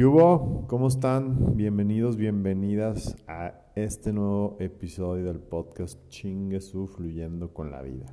¿Qué? 0.00 0.06
¿Cómo 0.06 0.88
están? 0.88 1.58
Bienvenidos, 1.58 2.16
bienvenidas 2.16 3.18
a 3.28 3.52
este 3.74 4.14
nuevo 4.14 4.56
episodio 4.58 5.26
del 5.26 5.40
podcast 5.40 6.00
Chingue 6.08 6.62
su 6.62 6.86
Fluyendo 6.86 7.52
con 7.52 7.70
la 7.70 7.82
Vida. 7.82 8.06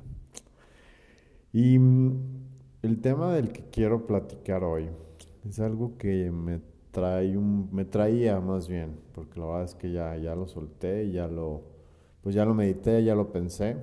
Y 1.50 1.78
mm, 1.78 2.12
el 2.82 3.00
tema 3.00 3.32
del 3.32 3.52
que 3.52 3.70
quiero 3.70 4.06
platicar 4.06 4.64
hoy 4.64 4.90
es 5.48 5.60
algo 5.60 5.96
que 5.96 6.30
me 6.30 6.60
trae 6.90 7.38
un, 7.38 7.70
me 7.72 7.86
traía 7.86 8.38
más 8.38 8.68
bien, 8.68 9.00
porque 9.14 9.40
la 9.40 9.46
verdad 9.46 9.64
es 9.64 9.74
que 9.74 9.90
ya, 9.90 10.14
ya 10.18 10.34
lo 10.34 10.46
solté, 10.46 11.10
ya 11.10 11.26
lo, 11.26 11.62
pues 12.20 12.34
ya 12.34 12.44
lo 12.44 12.52
medité, 12.52 13.02
ya 13.02 13.14
lo 13.14 13.32
pensé. 13.32 13.78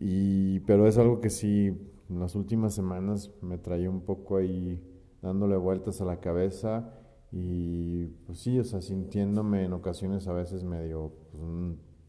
Y, 0.00 0.58
pero 0.66 0.88
es 0.88 0.98
algo 0.98 1.20
que 1.20 1.30
sí, 1.30 1.68
en 2.10 2.18
las 2.18 2.34
últimas 2.34 2.74
semanas 2.74 3.30
me 3.40 3.56
traía 3.56 3.88
un 3.88 4.00
poco 4.00 4.38
ahí 4.38 4.82
dándole 5.22 5.56
vueltas 5.56 6.00
a 6.00 6.04
la 6.04 6.20
cabeza 6.20 6.92
y 7.30 8.06
pues 8.26 8.40
sí, 8.40 8.58
o 8.58 8.64
sea, 8.64 8.82
sintiéndome 8.82 9.64
en 9.64 9.72
ocasiones 9.72 10.28
a 10.28 10.32
veces 10.32 10.64
medio, 10.64 11.12
pues, 11.30 11.42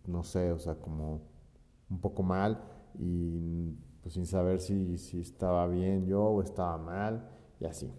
no 0.07 0.23
sé, 0.23 0.51
o 0.51 0.59
sea, 0.59 0.75
como 0.75 1.21
un 1.89 2.01
poco 2.01 2.23
mal 2.23 2.61
y 2.99 3.71
pues 4.01 4.15
sin 4.15 4.25
saber 4.25 4.59
si, 4.59 4.97
si 4.97 5.21
estaba 5.21 5.67
bien 5.67 6.05
yo 6.05 6.23
o 6.23 6.41
estaba 6.41 6.77
mal 6.77 7.29
y 7.59 7.65
así. 7.65 7.89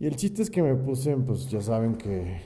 Y 0.00 0.06
el 0.06 0.16
chiste 0.16 0.42
es 0.42 0.50
que 0.50 0.62
me 0.62 0.74
puse, 0.74 1.16
pues 1.18 1.48
ya 1.48 1.60
saben 1.60 1.94
que, 1.94 2.40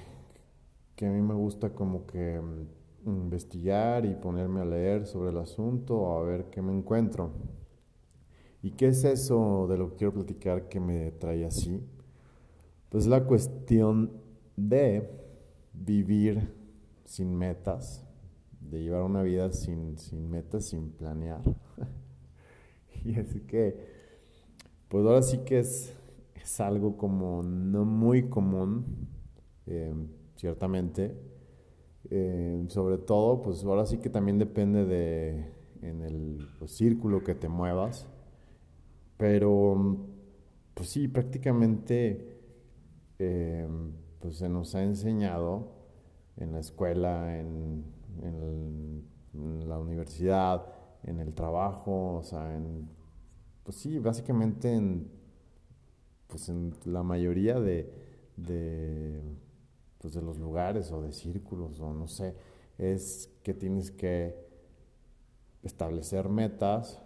que 0.94 1.06
a 1.06 1.10
mí 1.10 1.22
me 1.22 1.34
gusta 1.34 1.70
como 1.70 2.06
que 2.06 2.38
mm, 2.40 3.06
investigar 3.06 4.04
y 4.04 4.14
ponerme 4.14 4.60
a 4.60 4.64
leer 4.66 5.06
sobre 5.06 5.30
el 5.30 5.38
asunto 5.38 5.96
o 5.96 6.18
a 6.18 6.22
ver 6.22 6.50
qué 6.50 6.60
me 6.60 6.72
encuentro. 6.76 7.30
¿Y 8.66 8.72
qué 8.72 8.88
es 8.88 9.04
eso 9.04 9.68
de 9.68 9.78
lo 9.78 9.90
que 9.90 9.94
quiero 9.98 10.12
platicar 10.12 10.68
que 10.68 10.80
me 10.80 11.12
trae 11.12 11.44
así? 11.44 11.80
Pues 12.88 13.06
la 13.06 13.22
cuestión 13.22 14.10
de 14.56 15.08
vivir 15.72 16.52
sin 17.04 17.32
metas, 17.38 18.04
de 18.58 18.82
llevar 18.82 19.02
una 19.02 19.22
vida 19.22 19.52
sin, 19.52 19.96
sin 19.98 20.28
metas, 20.28 20.64
sin 20.64 20.90
planear. 20.90 21.42
y 23.04 23.14
así 23.14 23.38
que, 23.38 23.78
pues 24.88 25.06
ahora 25.06 25.22
sí 25.22 25.38
que 25.46 25.60
es, 25.60 25.94
es 26.34 26.58
algo 26.58 26.96
como 26.96 27.44
no 27.44 27.84
muy 27.84 28.28
común, 28.28 28.84
eh, 29.66 29.94
ciertamente. 30.34 31.14
Eh, 32.10 32.64
sobre 32.66 32.98
todo, 32.98 33.42
pues 33.42 33.62
ahora 33.62 33.86
sí 33.86 33.98
que 33.98 34.10
también 34.10 34.40
depende 34.40 34.84
de 34.84 35.52
en 35.82 36.02
el 36.02 36.48
pues, 36.58 36.72
círculo 36.72 37.22
que 37.22 37.36
te 37.36 37.48
muevas. 37.48 38.08
Pero, 39.16 40.06
pues 40.74 40.88
sí, 40.90 41.08
prácticamente 41.08 42.36
eh, 43.18 43.68
pues 44.20 44.36
se 44.36 44.48
nos 44.48 44.74
ha 44.74 44.82
enseñado 44.82 45.72
en 46.36 46.52
la 46.52 46.60
escuela, 46.60 47.38
en, 47.38 47.84
la 49.66 49.78
universidad, 49.78 50.66
en 51.02 51.20
el 51.20 51.34
trabajo, 51.34 52.16
o 52.16 52.22
sea, 52.22 52.54
en, 52.56 52.88
pues 53.64 53.76
sí, 53.76 53.98
básicamente 53.98 54.72
en, 54.72 55.10
pues 56.26 56.48
en 56.48 56.74
la 56.84 57.02
mayoría 57.02 57.60
de, 57.60 57.92
de, 58.36 59.20
pues 59.98 60.14
de 60.14 60.22
los 60.22 60.38
lugares 60.38 60.90
o 60.92 61.02
de 61.02 61.12
círculos 61.12 61.80
o 61.80 61.92
no 61.92 62.08
sé, 62.08 62.34
es 62.78 63.30
que 63.42 63.54
tienes 63.54 63.90
que 63.90 64.34
establecer 65.62 66.28
metas 66.28 67.02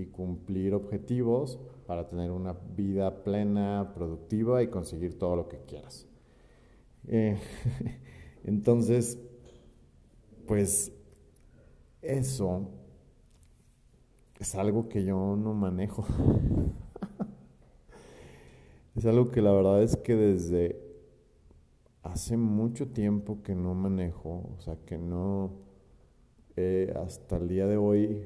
y 0.00 0.06
cumplir 0.06 0.74
objetivos 0.74 1.58
para 1.86 2.06
tener 2.06 2.30
una 2.30 2.54
vida 2.76 3.22
plena, 3.22 3.92
productiva 3.94 4.62
y 4.62 4.68
conseguir 4.68 5.18
todo 5.18 5.36
lo 5.36 5.48
que 5.48 5.58
quieras. 5.58 6.06
Eh, 7.08 7.38
entonces, 8.44 9.18
pues 10.46 10.92
eso 12.02 12.68
es 14.38 14.54
algo 14.54 14.88
que 14.88 15.04
yo 15.04 15.36
no 15.36 15.54
manejo. 15.54 16.06
es 18.96 19.06
algo 19.06 19.30
que 19.30 19.42
la 19.42 19.52
verdad 19.52 19.82
es 19.82 19.96
que 19.96 20.16
desde 20.16 20.80
hace 22.02 22.36
mucho 22.36 22.88
tiempo 22.88 23.42
que 23.42 23.54
no 23.54 23.74
manejo, 23.74 24.50
o 24.56 24.60
sea, 24.60 24.76
que 24.86 24.98
no, 24.98 25.52
eh, 26.56 26.92
hasta 26.96 27.36
el 27.36 27.48
día 27.48 27.66
de 27.66 27.76
hoy 27.76 28.24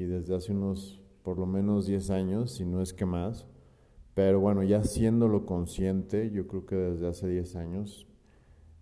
y 0.00 0.06
desde 0.06 0.34
hace 0.34 0.52
unos 0.52 1.00
por 1.22 1.38
lo 1.38 1.46
menos 1.46 1.86
10 1.86 2.10
años, 2.10 2.52
si 2.52 2.64
no 2.64 2.80
es 2.80 2.94
que 2.94 3.04
más. 3.04 3.46
Pero 4.14 4.40
bueno, 4.40 4.62
ya 4.62 4.82
siéndolo 4.82 5.44
consciente, 5.46 6.30
yo 6.30 6.46
creo 6.46 6.66
que 6.66 6.74
desde 6.74 7.06
hace 7.06 7.28
10 7.28 7.56
años 7.56 8.06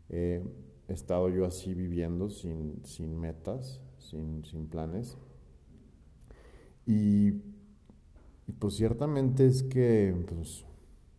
he 0.08 0.42
estado 0.86 1.28
yo 1.28 1.44
así 1.44 1.74
viviendo 1.74 2.30
sin, 2.30 2.84
sin 2.84 3.18
metas, 3.18 3.82
sin, 3.98 4.44
sin 4.44 4.68
planes. 4.68 5.18
Y, 6.86 7.28
y, 8.46 8.52
pues 8.58 8.74
ciertamente 8.74 9.46
es 9.46 9.62
que, 9.62 10.14
pues, 10.28 10.64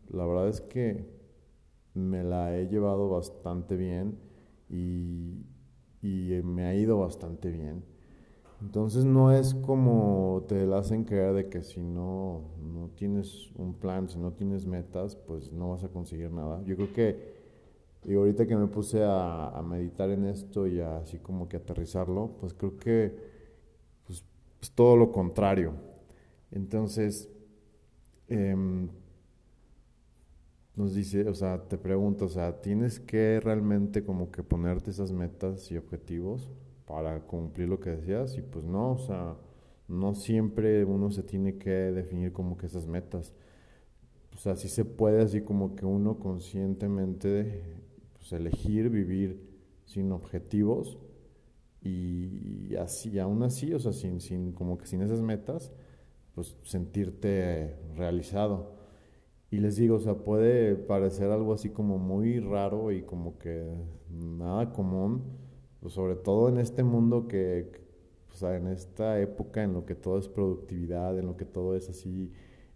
la 0.10 0.26
verdad 0.26 0.48
es 0.48 0.62
que 0.62 1.06
me 1.94 2.24
la 2.24 2.58
he 2.58 2.68
llevado 2.68 3.10
bastante 3.10 3.76
bien 3.76 4.18
y, 4.70 5.46
y 6.02 6.42
me 6.44 6.66
ha 6.66 6.76
ido 6.76 7.00
bastante 7.00 7.52
bien. 7.52 7.84
Entonces 8.62 9.06
no 9.06 9.32
es 9.32 9.54
como 9.54 10.44
te 10.48 10.66
la 10.66 10.80
hacen 10.80 11.06
creer 11.06 11.34
de 11.34 11.50
que 11.50 11.64
si 11.64 11.82
no, 11.82 12.42
no 12.62 12.90
tienes 12.90 13.52
un 13.56 13.74
plan, 13.74 14.10
si 14.10 14.18
no 14.20 14.34
tienes 14.34 14.66
metas, 14.66 15.16
pues 15.16 15.54
no 15.54 15.70
vas 15.70 15.84
a 15.84 15.90
conseguir 15.90 16.32
nada. 16.32 16.62
Yo 16.66 16.76
creo 16.76 16.92
que, 16.94 17.40
y 18.04 18.16
ahorita 18.16 18.48
que 18.48 18.58
me 18.58 18.68
puse 18.68 19.04
a, 19.04 19.62
meditar 19.66 20.10
en 20.10 20.26
esto 20.26 20.68
y 20.68 20.82
así 20.82 21.20
como 21.20 21.48
que 21.48 21.58
aterrizarlo, 21.58 22.32
pues 22.40 22.54
creo 22.54 22.78
que 22.78 23.16
pues, 24.06 24.26
es 24.62 24.72
todo 24.72 24.98
lo 24.98 25.12
contrario. 25.12 25.74
Entonces, 26.52 27.30
em, 28.28 28.90
nos 30.76 30.96
dice, 30.96 31.28
o 31.30 31.34
sea, 31.34 31.62
te 31.68 31.78
pregunto, 31.78 32.26
o 32.26 32.30
sea, 32.30 32.60
¿tienes 32.62 33.00
que 33.00 33.40
realmente 33.42 34.04
como 34.04 34.32
que 34.32 34.44
ponerte 34.44 34.92
esas 34.92 35.12
metas 35.12 35.72
y 35.72 35.78
objetivos? 35.78 36.50
Para 36.90 37.22
cumplir 37.22 37.70
lo 37.70 37.80
que 37.80 37.92
decías 37.92 38.36
y 38.36 38.42
pues 38.42 38.66
no, 38.66 38.94
o 38.94 38.98
sea, 38.98 39.38
no 39.88 40.16
siempre 40.16 40.84
uno 40.86 41.12
se 41.12 41.22
tiene 41.22 41.60
que 41.60 41.70
definir 41.70 42.34
como 42.34 42.58
que 42.58 42.66
esas 42.66 42.88
metas. 42.88 43.32
O 44.34 44.38
sea, 44.38 44.56
sí 44.56 44.70
se 44.70 44.86
puede 44.86 45.22
así 45.22 45.42
como 45.42 45.76
que 45.76 45.86
uno 45.86 46.18
conscientemente 46.18 47.64
pues, 48.18 48.34
elegir 48.34 48.90
vivir 48.90 49.40
sin 49.86 50.12
objetivos 50.12 50.98
y 51.84 52.76
así, 52.76 53.20
aún 53.20 53.44
así, 53.44 53.72
o 53.74 53.80
sea, 53.80 53.94
sin, 53.94 54.20
sin, 54.20 54.52
como 54.54 54.80
que 54.80 54.88
sin 54.88 55.04
esas 55.04 55.22
metas, 55.22 55.72
pues 56.34 56.58
sentirte 56.64 57.76
realizado. 57.96 58.80
Y 59.52 59.58
les 59.60 59.76
digo, 59.76 59.98
o 59.98 60.00
sea, 60.00 60.16
puede 60.16 60.76
parecer 60.76 61.30
algo 61.32 61.54
así 61.54 61.70
como 61.70 62.00
muy 62.00 62.40
raro 62.40 62.92
y 62.92 63.04
como 63.04 63.38
que 63.38 63.76
nada 64.10 64.74
común, 64.74 65.49
pues 65.82 65.94
sobre 65.94 66.16
todo 66.16 66.50
en 66.50 66.60
este 66.60 66.84
mundo 66.84 67.28
que, 67.28 67.72
sea, 68.40 68.56
en 68.58 68.68
esta 68.68 69.20
época 69.20 69.64
en 69.64 69.74
lo 69.74 69.86
que 69.86 69.96
todo 69.96 70.18
es 70.18 70.28
productividad, 70.30 71.18
en 71.20 71.28
lo 71.28 71.38
que 71.38 71.46
todo 71.46 71.76
es 71.76 71.90
así, 71.90 72.32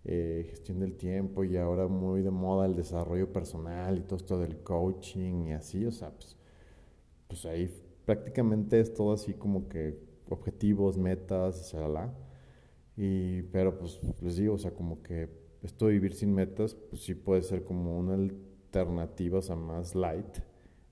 eh, 0.05 0.45
gestión 0.49 0.79
del 0.79 0.95
tiempo 0.95 1.43
y 1.45 1.57
ahora 1.57 1.87
muy 1.87 2.21
de 2.21 2.31
moda 2.31 2.65
el 2.65 2.75
desarrollo 2.75 3.31
personal 3.31 3.97
y 3.97 4.01
todo 4.01 4.17
esto 4.17 4.39
del 4.39 4.57
coaching 4.59 5.47
y 5.47 5.53
así, 5.53 5.85
o 5.85 5.91
sea, 5.91 6.11
pues, 6.11 6.37
pues 7.27 7.45
ahí 7.45 7.69
prácticamente 8.05 8.79
es 8.79 8.93
todo 8.93 9.13
así 9.13 9.33
como 9.33 9.69
que 9.69 9.97
objetivos, 10.29 10.97
metas, 10.97 11.73
la 11.73 12.13
Y, 12.97 13.43
pero 13.43 13.77
pues 13.77 13.99
les 14.21 14.37
digo, 14.37 14.55
o 14.55 14.57
sea, 14.57 14.71
como 14.71 15.01
que 15.01 15.29
esto 15.63 15.87
de 15.87 15.93
vivir 15.93 16.13
sin 16.13 16.33
metas, 16.33 16.75
pues 16.75 17.03
sí 17.03 17.15
puede 17.15 17.41
ser 17.43 17.63
como 17.63 17.97
una 17.97 18.15
alternativa, 18.15 19.39
o 19.39 19.41
sea, 19.41 19.55
más 19.55 19.95
light. 19.95 20.39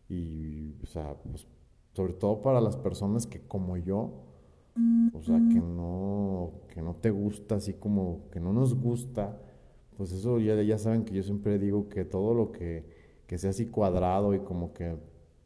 Y, 0.09 0.75
o 0.83 0.88
sea, 0.88 1.15
pues 1.24 1.47
sobre 1.93 2.13
todo 2.13 2.41
para 2.41 2.61
las 2.61 2.77
personas 2.77 3.27
que 3.27 3.41
como 3.41 3.77
yo, 3.77 4.11
o 5.13 5.21
sea, 5.21 5.35
que 5.35 5.59
no, 5.59 6.51
que 6.73 6.81
no 6.81 6.95
te 6.95 7.11
gusta, 7.11 7.55
así 7.55 7.73
como 7.73 8.29
que 8.31 8.39
no 8.39 8.53
nos 8.53 8.73
gusta, 8.73 9.38
pues 9.97 10.13
eso 10.13 10.39
ya, 10.39 10.61
ya 10.61 10.77
saben 10.77 11.03
que 11.03 11.13
yo 11.13 11.23
siempre 11.23 11.59
digo 11.59 11.89
que 11.89 12.05
todo 12.05 12.33
lo 12.33 12.51
que, 12.51 12.85
que 13.27 13.38
sea 13.38 13.49
así 13.49 13.65
cuadrado 13.65 14.33
y 14.33 14.39
como 14.39 14.73
que 14.73 14.95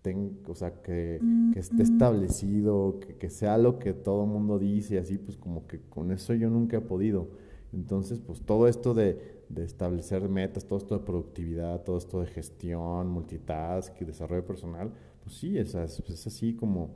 ten, 0.01 0.39
o 0.47 0.53
sea, 0.53 0.81
que, 0.83 1.19
que 1.51 1.59
esté 1.59 1.81
establecido, 1.81 2.99
que, 2.99 3.15
que, 3.15 3.29
sea 3.31 3.57
lo 3.57 3.79
que 3.79 3.93
todo 3.93 4.23
el 4.25 4.29
mundo 4.29 4.59
dice, 4.59 4.99
así, 4.99 5.17
pues 5.17 5.35
como 5.35 5.65
que 5.65 5.81
con 5.89 6.11
eso 6.11 6.35
yo 6.35 6.49
nunca 6.51 6.77
he 6.77 6.81
podido. 6.81 7.27
Entonces, 7.73 8.19
pues 8.19 8.41
todo 8.41 8.67
esto 8.67 8.93
de, 8.93 9.19
de 9.49 9.63
establecer 9.63 10.29
metas, 10.29 10.65
todo 10.65 10.77
esto 10.77 10.97
de 10.97 11.03
productividad, 11.03 11.83
todo 11.83 11.97
esto 11.97 12.21
de 12.21 12.27
gestión, 12.27 13.09
multitask 13.09 13.99
y 14.01 14.05
desarrollo 14.05 14.45
personal, 14.45 14.91
pues 15.25 15.37
sí, 15.37 15.57
es, 15.57 15.73
es 15.73 16.27
así 16.27 16.55
como, 16.55 16.95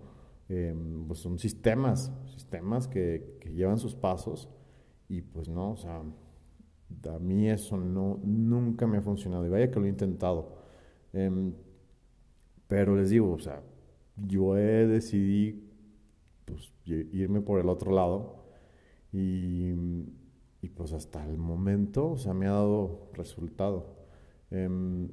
em, 0.49 1.07
pues 1.07 1.19
son 1.19 1.39
sistemas, 1.39 2.11
sistemas 2.27 2.87
que, 2.87 3.39
que, 3.41 3.51
llevan 3.51 3.79
sus 3.79 3.95
pasos 3.95 4.47
y 5.07 5.21
pues 5.23 5.49
no, 5.49 5.71
o 5.71 5.77
sea, 5.77 6.03
a 7.09 7.19
mí 7.19 7.49
eso 7.49 7.75
no, 7.75 8.19
nunca 8.23 8.85
me 8.85 8.99
ha 8.99 9.01
funcionado. 9.01 9.45
Y 9.47 9.49
vaya 9.49 9.71
que 9.71 9.79
lo 9.79 9.87
he 9.87 9.89
intentado. 9.89 10.59
Em, 11.11 11.53
pero 12.67 12.95
les 12.95 13.09
digo, 13.09 13.31
o 13.33 13.39
sea, 13.39 13.63
yo 14.15 14.57
he 14.57 14.85
decidido 14.85 15.59
pues, 16.45 16.71
irme 16.85 17.41
por 17.41 17.59
el 17.59 17.69
otro 17.69 17.91
lado. 17.91 18.45
Y, 19.11 19.73
y, 20.61 20.69
pues 20.69 20.93
hasta 20.93 21.25
el 21.25 21.37
momento, 21.37 22.11
o 22.11 22.17
sea, 22.17 22.33
me 22.35 22.45
ha 22.45 22.51
dado 22.51 23.09
resultado. 23.13 23.97
Em, 24.51 25.09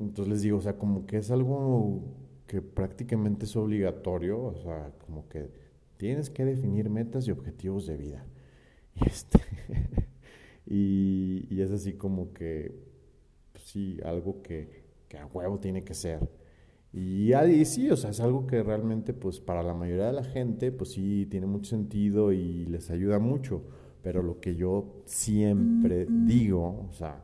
entonces 0.00 0.28
les 0.28 0.42
digo, 0.42 0.58
o 0.58 0.60
sea, 0.60 0.76
como 0.78 1.06
que 1.06 1.18
es 1.18 1.30
algo 1.30 2.02
que 2.50 2.60
prácticamente 2.60 3.44
es 3.44 3.54
obligatorio, 3.54 4.42
o 4.42 4.56
sea, 4.56 4.92
como 5.06 5.28
que 5.28 5.52
tienes 5.98 6.30
que 6.30 6.44
definir 6.44 6.90
metas 6.90 7.28
y 7.28 7.30
objetivos 7.30 7.86
de 7.86 7.96
vida. 7.96 8.26
Y, 8.96 9.06
este, 9.06 9.38
y, 10.66 11.60
es 11.60 11.70
así 11.70 11.92
como 11.92 12.32
que, 12.32 12.74
pues 13.52 13.64
sí, 13.66 14.00
algo 14.04 14.42
que, 14.42 14.82
que, 15.08 15.16
a 15.16 15.26
huevo 15.26 15.60
tiene 15.60 15.84
que 15.84 15.94
ser. 15.94 16.28
Y, 16.92 17.32
y 17.32 17.64
sí, 17.66 17.88
o 17.88 17.96
sea, 17.96 18.10
es 18.10 18.18
algo 18.18 18.48
que 18.48 18.64
realmente, 18.64 19.14
pues 19.14 19.38
para 19.38 19.62
la 19.62 19.72
mayoría 19.72 20.06
de 20.06 20.12
la 20.12 20.24
gente, 20.24 20.72
pues 20.72 20.90
sí, 20.90 21.28
tiene 21.30 21.46
mucho 21.46 21.70
sentido 21.70 22.32
y 22.32 22.66
les 22.66 22.90
ayuda 22.90 23.20
mucho. 23.20 23.62
Pero 24.02 24.24
lo 24.24 24.40
que 24.40 24.56
yo 24.56 25.02
siempre 25.04 26.04
digo, 26.26 26.88
o 26.90 26.92
sea, 26.92 27.22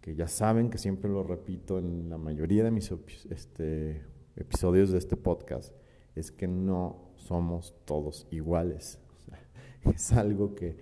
que 0.00 0.14
ya 0.14 0.28
saben 0.28 0.70
que 0.70 0.78
siempre 0.78 1.10
lo 1.10 1.22
repito 1.24 1.78
en 1.78 2.08
la 2.08 2.16
mayoría 2.16 2.64
de 2.64 2.70
mis 2.70 2.90
este, 3.28 4.11
episodios 4.36 4.90
de 4.90 4.98
este 4.98 5.16
podcast, 5.16 5.74
es 6.14 6.30
que 6.30 6.46
no 6.46 7.12
somos 7.16 7.74
todos 7.84 8.26
iguales. 8.30 8.98
es 9.84 10.12
algo 10.12 10.54
que, 10.54 10.76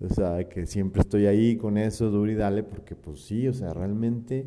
o 0.00 0.08
sea, 0.08 0.48
que 0.48 0.66
siempre 0.66 1.02
estoy 1.02 1.26
ahí 1.26 1.56
con 1.56 1.78
eso, 1.78 2.10
duro 2.10 2.30
y 2.30 2.34
dale, 2.34 2.62
porque 2.62 2.94
pues 2.94 3.22
sí, 3.22 3.48
o 3.48 3.52
sea, 3.52 3.72
realmente 3.72 4.46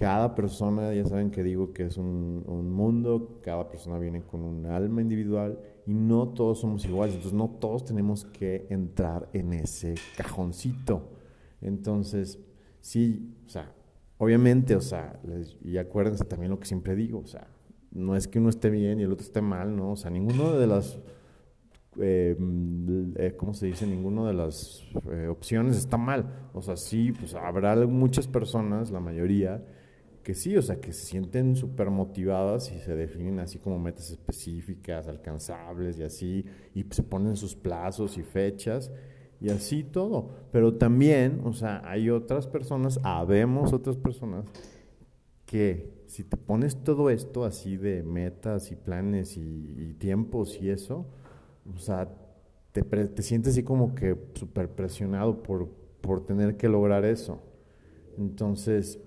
cada 0.00 0.34
persona, 0.34 0.94
ya 0.94 1.04
saben 1.04 1.30
que 1.30 1.42
digo 1.42 1.74
que 1.74 1.84
es 1.84 1.98
un, 1.98 2.42
un, 2.46 2.70
mundo, 2.70 3.38
cada 3.42 3.68
persona 3.68 3.98
viene 3.98 4.22
con 4.22 4.40
un 4.40 4.64
alma 4.64 5.02
individual 5.02 5.60
y 5.86 5.92
no 5.92 6.28
todos 6.28 6.60
somos 6.60 6.86
iguales, 6.86 7.16
entonces 7.16 7.36
no 7.36 7.50
todos 7.50 7.84
tenemos 7.84 8.24
que 8.24 8.66
entrar 8.70 9.28
en 9.34 9.52
ese 9.52 9.96
cajoncito. 10.16 11.10
Entonces, 11.60 12.38
sí, 12.80 13.36
o 13.44 13.48
sea, 13.50 13.74
obviamente, 14.20 14.76
o 14.76 14.82
sea, 14.82 15.18
y 15.64 15.78
acuérdense 15.78 16.24
también 16.26 16.50
lo 16.50 16.60
que 16.60 16.66
siempre 16.66 16.94
digo, 16.94 17.20
o 17.20 17.26
sea, 17.26 17.48
no 17.90 18.14
es 18.14 18.28
que 18.28 18.38
uno 18.38 18.50
esté 18.50 18.68
bien 18.68 19.00
y 19.00 19.02
el 19.02 19.12
otro 19.12 19.24
esté 19.24 19.40
mal, 19.40 19.74
¿no? 19.74 19.92
O 19.92 19.96
sea, 19.96 20.10
ninguno 20.10 20.58
de 20.58 20.66
las, 20.66 21.00
eh, 21.98 22.36
eh, 23.16 23.34
¿cómo 23.38 23.54
se 23.54 23.66
dice? 23.66 23.86
Ninguno 23.86 24.26
de 24.26 24.34
las 24.34 24.86
eh, 25.10 25.26
opciones 25.26 25.78
está 25.78 25.96
mal. 25.96 26.50
O 26.52 26.60
sea, 26.60 26.76
sí, 26.76 27.12
pues 27.12 27.34
habrá 27.34 27.74
muchas 27.86 28.28
personas, 28.28 28.90
la 28.90 29.00
mayoría, 29.00 29.64
que 30.22 30.34
sí, 30.34 30.54
o 30.54 30.60
sea, 30.60 30.78
que 30.82 30.92
se 30.92 31.06
sienten 31.06 31.56
súper 31.56 31.88
motivadas 31.88 32.70
y 32.72 32.78
se 32.78 32.94
definen 32.94 33.40
así 33.40 33.58
como 33.58 33.78
metas 33.78 34.10
específicas, 34.10 35.08
alcanzables 35.08 35.98
y 35.98 36.02
así, 36.02 36.44
y 36.74 36.84
se 36.90 37.02
ponen 37.02 37.38
sus 37.38 37.56
plazos 37.56 38.18
y 38.18 38.22
fechas 38.22 38.92
y 39.40 39.50
así 39.50 39.84
todo. 39.84 40.30
Pero 40.52 40.74
también, 40.74 41.40
o 41.44 41.52
sea, 41.52 41.82
hay 41.84 42.10
otras 42.10 42.46
personas, 42.46 43.00
habemos 43.02 43.72
otras 43.72 43.96
personas 43.96 44.44
que 45.46 46.00
si 46.06 46.24
te 46.24 46.36
pones 46.36 46.76
todo 46.82 47.10
esto 47.10 47.44
así 47.44 47.76
de 47.76 48.02
metas 48.02 48.70
y 48.72 48.76
planes 48.76 49.36
y, 49.36 49.94
tiempos 49.98 50.58
y 50.60 50.70
eso, 50.70 51.06
o 51.74 51.78
sea, 51.78 52.08
te, 52.72 52.82
te 52.82 53.22
sientes 53.22 53.52
así 53.52 53.62
como 53.62 53.94
que 53.94 54.16
súper 54.34 54.68
presionado 54.68 55.42
por, 55.42 55.68
por 56.00 56.24
tener 56.24 56.56
que 56.56 56.68
lograr 56.68 57.04
eso. 57.04 57.40
Entonces, 58.18 58.98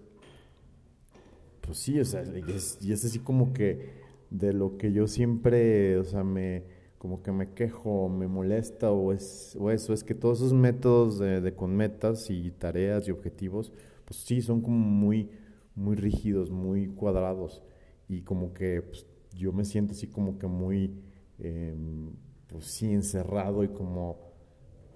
pues 1.61 1.77
sí, 1.77 1.99
o 1.99 2.05
sea, 2.05 2.23
y 2.23 2.51
es, 2.51 2.77
y 2.81 2.91
es 2.91 3.05
así 3.05 3.19
como 3.19 3.53
que 3.53 4.03
de 4.29 4.51
lo 4.51 4.77
que 4.77 4.91
yo 4.91 5.07
siempre, 5.07 5.97
o 5.97 6.03
sea, 6.03 6.23
me, 6.23 6.63
como 7.03 7.21
que 7.21 7.31
me 7.31 7.53
quejo, 7.53 8.09
me 8.09 8.27
molesta 8.27 8.91
o, 8.91 9.13
es, 9.13 9.55
o 9.59 9.69
eso, 9.69 9.93
es 9.93 10.03
que 10.03 10.15
todos 10.15 10.39
esos 10.39 10.53
métodos 10.53 11.19
de, 11.19 11.39
de, 11.39 11.53
con 11.53 11.75
metas 11.75 12.31
y 12.31 12.49
tareas 12.49 13.07
y 13.07 13.11
objetivos, 13.11 13.71
pues 14.05 14.19
sí, 14.21 14.41
son 14.41 14.61
como 14.61 14.77
muy 14.79 15.29
muy 15.75 15.95
rígidos, 15.95 16.51
muy 16.51 16.87
cuadrados 16.87 17.63
y 18.07 18.21
como 18.21 18.53
que 18.53 18.81
pues, 18.81 19.07
yo 19.35 19.51
me 19.51 19.65
siento 19.65 19.93
así 19.93 20.07
como 20.07 20.37
que 20.37 20.47
muy, 20.47 20.91
em, 21.39 22.11
pues 22.47 22.81
encerrado 22.83 23.63
y 23.63 23.69
como, 23.69 24.11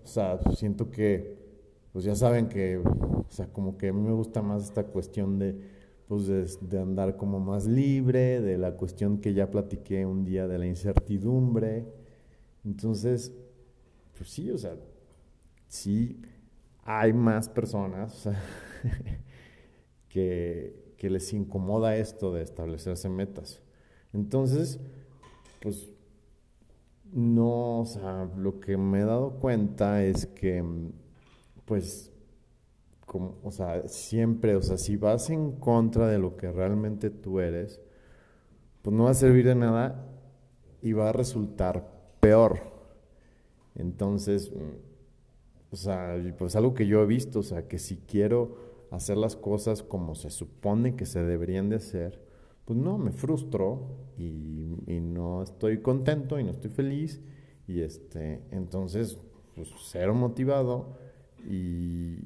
o 0.04 0.08
sea, 0.08 0.40
siento 0.56 0.92
que, 0.92 1.38
pues 1.92 2.06
ya 2.06 2.16
saben 2.16 2.48
que, 2.48 2.78
o 2.78 3.26
sea, 3.30 3.48
como 3.52 3.78
que 3.78 3.90
a 3.90 3.94
mí 3.94 4.02
me 4.02 4.14
gusta 4.14 4.42
más 4.42 4.64
esta 4.64 4.84
cuestión 4.84 5.40
de, 5.40 5.56
pues 6.08 6.28
de, 6.28 6.80
andar 6.80 7.18
como 7.18 7.40
más 7.40 7.66
libre, 7.66 8.40
de 8.42 8.58
la 8.58 8.76
cuestión 8.78 9.20
que 9.20 9.34
ya 9.34 9.50
platiqué 9.50 10.06
un 10.06 10.24
día 10.24 10.48
de 10.48 10.58
la 10.60 10.68
incertidumbre. 10.68 11.86
Entonces, 12.68 13.32
pues 14.18 14.30
sí, 14.30 14.52
o 14.52 14.58
sea, 14.58 14.76
sí 15.70 16.22
hay 16.84 17.14
más 17.14 17.48
personas, 17.48 18.14
sea, 18.14 18.42
que, 20.10 20.86
les 21.00 21.32
incomoda 21.32 21.96
esto 21.96 22.34
de 22.34 22.42
establecerse 22.42 23.08
metas. 23.08 23.62
Entonces, 24.12 24.82
pues 25.62 25.90
no, 27.14 27.80
o 27.80 27.86
sea, 27.86 28.30
lo 28.36 28.60
que 28.60 28.76
me 28.76 29.00
he 29.00 29.06
dado 29.06 29.40
cuenta 29.40 30.04
es 30.04 30.26
que, 30.26 30.62
pues, 31.64 32.12
como, 33.06 33.38
o 33.44 33.52
sea, 33.52 33.88
siempre, 33.88 34.58
o 34.58 34.62
sea, 34.62 34.78
si 34.78 34.98
vas 34.98 35.30
en 35.30 35.54
contra 35.54 36.08
de 36.10 36.20
lo 36.20 36.36
que 36.36 36.52
realmente 36.52 37.10
tú 37.10 37.40
eres, 37.40 37.80
pues 38.82 38.94
no 38.94 39.06
va 39.06 39.12
a 39.12 39.14
servir 39.14 39.46
de 39.46 39.56
nada 39.56 40.06
y 40.82 40.92
va 40.92 41.10
a 41.10 41.14
resultar 41.14 41.97
peor. 42.20 42.60
Entonces, 43.76 44.52
o 45.72 45.76
sea, 45.76 46.16
pues 46.38 46.56
algo 46.56 46.74
que 46.74 46.88
yo 46.88 47.02
he 47.04 47.06
visto, 47.06 47.40
o 47.40 47.44
sea, 47.44 47.68
que 47.68 47.80
si 47.80 47.98
quiero 47.98 48.58
hacer 48.92 49.18
las 49.18 49.36
cosas 49.36 49.84
como 49.84 50.16
se 50.16 50.30
supone 50.30 50.96
que 50.96 51.06
se 51.06 51.24
deberían 51.24 51.70
de 51.70 51.76
hacer, 51.76 52.22
pues 52.66 52.80
no, 52.80 52.98
me 52.98 53.12
frustro 53.12 53.88
y, 54.18 54.76
no 54.88 55.42
estoy 55.42 55.82
contento 55.82 56.40
y 56.40 56.44
no 56.44 56.52
estoy 56.52 56.70
feliz 56.70 57.22
y 57.68 57.82
este, 57.82 58.42
entonces, 58.52 59.18
pues 59.56 59.70
cero 59.86 60.14
motivado 60.14 60.98
y, 61.50 62.20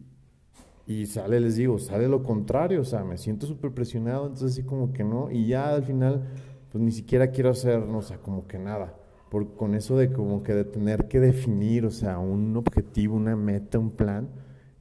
y 0.88 1.06
sale, 1.06 1.40
les 1.40 1.56
digo, 1.56 1.80
sale 1.80 2.08
lo 2.08 2.24
contrario, 2.24 2.82
o 2.82 2.86
sea, 2.86 3.04
me 3.04 3.18
siento 3.18 3.46
súper 3.46 3.72
presionado, 3.72 4.26
entonces 4.26 4.54
así 4.54 4.64
como 4.64 4.94
que 4.94 5.04
no, 5.04 5.32
y 5.32 5.48
ya 5.48 5.74
al 5.74 5.84
final, 5.84 6.28
pues 6.72 6.84
ni 6.84 6.92
siquiera 6.92 7.32
quiero 7.32 7.52
hacer, 7.52 7.80
o 7.80 8.02
sea, 8.02 8.18
como 8.18 8.48
que 8.48 8.60
nada, 8.60 8.96
por, 9.32 9.56
con 9.56 9.76
eso 9.76 9.98
de 9.98 10.12
como 10.12 10.44
que 10.44 10.54
de 10.54 10.66
tener 10.66 11.08
que 11.08 11.22
definir, 11.22 11.86
o 11.86 11.90
sea, 11.90 12.20
un 12.20 12.58
objetivo, 12.58 13.16
una 13.16 13.38
meta, 13.38 13.80
un 13.80 13.92
plan, 13.92 14.28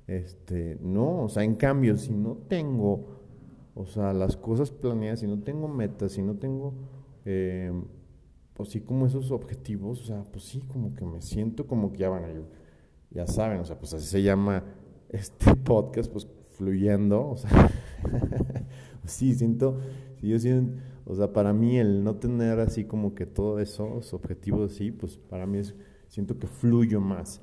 este, 0.08 0.76
no, 0.82 1.22
o 1.22 1.28
sea, 1.28 1.44
en 1.44 1.54
cambio, 1.54 1.96
si 1.96 2.12
no 2.12 2.36
tengo, 2.48 3.20
o 3.76 3.86
sea, 3.86 4.12
las 4.12 4.36
cosas 4.36 4.72
planeadas, 4.72 5.20
si 5.20 5.28
no 5.28 5.38
tengo 5.38 5.68
metas, 5.68 6.12
si 6.12 6.22
no 6.22 6.34
tengo, 6.34 6.74
eh, 7.24 7.70
pues 8.54 8.70
sí, 8.70 8.80
como 8.80 9.06
esos 9.06 9.30
objetivos, 9.30 10.00
o 10.00 10.04
sea, 10.04 10.24
pues 10.32 10.46
sí, 10.46 10.60
como 10.66 10.96
que 10.96 11.04
me 11.04 11.22
siento 11.22 11.68
como 11.68 11.92
que 11.92 11.98
ya 11.98 12.08
van 12.08 12.24
a 12.24 12.28
ya 13.12 13.28
saben, 13.28 13.60
o 13.60 13.64
sea, 13.64 13.78
pues 13.78 13.94
así 13.94 14.06
se 14.06 14.20
llama 14.20 14.64
este 15.10 15.54
podcast, 15.64 16.10
pues 16.10 16.26
fluyendo, 16.56 17.30
o 17.30 17.36
sea, 17.36 17.70
sí, 19.06 19.32
siento, 19.32 19.78
sí, 20.20 20.26
yo 20.26 20.40
siento, 20.40 20.82
o 21.04 21.14
sea, 21.14 21.32
para 21.32 21.52
mí 21.52 21.78
el 21.78 22.04
no 22.04 22.16
tener 22.16 22.60
así 22.60 22.84
como 22.84 23.14
que 23.14 23.26
todos 23.26 23.60
esos 23.60 24.12
objetivos 24.14 24.72
así, 24.72 24.90
pues 24.90 25.16
para 25.16 25.46
mí 25.46 25.58
es, 25.58 25.74
siento 26.08 26.38
que 26.38 26.46
fluyo 26.46 27.00
más. 27.00 27.42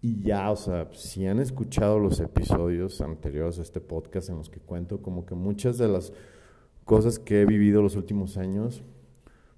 Y 0.00 0.20
ya, 0.22 0.50
o 0.50 0.56
sea, 0.56 0.88
si 0.92 1.26
han 1.26 1.38
escuchado 1.38 1.98
los 1.98 2.18
episodios 2.20 3.00
anteriores 3.00 3.58
a 3.58 3.62
este 3.62 3.80
podcast 3.80 4.30
en 4.30 4.36
los 4.36 4.50
que 4.50 4.58
cuento 4.58 5.00
como 5.00 5.24
que 5.26 5.34
muchas 5.34 5.78
de 5.78 5.88
las 5.88 6.12
cosas 6.84 7.18
que 7.18 7.42
he 7.42 7.46
vivido 7.46 7.82
los 7.82 7.94
últimos 7.94 8.36
años, 8.36 8.82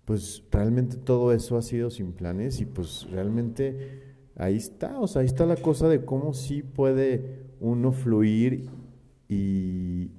pues 0.05 0.43
realmente 0.51 0.97
todo 0.97 1.33
eso 1.33 1.57
ha 1.57 1.63
sido 1.63 1.91
sin 1.91 2.13
planes 2.13 2.61
y 2.61 2.67
pues 2.67 3.07
realmente 3.11 4.15
ahí 4.37 4.57
está, 4.57 5.01
o 5.01 5.07
sea, 5.07 5.21
ahí 5.21 5.27
está 5.27 5.47
la 5.47 5.57
cosa 5.57 5.89
de 5.89 6.05
cómo 6.05 6.35
sí 6.35 6.63
puede 6.63 7.45
uno 7.61 7.93
fluir 7.93 8.69
y, 9.29 10.11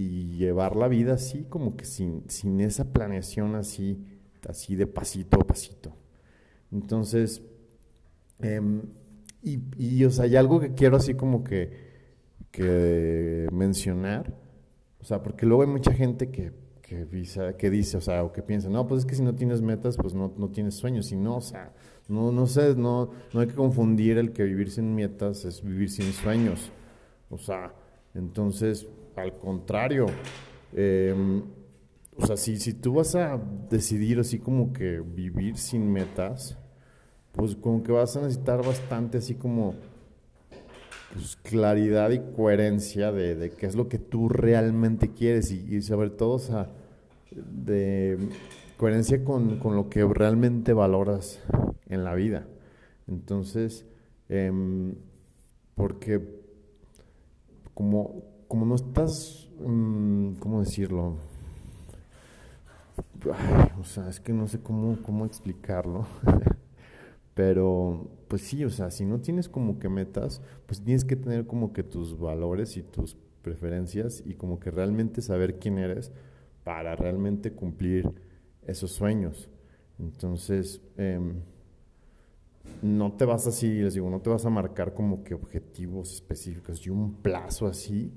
y 0.00 0.36
llevar 0.36 0.76
la 0.76 0.86
vida 0.86 1.14
así, 1.14 1.44
como 1.48 1.76
que 1.76 1.84
sin, 1.84 2.22
sin 2.28 2.60
esa 2.60 2.92
planeación 2.92 3.56
así, 3.56 3.98
así 4.48 4.76
de 4.76 4.86
pasito 4.86 5.40
a 5.40 5.46
pasito. 5.46 5.92
Entonces, 6.70 7.42
eh, 8.40 8.60
y, 9.42 10.04
o 10.04 10.10
sea, 10.10 10.24
hay 10.26 10.36
algo 10.36 10.60
que 10.60 10.74
quiero 10.74 10.96
así 10.96 11.14
como 11.14 11.42
que, 11.42 11.70
que 12.50 13.48
mencionar, 13.52 14.34
o 15.00 15.04
sea, 15.04 15.22
porque 15.22 15.46
luego 15.46 15.62
hay 15.62 15.68
mucha 15.68 15.92
gente 15.92 16.30
que, 16.30 16.52
que, 16.82 17.04
dice, 17.04 17.56
que 17.56 17.70
dice, 17.70 17.96
o 17.96 18.00
sea, 18.00 18.22
o 18.24 18.32
que 18.32 18.42
piensa, 18.42 18.68
no, 18.68 18.86
pues 18.86 19.00
es 19.00 19.06
que 19.06 19.14
si 19.16 19.22
no 19.22 19.34
tienes 19.34 19.62
metas, 19.62 19.96
pues 19.96 20.14
no, 20.14 20.32
no 20.36 20.50
tienes 20.50 20.74
sueños, 20.74 21.10
y 21.12 21.16
no, 21.16 21.36
o 21.36 21.40
sea, 21.40 21.72
No, 22.08 22.32
no 22.32 22.46
sé, 22.46 22.74
no, 22.74 23.10
no 23.32 23.40
hay 23.40 23.48
que 23.48 23.54
confundir 23.54 24.16
el 24.18 24.32
que 24.32 24.44
vivir 24.44 24.70
sin 24.70 24.94
metas 24.94 25.44
es 25.44 25.62
vivir 25.62 25.90
sin 25.90 26.12
sueños. 26.12 26.70
O 27.30 27.38
sea, 27.38 27.74
entonces, 28.14 28.86
al 29.18 29.36
contrario, 29.38 30.06
em, 30.72 31.42
o 32.16 32.26
sea, 32.26 32.36
si, 32.36 32.58
si 32.58 32.74
tú 32.74 32.94
vas 32.94 33.14
a 33.14 33.40
decidir 33.70 34.18
así 34.18 34.38
como 34.38 34.72
que 34.72 35.00
vivir 35.00 35.56
sin 35.56 35.92
metas, 35.92 36.58
pues 37.32 37.54
como 37.54 37.82
que 37.82 37.92
vas 37.92 38.16
a 38.16 38.22
necesitar 38.22 38.64
bastante 38.64 39.18
así 39.18 39.34
como 39.34 39.74
pues, 41.12 41.36
claridad 41.36 42.10
y 42.10 42.20
coherencia 42.34 43.12
de, 43.12 43.36
de, 43.36 43.50
qué 43.50 43.66
es 43.66 43.76
lo 43.76 43.88
que 43.88 43.98
tú 43.98 44.28
realmente 44.28 45.12
quieres 45.12 45.50
y, 45.52 45.80
sobre 45.82 46.10
todo, 46.10 46.32
o 46.32 46.38
sea, 46.38 46.70
de 47.30 48.18
coherencia 48.76 49.24
con, 49.24 49.58
con, 49.58 49.76
lo 49.76 49.88
que 49.88 50.04
realmente 50.04 50.72
valoras 50.72 51.40
en 51.88 52.04
la 52.04 52.14
vida. 52.14 52.46
Entonces, 53.06 53.86
eh, 54.28 54.52
porque 55.74 56.20
como, 57.74 58.24
como 58.48 58.64
no 58.64 58.74
estás, 58.74 59.48
um, 59.60 60.34
¿cómo 60.36 60.60
decirlo? 60.60 61.16
O 63.78 63.84
sea, 63.84 64.08
es 64.08 64.20
que 64.20 64.32
no 64.32 64.48
sé 64.48 64.60
cómo, 64.60 65.00
cómo 65.02 65.26
explicarlo. 65.26 66.06
Pero, 67.34 68.10
pues 68.26 68.42
sí, 68.42 68.64
o 68.64 68.70
sea, 68.70 68.90
si 68.90 69.04
no 69.04 69.20
tienes 69.20 69.48
como 69.48 69.78
que 69.78 69.88
metas, 69.88 70.42
pues 70.66 70.82
tienes 70.82 71.04
que 71.04 71.14
tener 71.14 71.46
como 71.46 71.72
que 71.72 71.84
tus 71.84 72.18
valores 72.18 72.76
y 72.76 72.82
tus 72.82 73.16
preferencias 73.42 74.22
y 74.26 74.34
como 74.34 74.58
que 74.58 74.70
realmente 74.70 75.22
saber 75.22 75.58
quién 75.58 75.78
eres 75.78 76.10
para 76.64 76.96
realmente 76.96 77.52
cumplir 77.52 78.10
esos 78.66 78.90
sueños. 78.90 79.48
Entonces, 80.00 80.80
eh, 80.96 81.20
no 82.82 83.12
te 83.12 83.24
vas 83.24 83.46
así, 83.46 83.68
les 83.80 83.94
digo, 83.94 84.10
no 84.10 84.20
te 84.20 84.30
vas 84.30 84.44
a 84.44 84.50
marcar 84.50 84.94
como 84.94 85.24
que 85.24 85.34
objetivos 85.34 86.12
específicos 86.14 86.84
y 86.86 86.90
un 86.90 87.14
plazo 87.14 87.66
así, 87.66 88.12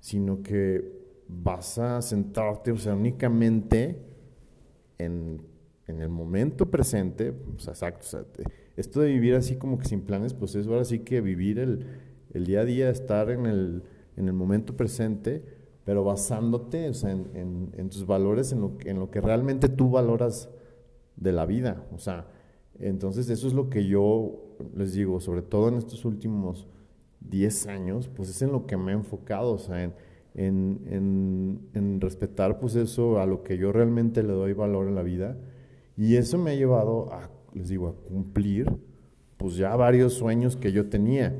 sino 0.00 0.42
que 0.42 1.00
vas 1.28 1.78
a 1.78 2.02
centrarte, 2.02 2.72
o 2.72 2.76
sea, 2.76 2.94
únicamente 2.94 4.02
en 4.98 5.50
en 5.90 6.00
el 6.00 6.08
momento 6.08 6.70
presente, 6.70 7.34
o 7.54 7.58
sea, 7.58 7.72
exacto, 7.72 8.06
o 8.06 8.08
sea, 8.08 8.24
esto 8.76 9.00
de 9.00 9.08
vivir 9.08 9.34
así 9.34 9.56
como 9.56 9.78
que 9.78 9.86
sin 9.86 10.00
planes, 10.02 10.32
pues 10.32 10.54
es 10.54 10.66
ahora 10.66 10.84
sí 10.84 11.00
que 11.00 11.20
vivir 11.20 11.58
el, 11.58 11.84
el 12.32 12.46
día 12.46 12.60
a 12.60 12.64
día, 12.64 12.90
estar 12.90 13.30
en 13.30 13.46
el, 13.46 13.82
en 14.16 14.28
el 14.28 14.32
momento 14.32 14.76
presente, 14.76 15.44
pero 15.84 16.04
basándote 16.04 16.88
o 16.88 16.94
sea, 16.94 17.10
en, 17.10 17.70
en, 17.76 17.90
tus 17.90 18.06
valores, 18.06 18.52
en 18.52 18.60
lo, 18.60 18.78
en 18.84 18.98
lo 18.98 19.10
que 19.10 19.20
realmente 19.20 19.68
tú 19.68 19.90
valoras 19.90 20.48
de 21.16 21.32
la 21.32 21.44
vida. 21.44 21.84
O 21.92 21.98
sea, 21.98 22.28
entonces 22.78 23.28
eso 23.28 23.48
es 23.48 23.52
lo 23.52 23.68
que 23.68 23.86
yo 23.86 24.56
les 24.74 24.92
digo, 24.92 25.20
sobre 25.20 25.42
todo 25.42 25.68
en 25.68 25.74
estos 25.74 26.04
últimos 26.04 26.68
10 27.20 27.66
años, 27.66 28.08
pues 28.08 28.28
es 28.30 28.42
en 28.42 28.52
lo 28.52 28.66
que 28.66 28.76
me 28.76 28.92
he 28.92 28.94
enfocado, 28.94 29.52
o 29.52 29.58
sea, 29.58 29.82
en, 29.82 29.94
en, 30.34 31.60
en, 31.74 32.00
respetar 32.00 32.58
pues 32.60 32.76
eso 32.76 33.20
a 33.20 33.26
lo 33.26 33.42
que 33.42 33.58
yo 33.58 33.72
realmente 33.72 34.22
le 34.22 34.32
doy 34.32 34.52
valor 34.52 34.86
en 34.86 34.94
la 34.94 35.02
vida 35.02 35.36
y 35.96 36.16
eso 36.16 36.38
me 36.38 36.52
ha 36.52 36.54
llevado 36.54 37.12
a, 37.12 37.30
les 37.52 37.68
digo, 37.68 37.88
a 37.88 37.94
cumplir 38.08 38.70
pues 39.36 39.56
ya 39.56 39.74
varios 39.74 40.14
sueños 40.14 40.56
que 40.56 40.70
yo 40.70 40.88
tenía. 40.88 41.34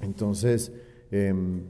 Entonces, 0.00 0.72
em, 1.10 1.62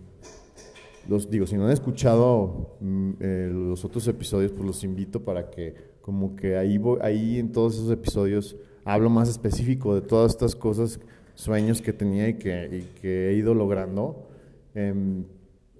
los 1.09 1.29
digo, 1.29 1.47
si 1.47 1.57
no 1.57 1.65
han 1.65 1.73
escuchado 1.73 2.77
mm, 2.81 3.11
eh, 3.21 3.51
los 3.53 3.85
otros 3.85 4.07
episodios, 4.09 4.53
pues 4.53 4.65
los 4.65 4.85
invito 4.85 5.25
para 5.25 5.51
que 5.51 5.93
como 6.03 6.37
que 6.37 6.57
ahí, 6.57 6.81
ahí 7.01 7.39
en 7.39 7.53
todos 7.53 7.75
esos 7.75 7.91
episodios 7.91 8.57
hablo 8.85 9.09
más 9.09 9.29
específico 9.29 9.95
de 9.95 10.03
todas 10.03 10.33
estas 10.33 10.55
cosas, 10.57 11.01
sueños 11.35 11.83
que 11.83 11.93
tenía 11.93 12.29
y 12.29 12.35
que, 12.35 12.87
que 13.01 13.31
he 13.31 13.35
ido 13.35 13.55
logrando. 13.55 14.29
Em, 14.75 15.25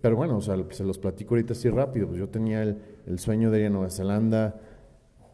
pero 0.01 0.17
bueno, 0.17 0.39
o 0.39 0.41
sea, 0.41 0.57
se 0.71 0.85
los 0.85 0.99
platico 0.99 1.35
ahorita 1.35 1.53
así 1.53 1.69
rápido. 1.69 2.09
Pues 2.09 2.19
yo 2.19 2.29
tenía 2.29 2.63
el, 2.63 2.77
el 3.07 3.19
sueño 3.19 3.51
de 3.51 3.61
ir 3.61 3.67
a 3.67 3.71
Nueva 3.71 3.91
Zelanda, 3.91 4.61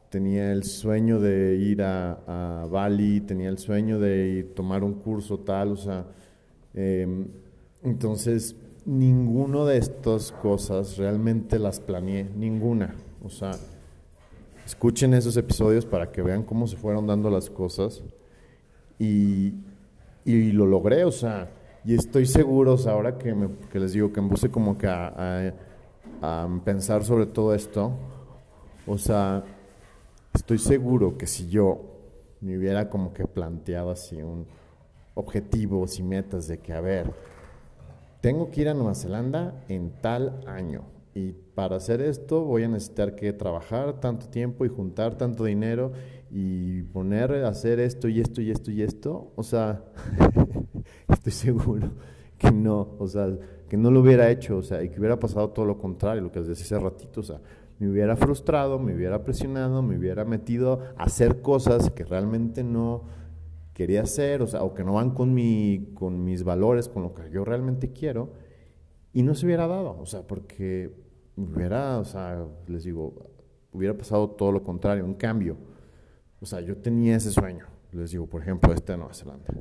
tenía 0.08 0.52
el 0.52 0.64
sueño 0.64 1.20
de 1.20 1.56
ir 1.56 1.82
a, 1.82 2.66
Bali, 2.70 3.20
tenía 3.20 3.48
el 3.48 3.58
sueño 3.58 3.98
de 3.98 4.28
ir, 4.28 4.54
tomar 4.54 4.82
un 4.84 4.94
curso 4.94 5.38
tal, 5.38 5.72
o 5.72 5.76
sea, 5.76 6.06
em, 6.74 7.26
entonces 7.82 8.56
ninguno 8.84 9.66
de 9.66 9.78
estas 9.78 10.32
cosas 10.32 10.96
realmente 10.96 11.58
las 11.58 11.80
planeé, 11.80 12.24
ninguna, 12.36 12.94
o 13.22 13.28
sea, 13.28 13.52
escuchen 14.64 15.14
esos 15.14 15.36
episodios 15.36 15.84
para 15.84 16.10
que 16.10 16.22
vean 16.22 16.42
cómo 16.42 16.66
se 16.66 16.76
fueron 16.76 17.06
dando 17.06 17.30
las 17.30 17.50
cosas 17.50 18.02
y, 18.98 19.54
y 20.24 20.52
lo 20.52 20.66
logré, 20.66 21.04
o 21.04 21.12
sea, 21.12 21.48
y 21.84 21.94
estoy 21.94 22.26
seguro, 22.26 22.74
o 22.74 22.78
sea, 22.78 22.92
ahora 22.92 23.16
que, 23.18 23.34
me, 23.34 23.48
que 23.70 23.78
les 23.80 23.92
digo 23.92 24.12
que 24.12 24.20
me 24.20 24.28
puse 24.28 24.50
como 24.50 24.76
que 24.76 24.86
a, 24.86 25.54
a 26.20 26.60
pensar 26.64 27.04
sobre 27.04 27.26
todo 27.26 27.54
esto, 27.54 27.92
o 28.86 28.98
sea, 28.98 29.44
estoy 30.34 30.58
seguro 30.58 31.16
que 31.16 31.26
si 31.26 31.48
yo 31.48 31.80
me 32.40 32.56
hubiera 32.56 32.88
como 32.88 33.12
que 33.12 33.26
planteado 33.26 33.90
así 33.90 34.22
un 34.22 34.46
objetivos 35.18 35.98
y 35.98 36.04
metas 36.04 36.46
de 36.46 36.58
que, 36.58 36.72
a 36.72 36.80
ver, 36.80 37.10
tengo 38.20 38.50
que 38.50 38.60
ir 38.60 38.68
a 38.68 38.74
Nueva 38.74 38.94
Zelanda 38.94 39.64
en 39.68 39.90
tal 40.00 40.40
año 40.46 40.84
y 41.12 41.32
para 41.32 41.76
hacer 41.76 42.00
esto 42.00 42.44
voy 42.44 42.62
a 42.62 42.68
necesitar 42.68 43.16
que 43.16 43.32
trabajar 43.32 44.00
tanto 44.00 44.28
tiempo 44.28 44.64
y 44.64 44.68
juntar 44.68 45.16
tanto 45.16 45.44
dinero 45.44 45.92
y 46.30 46.82
poner 46.82 47.32
a 47.44 47.48
hacer 47.48 47.80
esto 47.80 48.08
y 48.08 48.20
esto 48.20 48.42
y 48.42 48.50
esto 48.50 48.70
y 48.70 48.82
esto, 48.82 49.32
o 49.36 49.42
sea, 49.42 49.84
estoy 51.08 51.32
seguro 51.32 51.90
que 52.38 52.52
no, 52.52 52.96
o 52.98 53.06
sea, 53.06 53.36
que 53.68 53.76
no 53.76 53.90
lo 53.90 54.00
hubiera 54.00 54.30
hecho, 54.30 54.58
o 54.58 54.62
sea, 54.62 54.82
y 54.82 54.90
que 54.90 54.98
hubiera 55.00 55.18
pasado 55.18 55.50
todo 55.50 55.64
lo 55.64 55.78
contrario, 55.78 56.22
lo 56.22 56.30
que 56.30 56.38
les 56.38 56.48
decía 56.48 56.76
hace 56.76 56.78
ratito, 56.78 57.20
o 57.20 57.24
sea, 57.24 57.40
me 57.78 57.88
hubiera 57.90 58.16
frustrado, 58.16 58.78
me 58.78 58.94
hubiera 58.94 59.22
presionado, 59.24 59.82
me 59.82 59.96
hubiera 59.98 60.24
metido 60.24 60.80
a 60.96 61.04
hacer 61.04 61.42
cosas 61.42 61.90
que 61.90 62.04
realmente 62.04 62.62
no 62.64 63.04
quería 63.74 64.02
hacer, 64.02 64.42
o 64.42 64.46
sea, 64.46 64.62
o 64.62 64.74
que 64.74 64.84
no 64.84 64.94
van 64.94 65.10
con, 65.10 65.34
mi, 65.34 65.90
con 65.94 66.24
mis 66.24 66.44
valores, 66.44 66.88
con 66.88 67.02
lo 67.02 67.14
que 67.14 67.30
yo 67.30 67.44
realmente 67.44 67.92
quiero, 67.92 68.30
y 69.12 69.22
no 69.22 69.34
se 69.34 69.46
hubiera 69.46 69.66
dado, 69.66 69.98
o 69.98 70.06
sea, 70.06 70.26
porque 70.26 70.90
hubiera, 71.36 71.98
o 71.98 72.04
sea, 72.04 72.46
les 72.66 72.84
digo, 72.84 73.30
hubiera 73.72 73.96
pasado 73.96 74.30
todo 74.30 74.52
lo 74.52 74.62
contrario, 74.62 75.04
un 75.04 75.14
cambio. 75.14 75.56
O 76.40 76.46
sea, 76.46 76.60
yo 76.60 76.76
tenía 76.76 77.16
ese 77.16 77.30
sueño, 77.30 77.66
les 77.92 78.10
digo, 78.12 78.26
por 78.26 78.42
ejemplo, 78.42 78.72
este 78.72 78.92
de 78.92 78.98
Nueva 78.98 79.14
Zelanda. 79.14 79.54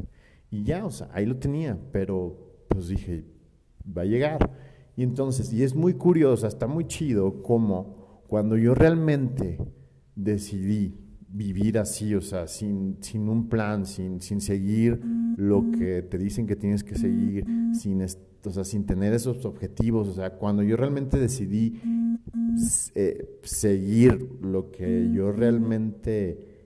Y 0.52 0.64
ya, 0.64 0.86
o 0.86 0.92
sea, 0.92 1.10
ahí 1.14 1.26
lo 1.26 1.38
tenía, 1.38 1.78
pero 1.92 2.66
pues 2.68 2.88
dije, 2.88 3.26
va 3.86 4.04
a 4.04 4.06
llegar. 4.06 4.52
Y 4.96 5.04
entonces, 5.04 5.52
y 5.54 5.64
es 5.64 5.76
muy 5.76 5.94
curioso, 5.94 6.48
está 6.48 6.68
muy 6.68 6.86
chido 6.86 7.42
cómo 7.44 8.24
cuando 8.28 8.58
yo 8.58 8.76
realmente 8.76 9.60
decidí 10.16 10.96
vivir 11.30 11.78
así, 11.78 12.16
o 12.16 12.22
sea, 12.22 12.48
sin, 12.48 12.98
sin 13.02 13.28
un 13.30 13.50
plan, 13.50 13.86
sin, 13.86 14.22
sin 14.22 14.42
seguir 14.42 15.02
lo 15.36 15.72
que 15.72 16.02
te 16.02 16.18
dicen 16.18 16.48
que 16.48 16.56
tienes 16.56 16.84
que 16.84 16.96
seguir, 16.96 17.46
sin, 17.74 18.02
o 18.02 18.50
sea, 18.50 18.64
sin 18.64 18.86
tener 18.86 19.14
esos 19.14 19.46
objetivos, 19.46 20.08
o 20.08 20.14
sea, 20.14 20.32
cuando 20.32 20.64
yo 20.64 20.78
realmente 20.78 21.20
decidí 21.20 21.80
eh, 22.96 23.40
seguir 23.44 24.30
lo 24.42 24.72
que 24.72 25.12
yo 25.14 25.32
realmente 25.32 26.57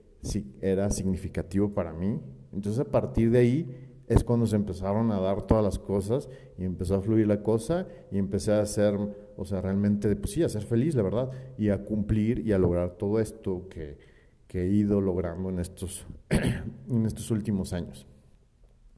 era 0.60 0.90
significativo 0.90 1.72
para 1.72 1.92
mí, 1.92 2.20
entonces 2.52 2.80
a 2.80 2.90
partir 2.90 3.30
de 3.30 3.38
ahí 3.38 3.92
es 4.06 4.24
cuando 4.24 4.46
se 4.46 4.56
empezaron 4.56 5.10
a 5.10 5.20
dar 5.20 5.42
todas 5.46 5.64
las 5.64 5.78
cosas 5.78 6.28
y 6.58 6.64
empezó 6.64 6.96
a 6.96 7.00
fluir 7.00 7.26
la 7.26 7.42
cosa 7.42 7.86
y 8.10 8.18
empecé 8.18 8.52
a 8.52 8.60
hacer, 8.60 8.94
o 9.36 9.44
sea, 9.44 9.60
realmente, 9.60 10.14
pues 10.16 10.32
sí, 10.32 10.42
a 10.42 10.48
ser 10.48 10.62
feliz, 10.62 10.94
la 10.94 11.02
verdad, 11.02 11.30
y 11.56 11.70
a 11.70 11.84
cumplir 11.84 12.46
y 12.46 12.52
a 12.52 12.58
lograr 12.58 12.96
todo 12.98 13.20
esto 13.20 13.68
que, 13.68 13.98
que 14.46 14.62
he 14.62 14.68
ido 14.68 15.00
logrando 15.00 15.48
en 15.48 15.60
estos, 15.60 16.06
en 16.88 17.06
estos 17.06 17.30
últimos 17.30 17.72
años. 17.72 18.06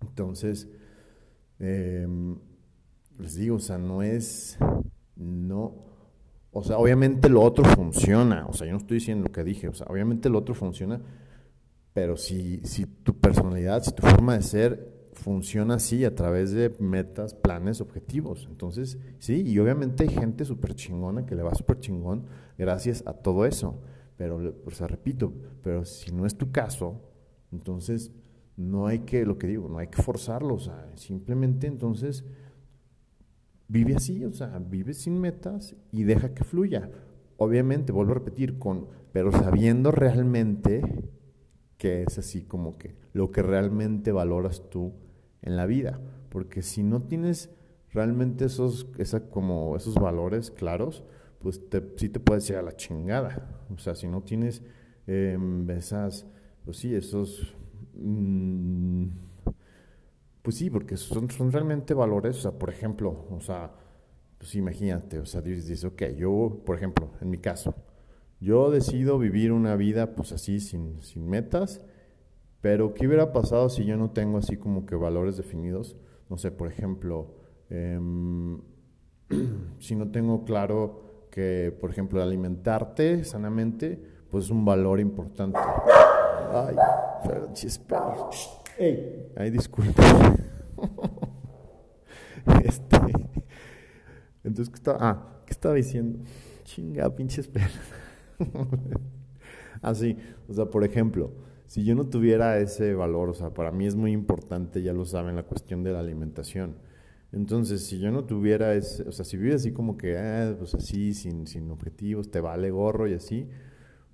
Entonces, 0.01 0.69
em, 1.61 2.37
les 3.19 3.37
digo, 3.37 3.57
o 3.57 3.61
sea, 3.61 3.79
no 3.79 4.03
es, 4.03 4.59
no, 5.17 5.75
o 6.55 6.63
sea, 6.63 6.79
obviamente 6.79 7.29
lo 7.29 7.43
otro 7.43 7.65
funciona, 7.65 8.47
o 8.47 8.53
sea, 8.53 8.67
yo 8.67 8.73
no 8.73 8.79
estoy 8.79 8.99
diciendo 8.99 9.25
lo 9.25 9.33
que 9.33 9.45
dije, 9.45 9.69
o 9.69 9.75
sea, 9.75 9.87
obviamente 9.91 10.29
lo 10.29 10.39
otro 10.39 10.55
funciona, 10.55 11.01
pero 11.93 12.17
si, 12.17 12.61
si 12.65 12.87
tu 12.87 13.19
personalidad, 13.19 13.83
si 13.83 13.93
tu 13.93 14.03
forma 14.03 14.35
de 14.35 14.43
ser 14.43 14.95
funciona 15.15 15.75
así, 15.75 16.05
a 16.05 16.15
través 16.15 16.53
de 16.53 16.75
metas, 16.81 17.35
planes, 17.35 17.81
objetivos. 17.81 18.47
Entonces, 18.51 18.99
sí, 19.19 19.43
y 19.47 19.59
obviamente 19.59 20.03
hay 20.03 20.11
gente 20.11 20.45
súper 20.45 20.75
chingona 20.75 21.25
que 21.25 21.35
le 21.35 21.43
va 21.43 21.55
súper 21.55 21.79
chingón 21.79 22.25
gracias 22.59 23.05
a 23.07 23.15
todo 23.15 23.47
eso. 23.47 23.81
Pero, 24.17 24.57
o 24.67 24.71
sea, 24.71 24.87
repito, 24.87 25.33
pero 25.63 25.85
si 25.85 26.13
no 26.13 26.27
es 26.27 26.37
tu 26.37 26.51
caso, 26.53 27.01
entonces 27.53 28.13
no 28.57 28.87
hay 28.87 29.01
que, 29.01 29.25
lo 29.25 29.39
que 29.39 29.47
digo, 29.47 29.69
no 29.69 29.79
hay 29.79 29.89
que 29.89 30.03
forzarlo, 30.03 30.55
o 30.55 30.61
sea, 30.61 30.91
simplemente 30.95 31.67
entonces 31.67 32.25
vive 33.69 33.97
así, 33.97 34.25
o 34.25 34.31
sea, 34.31 34.59
vive 34.59 34.95
sin 34.95 35.21
metas 35.21 35.75
y 35.93 36.05
deja 36.05 36.35
que 36.35 36.45
fluya. 36.45 36.91
Obviamente, 37.37 37.93
vuelvo 37.93 38.13
a 38.13 38.17
repetir, 38.17 38.59
con, 38.59 38.89
pero 39.13 39.33
sabiendo 39.33 39.91
realmente 39.91 40.83
qué 41.79 42.03
es 42.03 42.19
así 42.19 42.43
como 42.43 42.79
que 42.79 42.97
lo 43.13 43.31
que 43.31 43.43
realmente 43.43 44.13
valoras 44.13 44.71
tú 44.71 44.93
en 45.43 45.57
la 45.57 45.67
vida. 45.67 46.01
Porque 46.29 46.63
si 46.63 46.83
no 46.83 47.03
tienes 47.03 47.51
realmente 47.91 48.47
esos, 48.47 48.89
esa, 48.99 49.31
como 49.31 49.77
esos 49.77 49.95
valores 49.95 50.51
claros, 50.51 51.05
pues 51.39 51.69
te, 51.69 51.83
sí 51.97 52.09
te 52.09 52.21
puedes 52.21 52.49
ir 52.51 52.57
a 52.57 52.63
la 52.63 52.77
chingada. 52.77 53.67
O 53.75 53.79
sea, 53.79 53.95
si 53.95 54.09
no 54.09 54.23
tienes 54.23 54.63
em, 55.07 55.69
esas, 55.71 56.27
pues 56.65 56.79
sí, 56.79 56.95
esos... 56.95 57.55
Mm, 57.95 59.09
pues 60.45 60.59
sí, 60.59 60.69
porque 60.69 60.99
son, 60.99 61.27
realmente 61.51 61.95
valores, 61.95 62.37
o 62.37 62.41
sea, 62.43 62.51
por 62.53 62.69
ejemplo, 62.69 63.25
o 63.31 63.41
sea, 63.41 63.73
pues 64.37 64.55
imagínate, 64.57 65.19
o 65.19 65.25
sea, 65.25 65.41
dices, 65.41 65.83
ok, 65.87 66.03
yo, 66.19 66.61
por 66.67 66.77
ejemplo, 66.77 67.09
en 67.23 67.31
mi 67.31 67.39
caso, 67.39 67.75
yo 68.41 68.71
decido 68.71 69.19
vivir 69.19 69.53
una 69.53 69.75
vida 69.75 70.15
pues 70.15 70.33
así, 70.33 70.61
sin, 70.61 71.01
sin 71.01 71.27
metas, 71.31 71.81
pero 72.61 72.93
¿qué 72.93 73.07
hubiera 73.07 73.33
pasado 73.33 73.71
si 73.71 73.87
yo 73.87 73.97
no 73.97 74.11
tengo 74.11 74.37
así 74.37 74.59
como 74.59 74.85
que 74.85 74.97
valores 74.97 75.39
definidos? 75.39 75.97
No 76.29 76.37
sé, 76.37 76.51
por 76.51 76.69
ejemplo, 76.69 77.37
em, 77.71 78.61
si 79.79 79.97
no 79.97 80.11
tengo 80.11 80.45
claro 80.45 81.27
que, 81.31 81.75
por 81.81 81.89
ejemplo, 81.89 82.23
alimentarte 82.23 83.25
sanamente, 83.25 83.99
pues 84.31 84.45
es 84.45 84.51
un 84.51 84.67
valor 84.67 85.01
importante. 85.01 85.59
Ay, 86.53 86.77
espera. 87.65 88.29
Ey, 88.79 89.31
ay, 89.37 89.51
disculpa. 89.51 90.03
este, 92.65 92.97
entonces, 94.43 94.71
¿qué 94.71 94.77
estaba? 94.77 94.99
Ah, 95.01 95.43
¿qué 95.47 95.53
estaba 95.53 95.75
diciendo? 95.75 96.19
Chinga, 96.65 97.15
pinches 97.15 97.49
perros. 97.49 97.79
Así, 99.83 100.17
o 100.49 100.55
sea, 100.55 100.67
por 100.67 100.85
ejemplo, 100.85 101.33
si 101.67 101.85
yo 101.85 101.95
no 101.95 102.07
tuviera 102.09 102.59
ese 102.59 102.95
valor, 102.95 103.31
o 103.31 103.35
sea, 103.35 103.51
para 103.55 103.71
mí 103.71 103.87
es 103.87 103.95
muy 103.95 104.13
importante, 104.13 104.83
ya 104.83 104.93
lo 104.93 105.05
saben, 105.05 105.37
la 105.37 105.45
cuestión 105.45 105.83
de 105.83 105.93
la 105.93 106.01
alimentación. 106.01 106.77
Entonces, 107.33 107.85
si 107.85 107.99
yo 107.99 108.11
no 108.11 108.25
tuviera 108.25 108.75
ese, 108.75 109.03
o 109.09 109.13
sea, 109.13 109.25
si 109.25 109.37
vives 109.37 109.57
así 109.57 109.73
como 109.73 109.97
que, 109.97 110.17
ah, 110.19 110.55
pues 110.59 110.75
así, 110.75 111.15
sin, 111.15 111.47
sin 111.47 111.71
objetivos, 111.71 112.31
te 112.31 112.41
vale 112.41 112.71
gorro 112.71 113.09
y 113.09 113.15
así, 113.15 113.49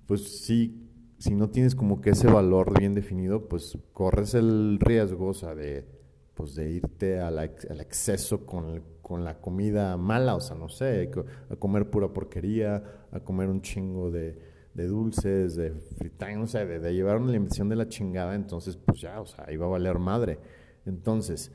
pues 0.07 0.41
sí, 0.41 0.90
si 1.21 1.35
no 1.35 1.49
tienes 1.49 1.75
como 1.75 2.01
que 2.01 2.09
ese 2.09 2.27
valor 2.27 2.77
bien 2.77 2.93
definido, 2.93 3.47
pues 3.47 3.77
corres 3.93 4.33
el 4.33 4.77
riesgo, 4.79 5.27
o 5.27 5.33
sea, 5.33 5.55
de, 5.55 5.85
pues 6.33 6.55
de 6.55 6.69
irte 6.71 7.19
al 7.19 7.39
exceso 7.79 8.45
con 8.45 8.81
con 9.11 9.25
la 9.25 9.41
comida 9.41 9.97
mala, 9.97 10.35
o 10.35 10.39
sea, 10.39 10.55
no 10.55 10.69
sé, 10.69 11.11
a 11.49 11.55
comer 11.57 11.89
pura 11.89 12.13
porquería, 12.13 12.81
a 13.11 13.19
comer 13.19 13.49
un 13.49 13.61
chingo 13.61 14.09
de, 14.09 14.37
dulces, 14.73 15.57
de 15.57 15.71
fritar, 15.97 16.33
no 16.37 16.47
sé, 16.47 16.65
de, 16.65 16.93
llevar 16.93 17.17
una 17.17 17.27
alimentación 17.27 17.67
de 17.67 17.75
la 17.75 17.89
chingada, 17.89 18.35
entonces 18.35 18.77
pues 18.77 19.01
ya, 19.01 19.19
o 19.19 19.25
sea, 19.25 19.51
iba 19.51 19.65
a 19.65 19.69
valer 19.69 19.99
madre. 19.99 20.39
Entonces, 20.85 21.51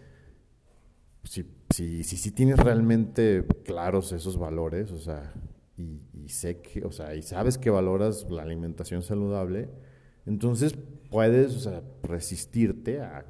si, 1.25 1.47
si, 1.71 2.05
si, 2.05 2.31
tienes 2.31 2.59
realmente 2.59 3.47
claros 3.65 4.13
esos 4.13 4.37
valores, 4.37 4.93
o 4.93 4.99
sea, 4.99 5.33
y, 5.79 6.29
sé 6.29 6.61
que, 6.61 6.85
o 6.85 6.91
sea, 6.91 7.15
y 7.15 7.23
sabes 7.23 7.59
que 7.59 7.71
valoras 7.71 8.31
la 8.31 8.43
alimentación 8.43 9.03
saludable, 9.03 9.69
entonces 10.25 10.77
puedes, 11.11 11.69
resistirte 12.03 13.01
a, 13.01 13.25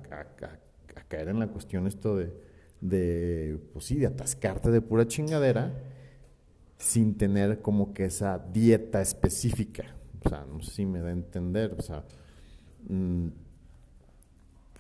caer 1.09 1.29
en 1.29 1.39
la 1.39 1.49
cuestión 1.49 1.87
esto 1.87 2.17
de 2.17 2.33
de, 2.81 3.59
pues 3.73 3.87
sí, 3.87 3.97
de 3.97 4.07
atascarte 4.07 4.71
de 4.71 4.81
pura 4.81 5.07
chingadera 5.07 5.73
sin 6.79 7.17
tener 7.17 7.63
como 7.63 7.95
que 7.95 8.05
esa 8.05 8.39
dieta 8.39 9.01
específica. 9.01 9.97
O 10.25 10.29
sea, 10.29 10.45
no 10.45 10.61
sé 10.63 10.71
si 10.73 10.87
me 10.87 11.01
da 11.01 11.09
a 11.09 11.13
entender, 11.13 11.75
o 11.79 11.83
sea, 11.83 12.05
mm, 12.89 13.29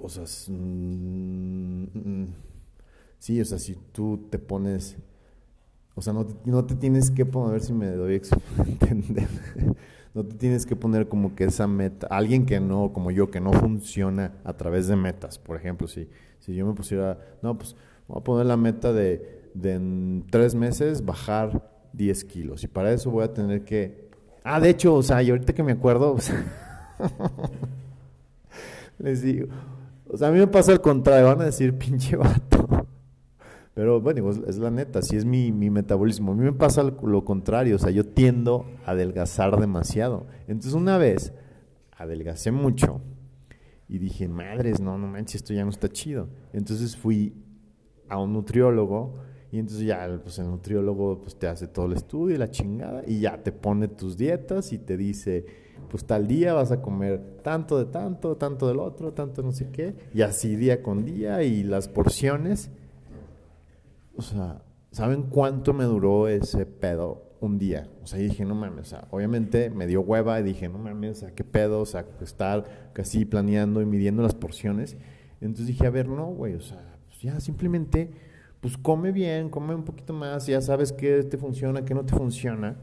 o 0.00 0.08
sea, 0.08 0.24
mm, 0.48 1.84
mm, 1.94 2.34
sí, 3.18 3.40
o 3.40 3.44
sea, 3.44 3.58
si 3.58 3.76
tú 3.92 4.28
te 4.30 4.38
pones, 4.38 4.96
o 5.96 6.02
sea, 6.02 6.12
no, 6.12 6.24
no 6.44 6.64
te 6.64 6.76
tienes 6.76 7.10
que 7.10 7.26
poner, 7.26 7.48
a 7.48 7.52
ver 7.54 7.62
si 7.62 7.72
me 7.72 7.90
doy 7.90 8.14
a 8.14 8.62
entender, 8.68 9.26
no 10.14 10.24
te 10.24 10.36
tienes 10.36 10.64
que 10.64 10.76
poner 10.76 11.08
como 11.08 11.34
que 11.34 11.44
esa 11.44 11.66
meta, 11.66 12.06
alguien 12.08 12.46
que 12.46 12.60
no, 12.60 12.92
como 12.92 13.10
yo, 13.10 13.32
que 13.32 13.40
no 13.40 13.52
funciona 13.52 14.34
a 14.44 14.52
través 14.52 14.86
de 14.86 14.94
metas, 14.94 15.40
por 15.40 15.56
ejemplo, 15.56 15.88
si 15.88 16.08
si 16.46 16.54
yo 16.54 16.64
me 16.64 16.74
pusiera, 16.74 17.18
no, 17.42 17.58
pues 17.58 17.74
voy 18.06 18.20
a 18.20 18.24
poner 18.24 18.46
la 18.46 18.56
meta 18.56 18.92
de, 18.92 19.50
de 19.54 19.74
en 19.74 20.24
tres 20.30 20.54
meses 20.54 21.04
bajar 21.04 21.68
10 21.92 22.24
kilos. 22.24 22.62
Y 22.62 22.68
para 22.68 22.92
eso 22.92 23.10
voy 23.10 23.24
a 23.24 23.34
tener 23.34 23.64
que... 23.64 24.08
Ah, 24.44 24.60
de 24.60 24.70
hecho, 24.70 24.94
o 24.94 25.02
sea, 25.02 25.20
y 25.24 25.30
ahorita 25.30 25.52
que 25.54 25.64
me 25.64 25.72
acuerdo, 25.72 26.16
les 28.98 29.22
digo, 29.22 29.48
o 30.08 30.16
sea, 30.16 30.28
a 30.28 30.30
mí 30.30 30.38
me 30.38 30.46
pasa 30.46 30.70
el 30.70 30.80
contrario, 30.80 31.26
van 31.26 31.40
a 31.40 31.46
decir 31.46 31.76
pinche 31.76 32.14
vato. 32.14 32.55
Pero 33.76 34.00
bueno, 34.00 34.30
es 34.30 34.56
la 34.56 34.70
neta, 34.70 35.02
si 35.02 35.16
es 35.16 35.26
mi, 35.26 35.52
mi, 35.52 35.68
metabolismo. 35.68 36.32
A 36.32 36.34
mí 36.34 36.42
me 36.42 36.54
pasa 36.54 36.82
lo 36.82 37.24
contrario, 37.26 37.76
o 37.76 37.78
sea, 37.78 37.90
yo 37.90 38.06
tiendo 38.06 38.64
a 38.86 38.92
adelgazar 38.92 39.60
demasiado. 39.60 40.26
Entonces 40.48 40.72
una 40.72 40.96
vez 40.96 41.34
adelgacé 41.94 42.52
mucho 42.52 43.02
y 43.86 43.98
dije, 43.98 44.28
madres, 44.28 44.80
no, 44.80 44.96
no 44.96 45.06
manches, 45.06 45.42
esto 45.42 45.52
ya 45.52 45.62
no 45.62 45.68
está 45.68 45.90
chido. 45.90 46.30
Entonces 46.54 46.96
fui 46.96 47.34
a 48.08 48.18
un 48.18 48.32
nutriólogo 48.32 49.16
y 49.52 49.58
entonces 49.58 49.86
ya 49.86 50.08
pues 50.22 50.38
el 50.38 50.46
nutriólogo 50.46 51.20
pues 51.20 51.38
te 51.38 51.46
hace 51.46 51.68
todo 51.68 51.84
el 51.84 51.92
estudio 51.92 52.34
y 52.34 52.38
la 52.38 52.50
chingada 52.50 53.02
y 53.06 53.20
ya 53.20 53.42
te 53.42 53.52
pone 53.52 53.88
tus 53.88 54.16
dietas 54.16 54.72
y 54.72 54.78
te 54.78 54.96
dice, 54.96 55.44
pues 55.90 56.06
tal 56.06 56.26
día 56.26 56.54
vas 56.54 56.72
a 56.72 56.80
comer 56.80 57.42
tanto 57.42 57.76
de 57.76 57.84
tanto, 57.84 58.38
tanto 58.38 58.68
del 58.68 58.78
otro, 58.78 59.12
tanto 59.12 59.42
no 59.42 59.52
sé 59.52 59.68
qué, 59.70 59.94
y 60.14 60.22
así 60.22 60.56
día 60.56 60.82
con 60.82 61.04
día 61.04 61.42
y 61.42 61.62
las 61.62 61.88
porciones. 61.88 62.70
O 64.16 64.22
sea, 64.22 64.62
¿saben 64.90 65.24
cuánto 65.24 65.72
me 65.72 65.84
duró 65.84 66.28
ese 66.28 66.66
pedo? 66.66 67.26
un 67.40 67.58
día. 67.58 67.88
O 68.02 68.06
sea, 68.06 68.18
dije, 68.18 68.44
no 68.44 68.54
mames, 68.54 68.86
o 68.86 68.90
sea, 68.90 69.08
obviamente 69.10 69.70
me 69.70 69.86
dio 69.86 70.00
hueva 70.00 70.40
y 70.40 70.42
dije, 70.42 70.68
no 70.68 70.78
mames, 70.78 71.18
o 71.18 71.20
sea, 71.20 71.34
qué 71.34 71.44
pedo, 71.44 71.80
o 71.80 71.86
sea, 71.86 72.06
estar 72.20 72.90
casi 72.92 73.24
planeando 73.24 73.82
y 73.82 73.86
midiendo 73.86 74.22
las 74.22 74.34
porciones. 74.34 74.96
Entonces 75.40 75.66
dije, 75.66 75.86
a 75.86 75.90
ver, 75.90 76.08
no, 76.08 76.26
güey, 76.26 76.54
o 76.54 76.60
sea, 76.60 76.98
pues 77.06 77.20
ya 77.20 77.38
simplemente, 77.40 78.10
pues 78.60 78.76
come 78.78 79.12
bien, 79.12 79.50
come 79.50 79.74
un 79.74 79.84
poquito 79.84 80.12
más, 80.12 80.46
ya 80.46 80.60
sabes 80.60 80.92
qué 80.92 81.22
te 81.24 81.36
funciona, 81.36 81.84
qué 81.84 81.94
no 81.94 82.04
te 82.04 82.14
funciona. 82.14 82.76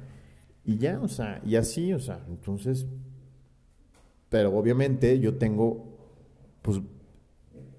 Y 0.66 0.78
ya, 0.78 1.00
o 1.02 1.08
sea, 1.08 1.42
y 1.46 1.56
así, 1.56 1.94
o 1.94 2.00
sea, 2.00 2.24
entonces, 2.28 2.86
pero 4.30 4.56
obviamente 4.56 5.20
yo 5.20 5.36
tengo, 5.36 5.98
pues, 6.62 6.80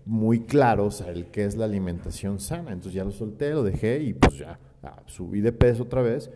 muy 0.07 0.41
claro, 0.41 0.87
o 0.87 0.91
sea, 0.91 1.11
el 1.11 1.27
qué 1.27 1.45
es 1.45 1.57
la 1.57 1.65
alimentación 1.65 2.41
sana. 2.41 2.73
Entonces 2.73 2.95
ya 2.95 3.05
lo 3.05 3.13
solté, 3.13 3.51
lo 3.51 3.63
dejé 3.63 4.03
y 4.03 4.15
pues 4.15 4.39
ya 4.39 4.59
subí 5.07 5.41
de 5.41 5.53
peso 5.53 5.85
otra 5.85 6.03
vez 6.03 6.31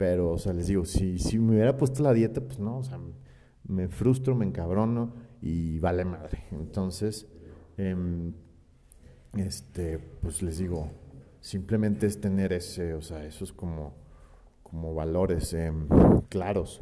pero, 0.00 0.30
o 0.30 0.38
sea, 0.38 0.54
les 0.54 0.68
digo, 0.68 0.86
si, 0.86 1.18
si 1.18 1.38
me 1.38 1.56
hubiera 1.56 1.76
puesto 1.76 2.02
la 2.02 2.14
dieta, 2.14 2.40
pues 2.40 2.58
no, 2.58 2.78
o 2.78 2.82
sea, 2.82 2.98
me 3.64 3.86
frustro, 3.88 4.34
me 4.34 4.46
encabrono 4.46 5.12
y 5.42 5.78
vale 5.78 6.06
madre. 6.06 6.44
Entonces, 6.52 7.28
em, 7.76 8.32
este, 9.36 9.98
pues 9.98 10.40
les 10.42 10.56
digo, 10.56 10.90
simplemente 11.42 12.06
es 12.06 12.18
tener 12.18 12.54
ese, 12.54 12.94
o 12.94 13.02
sea, 13.02 13.26
esos 13.26 13.52
como, 13.52 13.92
como 14.62 14.94
valores 14.94 15.52
em, 15.52 15.86
claros. 16.30 16.80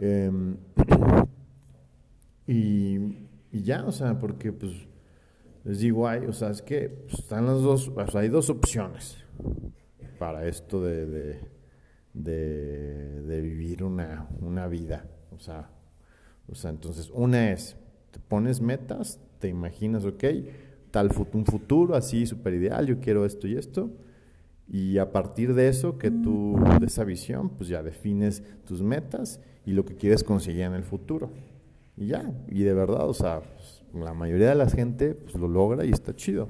Em, 0.00 0.56
y, 2.48 2.96
y, 3.52 3.62
ya, 3.62 3.84
o 3.86 3.92
sea, 3.92 4.18
porque 4.18 4.52
pues 4.52 4.72
les 5.64 5.80
digo, 5.80 6.04
o 6.04 6.32
sea, 6.32 6.50
es 6.50 6.62
que 6.62 6.88
pues, 6.88 7.20
están 7.20 7.46
las 7.46 7.60
dos, 7.60 7.90
hay 8.14 8.28
dos 8.28 8.50
opciones 8.50 9.16
para 10.18 10.46
esto 10.46 10.82
de 10.82 11.38
de, 12.12 13.40
vivir 13.42 13.82
una, 13.82 14.28
una, 14.40 14.66
vida. 14.68 15.06
O 15.34 15.38
sea, 15.38 15.70
o 16.48 16.54
sea, 16.54 16.70
entonces, 16.70 17.10
una 17.12 17.52
es, 17.52 17.76
te 18.10 18.18
pones 18.18 18.60
metas, 18.60 19.20
te 19.38 19.48
imaginas, 19.48 20.04
ok, 20.04 20.24
tal 20.90 21.10
un 21.32 21.44
futuro 21.44 21.94
así 21.94 22.26
súper 22.26 22.54
ideal, 22.54 22.86
yo 22.86 23.00
quiero 23.00 23.24
esto 23.24 23.46
y 23.46 23.56
esto. 23.56 23.90
Y 24.68 24.98
a 24.98 25.10
partir 25.10 25.54
de 25.54 25.68
eso, 25.68 25.98
que 25.98 26.10
tú, 26.10 26.56
de 26.78 26.86
esa 26.86 27.02
visión, 27.02 27.50
pues 27.50 27.68
ya 27.68 27.82
defines 27.82 28.42
tus 28.64 28.82
metas 28.82 29.40
y 29.66 29.72
lo 29.72 29.84
que 29.84 29.96
quieres 29.96 30.22
conseguir 30.22 30.62
en 30.62 30.74
el 30.74 30.84
futuro. 30.84 31.32
Y 31.96 32.08
ya, 32.08 32.32
y 32.48 32.62
de 32.62 32.72
verdad, 32.72 33.08
o 33.08 33.14
sea, 33.14 33.40
pues, 33.40 33.79
la 33.94 34.14
mayoría 34.14 34.50
de 34.50 34.54
la 34.54 34.68
gente 34.68 35.14
pues, 35.14 35.34
lo 35.34 35.48
logra 35.48 35.84
y 35.84 35.90
está 35.90 36.14
chido. 36.14 36.48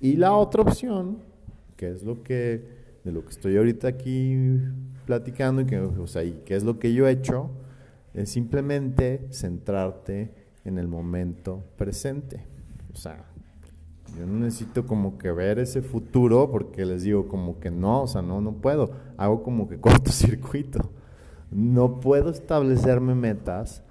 Y 0.00 0.16
la 0.16 0.34
otra 0.34 0.62
opción, 0.62 1.18
que 1.76 1.90
es 1.90 2.02
lo 2.02 2.22
que 2.22 2.80
de 3.04 3.12
lo 3.12 3.24
que 3.24 3.30
estoy 3.30 3.56
ahorita 3.56 3.88
aquí 3.88 4.36
platicando 5.06 5.62
y 5.62 5.66
que, 5.66 5.78
o 5.78 6.06
sea, 6.06 6.22
y 6.22 6.42
qué 6.44 6.54
es 6.54 6.64
lo 6.64 6.78
que 6.78 6.92
yo 6.92 7.08
he 7.08 7.12
hecho, 7.12 7.50
es 8.14 8.30
simplemente 8.30 9.26
centrarte 9.30 10.34
en 10.64 10.78
el 10.78 10.88
momento 10.88 11.62
presente. 11.76 12.44
O 12.92 12.96
sea, 12.96 13.24
yo 14.18 14.26
no 14.26 14.40
necesito 14.40 14.86
como 14.86 15.18
que 15.18 15.30
ver 15.30 15.58
ese 15.58 15.82
futuro 15.82 16.50
porque 16.50 16.84
les 16.84 17.02
digo 17.02 17.28
como 17.28 17.58
que 17.60 17.70
no, 17.70 18.02
o 18.02 18.06
sea, 18.06 18.22
no, 18.22 18.40
no 18.40 18.52
puedo. 18.52 18.90
Hago 19.16 19.42
como 19.42 19.68
que 19.68 19.80
cortocircuito. 19.80 20.90
No 21.50 22.00
puedo 22.00 22.30
establecerme 22.30 23.14
metas 23.14 23.82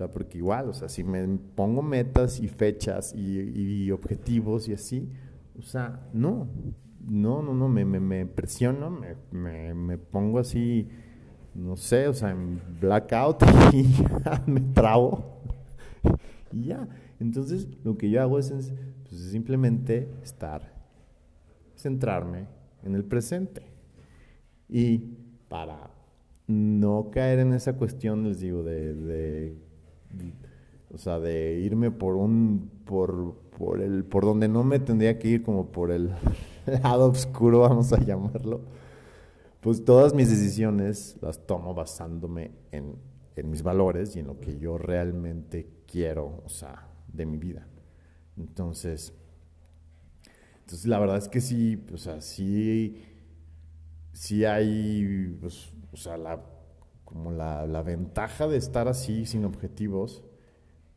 sea, 0.00 0.10
porque 0.10 0.38
igual, 0.38 0.70
o 0.70 0.72
sea, 0.72 0.88
si 0.88 1.04
me 1.04 1.26
pongo 1.54 1.82
metas 1.82 2.40
y 2.40 2.48
fechas 2.48 3.14
y, 3.14 3.90
objetivos 3.90 4.66
y 4.68 4.72
así, 4.72 5.10
o 5.58 5.62
sea, 5.62 6.08
no, 6.14 6.48
no, 7.06 7.42
no, 7.42 7.52
no, 7.52 7.68
me, 7.68 8.26
presiono, 8.26 8.90
me, 8.90 9.16
me, 9.30 9.74
me, 9.74 9.98
pongo 9.98 10.38
así, 10.38 10.88
no 11.54 11.76
sé, 11.76 12.08
o 12.08 12.14
sea, 12.14 12.30
en 12.30 12.62
blackout 12.80 13.42
y 13.72 13.82
ya 13.92 14.42
me 14.46 14.60
trabo 14.60 15.42
y 16.52 16.64
ya. 16.66 16.88
Entonces, 17.18 17.68
lo 17.84 17.98
que 17.98 18.08
yo 18.08 18.22
hago 18.22 18.38
es, 18.38 18.50
pues, 19.06 19.20
simplemente 19.20 20.08
estar, 20.22 20.72
centrarme 21.76 22.46
en 22.82 22.94
el 22.94 23.04
presente. 23.04 23.62
Y 24.66 24.98
para 25.48 25.90
no 26.46 27.10
caer 27.12 27.40
en 27.40 27.52
esa 27.52 27.74
cuestión, 27.74 28.24
les 28.24 28.40
digo, 28.40 28.62
de, 28.62 29.54
o 30.92 30.98
sea, 30.98 31.20
de 31.20 31.60
irme 31.60 31.90
por 31.90 32.16
un, 32.16 32.70
por, 32.84 33.34
por 33.56 33.80
el, 33.80 34.04
por 34.04 34.24
donde 34.24 34.48
no 34.48 34.64
me 34.64 34.78
tendría 34.78 35.18
que 35.18 35.28
ir, 35.28 35.42
como 35.42 35.70
por 35.70 35.90
el 35.90 36.10
lado 36.82 37.10
oscuro, 37.10 37.60
vamos 37.60 37.92
a 37.92 38.00
llamarlo, 38.00 38.60
pues 39.60 39.84
todas 39.84 40.14
mis 40.14 40.30
decisiones 40.30 41.16
las 41.20 41.46
tomo 41.46 41.74
basándome 41.74 42.52
en, 42.72 42.96
en 43.36 43.50
mis 43.50 43.62
valores 43.62 44.16
y 44.16 44.20
en 44.20 44.26
lo 44.26 44.40
que 44.40 44.58
yo 44.58 44.78
realmente 44.78 45.68
quiero, 45.86 46.42
o 46.44 46.48
sea, 46.48 46.88
de 47.12 47.26
mi 47.26 47.38
vida. 47.38 47.66
Entonces, 48.36 49.12
entonces 50.60 50.86
la 50.86 50.98
verdad 50.98 51.18
es 51.18 51.28
que 51.28 51.40
sí, 51.40 51.84
o 51.92 51.96
sea, 51.96 52.20
sí 52.20 53.04
sí 54.12 54.44
hay, 54.44 55.36
pues, 55.40 55.70
o 55.92 55.96
sea, 55.96 56.16
la, 56.16 56.40
como 57.10 57.32
la, 57.32 57.66
la, 57.66 57.82
ventaja 57.82 58.46
de 58.46 58.56
estar 58.56 58.88
así, 58.88 59.26
sin 59.26 59.44
objetivos, 59.44 60.22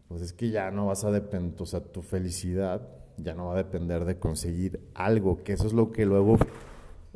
pues 0.08 0.22
es 0.22 0.34
que 0.34 0.52
ya 0.52 0.72
no 0.72 0.88
vas 0.88 1.04
a 1.04 1.12
depender, 1.12 1.62
o 1.62 1.66
sea, 1.66 1.82
tu 1.82 2.02
felicidad 2.02 2.88
ya 3.18 3.34
no 3.34 3.48
va 3.48 3.54
a 3.54 3.58
depender 3.58 4.06
de 4.06 4.20
conseguir 4.20 4.80
algo, 4.94 5.44
que 5.44 5.54
eso 5.54 5.68
es 5.68 5.74
lo 5.74 5.92
que 5.92 6.06
luego, 6.06 6.38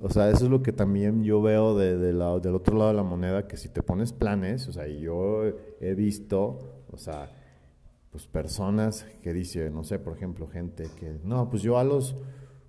o 0.02 0.10
sea, 0.10 0.30
eso 0.30 0.46
es 0.46 0.52
lo 0.52 0.64
que 0.64 0.72
también 0.72 1.24
yo 1.24 1.42
veo 1.42 1.78
de, 1.78 1.98
de 1.98 2.14
la, 2.14 2.40
del 2.40 2.56
otro 2.56 2.76
lado 2.78 2.90
de 2.90 2.96
la 2.96 3.04
moneda, 3.04 3.48
que 3.48 3.58
si 3.58 3.70
te 3.70 3.84
pones 3.84 4.14
planes, 4.14 4.68
o 4.68 4.74
sea, 4.74 4.88
y 4.88 5.02
yo 5.02 5.44
he 5.80 5.94
visto, 5.94 6.84
o 6.92 6.98
sea, 6.98 7.32
pues 8.12 8.26
personas 8.26 9.06
que 9.22 9.32
dicen, 9.32 9.74
no 9.74 9.84
sé, 9.84 10.00
por 10.00 10.16
ejemplo, 10.18 10.48
gente 10.48 10.88
que, 11.00 11.20
no, 11.24 11.50
pues 11.50 11.62
yo 11.62 11.78
a 11.78 11.84
los 11.84 12.16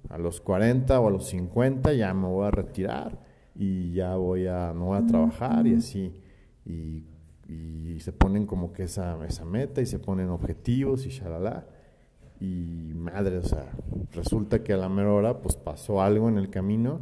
a 0.08 0.18
los 0.18 0.40
40 0.40 0.98
o 1.00 1.08
a 1.08 1.10
los 1.10 1.26
50 1.26 1.92
ya 1.92 2.14
me 2.14 2.28
voy 2.28 2.46
a 2.46 2.50
retirar 2.50 3.18
y 3.58 3.92
ya 3.92 4.16
voy 4.16 4.46
a, 4.46 4.72
no 4.72 4.86
voy 4.86 4.98
a 4.98 5.06
trabajar 5.06 5.66
y 5.66 5.74
así. 5.74 6.14
Y, 6.64 7.04
y 7.48 7.98
se 8.00 8.12
ponen 8.12 8.46
como 8.46 8.72
que 8.72 8.84
esa, 8.84 9.18
esa 9.26 9.44
meta 9.44 9.80
y 9.80 9.86
se 9.86 9.98
ponen 9.98 10.30
objetivos 10.30 11.04
y 11.06 11.10
shalala. 11.10 11.66
Y 12.40 12.92
madre, 12.94 13.38
o 13.38 13.42
sea, 13.42 13.72
resulta 14.12 14.62
que 14.62 14.72
a 14.72 14.76
la 14.76 14.88
mera 14.88 15.12
hora 15.12 15.42
pues 15.42 15.56
pasó 15.56 16.00
algo 16.00 16.28
en 16.28 16.38
el 16.38 16.50
camino 16.50 17.00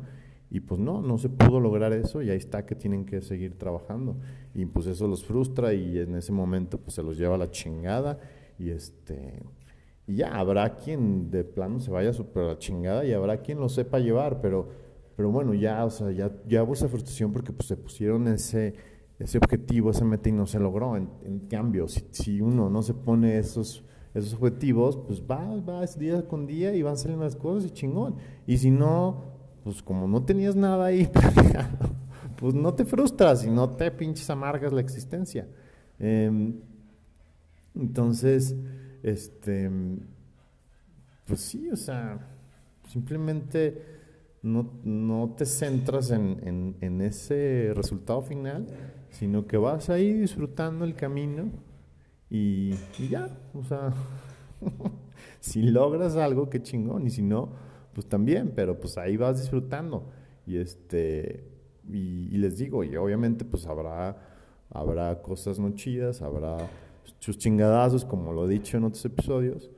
y 0.51 0.61
pues 0.61 0.81
no, 0.81 1.03
no 1.03 1.19
se 1.19 1.29
pudo 1.29 1.61
lograr 1.61 1.93
eso 1.93 2.23
y 2.23 2.31
ahí 2.31 2.39
está 2.39 2.65
que 2.65 2.75
tienen 2.75 3.05
que 3.05 3.21
seguir 3.21 3.59
trabajando. 3.59 4.17
Y 4.55 4.65
pues 4.65 4.87
eso 4.87 5.07
los 5.07 5.25
frustra 5.25 5.75
y 5.75 5.99
en 5.99 6.15
ese 6.15 6.33
momento 6.33 6.79
pues 6.79 6.95
se 6.95 7.03
los 7.03 7.19
lleva 7.19 7.35
a 7.35 7.39
la 7.39 7.51
chingada 7.51 8.19
y 8.59 8.71
este 8.71 9.43
y 10.07 10.17
ya, 10.17 10.39
habrá 10.39 10.77
quien 10.77 11.31
de 11.31 11.43
plano 11.43 11.81
se 11.81 11.91
vaya 11.91 12.13
súper 12.13 12.45
a 12.45 12.47
la 12.49 12.59
chingada 12.59 13.05
y 13.05 13.13
habrá 13.13 13.39
quien 13.39 13.59
lo 13.59 13.69
sepa 13.69 13.99
llevar, 13.99 14.41
pero, 14.41 14.69
pero 15.17 15.31
bueno, 15.31 15.55
ya, 15.55 15.85
o 15.85 15.91
sea, 15.91 16.11
ya, 16.13 16.31
ya 16.47 16.63
hubo 16.63 16.75
esa 16.75 16.89
frustración 16.89 17.33
porque 17.33 17.53
pues 17.53 17.69
se 17.69 17.77
pusieron 17.77 18.29
ese, 18.29 18.75
ese 19.19 19.39
objetivo, 19.39 19.91
esa 19.91 20.05
meta 20.05 20.29
y 20.29 20.33
no 20.33 20.47
se 20.47 20.61
logró. 20.61 20.97
En, 20.97 21.41
cambio, 21.49 21.89
si, 21.89 22.07
si, 22.11 22.41
uno 22.43 22.69
no 22.69 22.83
se 22.83 22.93
pone 22.93 23.39
esos, 23.39 23.83
esos 24.13 24.35
objetivos, 24.35 24.99
pues 24.99 25.23
va, 25.23 25.59
va 25.61 25.87
día 25.87 26.27
con 26.29 26.47
día 26.47 26.75
y 26.75 26.83
van 26.83 26.99
saliendo 26.99 27.25
las 27.25 27.35
cosas 27.35 27.71
y 27.71 27.73
chingón. 27.73 28.17
Y 28.47 28.59
si 28.59 28.71
no, 28.71 29.25
pues 29.65 29.83
como 29.83 30.07
no 30.07 30.23
tenías 30.23 30.55
nada 30.55 30.85
ahí 30.87 31.11
pues 32.37 32.55
no 32.55 32.75
te 32.75 32.85
frustras 32.85 33.45
y 33.45 33.51
no 33.51 33.71
te 33.71 33.91
pinches 33.91 34.29
amargas 34.29 34.73
la 34.73 34.83
existencia. 34.83 35.49
Em, 35.99 36.61
entonces, 37.75 38.55
este, 39.03 39.71
pues 41.27 41.41
sí, 41.41 41.71
o 41.71 41.77
sea, 41.77 42.19
simplemente 42.89 43.96
no, 44.43 45.35
te 45.37 45.47
centras 45.47 46.11
en, 46.11 47.01
ese 47.01 47.73
resultado 47.75 48.23
final, 48.23 48.67
sino 49.11 49.47
que 49.47 49.57
vas 49.57 49.91
ahí 49.91 50.13
disfrutando 50.13 50.85
el 50.85 50.95
camino 50.95 51.51
y, 52.31 52.75
ya, 53.11 53.29
o 53.55 53.65
sea, 53.65 53.93
si 55.41 55.63
logras 55.63 56.17
algo, 56.17 56.51
qué 56.51 56.63
chingón, 56.63 57.07
y 57.07 57.11
si 57.11 57.23
no, 57.23 57.51
pues 57.93 58.07
también, 58.09 58.53
pero 58.55 58.79
pues 58.79 58.99
ahí 58.99 59.17
vas 59.17 59.41
disfrutando. 59.41 60.11
Y 60.47 60.59
este, 60.59 61.45
y, 61.89 62.37
les 62.37 62.59
digo, 62.59 62.85
y 62.85 62.97
obviamente 62.97 63.45
pues 63.45 63.67
habrá, 63.67 64.17
habrá 64.71 65.23
cosas 65.23 65.59
no 65.59 65.71
chidas, 65.75 66.23
habrá 66.23 66.69
sus 67.19 67.39
chingadazos, 67.39 68.05
como 68.05 68.33
lo 68.33 68.47
he 68.47 68.49
dicho 68.49 68.77
en 68.77 68.85
otros 68.85 69.05
episodios. 69.05 69.71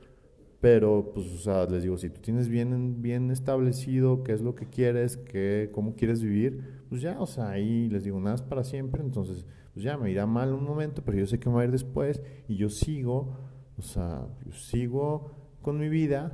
Pero, 0.61 1.11
pues, 1.13 1.27
o 1.27 1.37
sea, 1.37 1.65
les 1.65 1.83
digo, 1.83 1.97
si 1.97 2.09
tú 2.09 2.19
tienes 2.19 2.49
bien, 2.49 3.01
bien 3.01 3.31
establecido 3.31 4.23
qué 4.23 4.33
es 4.33 4.41
lo 4.41 4.55
que 4.55 4.65
quieres, 4.65 5.15
qué, 5.15 5.69
cómo 5.73 5.95
quieres 5.95 6.21
vivir, 6.21 6.83
pues 6.89 7.01
ya, 7.01 7.19
o 7.21 7.25
sea, 7.27 7.49
ahí 7.49 7.87
les 7.89 8.03
digo, 8.03 8.19
nada 8.19 8.35
es 8.35 8.41
para 8.41 8.63
siempre. 8.65 9.01
Entonces, 9.01 9.45
pues 9.73 9.83
ya 9.85 9.97
me 9.97 10.11
irá 10.11 10.25
mal 10.25 10.51
un 10.53 10.65
momento, 10.65 11.01
pero 11.05 11.17
yo 11.17 11.25
sé 11.27 11.39
que 11.39 11.47
me 11.49 11.55
va 11.55 11.61
a 11.61 11.65
ir 11.65 11.71
después 11.71 12.21
y 12.49 12.57
yo 12.57 12.69
sigo, 12.69 13.37
o 13.77 13.81
sea, 13.81 14.27
yo 14.45 14.51
sigo 14.51 15.31
con 15.61 15.77
mi 15.79 15.87
vida 15.87 16.33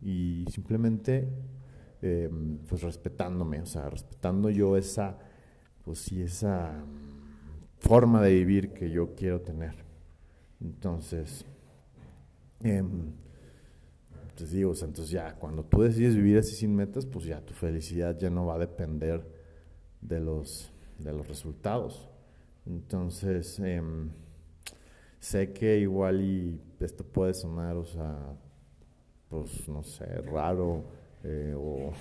y 0.00 0.44
simplemente, 0.50 1.28
em, 2.02 2.58
pues, 2.68 2.82
respetándome, 2.82 3.60
o 3.60 3.66
sea, 3.66 3.90
respetando 3.90 4.50
yo 4.50 4.76
esa, 4.76 5.18
pues 5.84 5.98
sí, 5.98 6.22
esa 6.22 6.84
forma 7.80 8.22
de 8.22 8.34
vivir 8.34 8.72
que 8.72 8.90
yo 8.90 9.14
quiero 9.16 9.40
tener. 9.40 9.74
Entonces, 10.60 11.44
eh, 12.62 12.82
te 14.34 14.46
digo, 14.46 14.72
entonces 14.72 15.10
ya, 15.10 15.34
cuando 15.36 15.64
tú 15.64 15.82
decides 15.82 16.14
vivir 16.16 16.38
así 16.38 16.54
sin 16.54 16.74
metas, 16.74 17.06
pues 17.06 17.24
ya 17.24 17.40
tu 17.40 17.54
felicidad 17.54 18.18
ya 18.18 18.30
no 18.30 18.46
va 18.46 18.56
a 18.56 18.58
depender 18.58 19.26
de 20.00 20.20
los, 20.20 20.70
de 20.98 21.12
los 21.12 21.28
resultados. 21.28 22.08
Entonces, 22.66 23.58
em, 23.60 24.10
sé 25.18 25.52
que 25.52 25.78
igual 25.78 26.60
esto 26.80 27.04
puede 27.04 27.34
sonar, 27.34 27.76
o 27.76 27.84
sea, 27.84 28.36
pues 29.28 29.68
no 29.68 29.82
sé, 29.82 30.06
raro 30.22 30.84
eh, 31.22 31.54
o, 31.56 31.92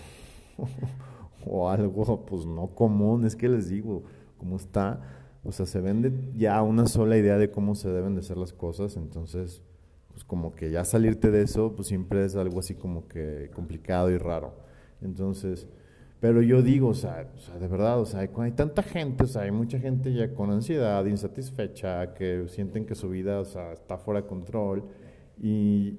o 1.45 1.69
algo 1.69 2.25
pues 2.25 2.45
no 2.45 2.67
común, 2.67 3.25
es 3.25 3.35
que 3.35 3.49
les 3.49 3.69
digo, 3.69 4.03
como 4.37 4.57
está 4.57 5.01
o 5.45 5.51
sea, 5.51 5.65
se 5.65 5.81
vende 5.81 6.11
ya 6.35 6.61
una 6.61 6.87
sola 6.87 7.17
idea 7.17 7.37
de 7.37 7.51
cómo 7.51 7.75
se 7.75 7.89
deben 7.89 8.15
de 8.15 8.21
hacer 8.21 8.37
las 8.37 8.53
cosas, 8.53 8.95
entonces, 8.95 9.61
pues 10.13 10.23
como 10.23 10.55
que 10.55 10.71
ya 10.71 10.85
salirte 10.85 11.31
de 11.31 11.41
eso, 11.41 11.73
pues 11.75 11.87
siempre 11.87 12.23
es 12.23 12.35
algo 12.35 12.59
así 12.59 12.75
como 12.75 13.07
que 13.07 13.49
complicado 13.53 14.09
y 14.11 14.17
raro. 14.17 14.53
Entonces, 15.01 15.67
pero 16.19 16.41
yo 16.41 16.61
digo, 16.61 16.89
o 16.89 16.93
sea, 16.93 17.29
o 17.35 17.39
sea 17.39 17.57
de 17.57 17.67
verdad, 17.67 17.99
o 17.99 18.05
sea, 18.05 18.21
hay, 18.21 18.29
hay, 18.37 18.51
tanta 18.51 18.83
gente, 18.83 19.25
o 19.25 19.27
sea, 19.27 19.41
hay 19.41 19.51
mucha 19.51 19.79
gente 19.79 20.13
ya 20.13 20.33
con 20.33 20.51
ansiedad, 20.51 21.03
insatisfecha, 21.05 22.13
que 22.13 22.45
sienten 22.47 22.85
que 22.85 22.95
su 22.95 23.09
vida, 23.09 23.39
o 23.39 23.45
sea, 23.45 23.73
está 23.73 23.97
fuera 23.97 24.21
de 24.21 24.27
control, 24.27 24.83
y, 25.41 25.97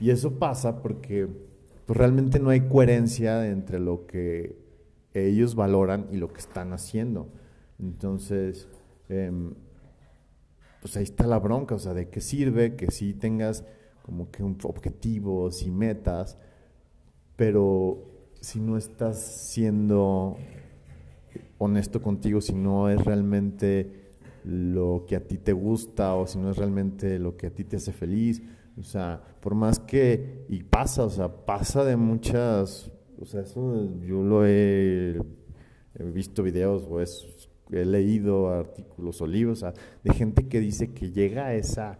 y 0.00 0.10
eso 0.10 0.38
pasa 0.38 0.82
porque 0.82 1.28
pues 1.86 1.96
realmente 1.96 2.40
no 2.40 2.50
hay 2.50 2.62
coherencia 2.62 3.48
entre 3.48 3.78
lo 3.78 4.06
que 4.06 4.56
ellos 5.14 5.54
valoran 5.54 6.06
y 6.10 6.16
lo 6.16 6.32
que 6.32 6.40
están 6.40 6.72
haciendo. 6.72 7.28
Entonces, 7.78 8.68
em, 9.08 9.54
pues 10.82 10.96
ahí 10.96 11.04
está 11.04 11.28
la 11.28 11.38
bronca, 11.38 11.76
o 11.76 11.78
sea, 11.78 11.94
de 11.94 12.08
qué 12.08 12.20
sirve 12.20 12.74
que 12.74 12.90
sí 12.90 13.14
tengas 13.14 13.64
como 14.02 14.32
que 14.32 14.42
un 14.42 14.58
objetivos 14.64 15.62
y 15.62 15.70
metas, 15.70 16.36
pero 17.36 17.98
si 18.40 18.58
no 18.58 18.76
estás 18.76 19.16
siendo 19.22 20.36
honesto 21.58 22.02
contigo, 22.02 22.40
si 22.40 22.54
no 22.54 22.90
es 22.90 23.02
realmente 23.04 24.10
lo 24.44 25.04
que 25.06 25.14
a 25.14 25.20
ti 25.20 25.38
te 25.38 25.52
gusta 25.52 26.16
o 26.16 26.26
si 26.26 26.38
no 26.38 26.50
es 26.50 26.56
realmente 26.56 27.20
lo 27.20 27.36
que 27.36 27.46
a 27.46 27.50
ti 27.50 27.62
te 27.62 27.76
hace 27.76 27.92
feliz, 27.92 28.42
o 28.76 28.82
sea, 28.82 29.22
por 29.40 29.54
más 29.54 29.78
que, 29.78 30.44
y 30.48 30.64
pasa, 30.64 31.04
o 31.04 31.10
sea, 31.10 31.46
pasa 31.46 31.84
de 31.84 31.96
muchas, 31.96 32.90
o 33.20 33.24
sea, 33.24 33.42
eso 33.42 33.88
yo 34.00 34.24
lo 34.24 34.44
he, 34.44 35.16
he 35.94 36.04
visto 36.12 36.42
videos 36.42 36.84
o 36.90 37.00
es 37.00 37.41
he 37.72 37.84
leído 37.84 38.50
artículos 38.50 39.20
o 39.20 39.26
libros 39.26 39.64
de 40.04 40.12
gente 40.12 40.48
que 40.48 40.60
dice 40.60 40.92
que 40.92 41.10
llega 41.10 41.46
a 41.46 41.54
esa 41.54 41.98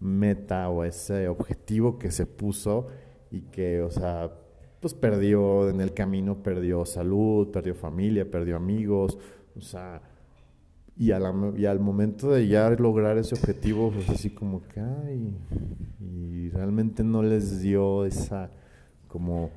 meta 0.00 0.68
o 0.68 0.82
a 0.82 0.88
ese 0.88 1.28
objetivo 1.28 1.98
que 1.98 2.10
se 2.10 2.26
puso 2.26 2.88
y 3.30 3.42
que, 3.42 3.82
o 3.82 3.90
sea, 3.90 4.32
pues 4.80 4.92
perdió 4.94 5.68
en 5.70 5.80
el 5.80 5.94
camino, 5.94 6.42
perdió 6.42 6.84
salud, 6.84 7.50
perdió 7.50 7.74
familia, 7.74 8.30
perdió 8.30 8.56
amigos, 8.56 9.18
o 9.56 9.60
sea, 9.60 10.02
y, 10.96 11.10
al 11.10 11.80
momento 11.80 12.30
de 12.30 12.46
ya 12.46 12.70
lograr 12.70 13.18
ese 13.18 13.34
objetivo, 13.34 13.90
pues 13.90 14.08
así 14.10 14.30
como 14.30 14.62
que, 14.62 14.80
y 16.00 16.50
realmente 16.50 17.02
no 17.02 17.22
les 17.22 17.60
dio 17.60 18.04
esa, 18.04 18.50
como, 19.08 19.50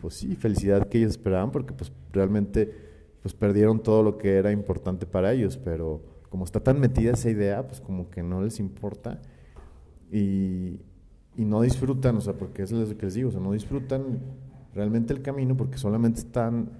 pues 0.00 0.14
sí, 0.14 0.36
felicidad 0.36 0.86
que 0.88 0.98
ellos 0.98 1.12
esperaban, 1.12 1.50
porque 1.50 1.72
pues 1.72 1.90
realmente, 2.12 2.87
pues 3.22 3.34
perdieron 3.34 3.82
todo 3.82 4.02
lo 4.02 4.18
que 4.18 4.36
era 4.36 4.52
importante 4.52 5.06
para 5.06 5.32
ellos, 5.32 5.56
pero 5.56 6.02
como 6.28 6.44
está 6.44 6.60
tan 6.60 6.78
metida 6.80 7.12
esa 7.12 7.30
idea, 7.30 7.66
pues 7.66 7.80
como 7.80 8.10
que 8.10 8.22
no 8.22 8.42
les 8.42 8.60
importa 8.60 9.20
y, 10.10 10.80
y 11.36 11.44
no 11.44 11.62
disfrutan, 11.62 12.16
o 12.16 12.20
sea, 12.20 12.34
porque 12.34 12.62
es 12.62 12.72
lo 12.72 12.86
que 12.96 13.06
les 13.06 13.14
digo, 13.14 13.28
o 13.28 13.32
sea, 13.32 13.40
no 13.40 13.52
disfrutan 13.52 14.18
realmente 14.74 15.12
el 15.12 15.22
camino 15.22 15.56
porque 15.56 15.78
solamente 15.78 16.20
están 16.20 16.70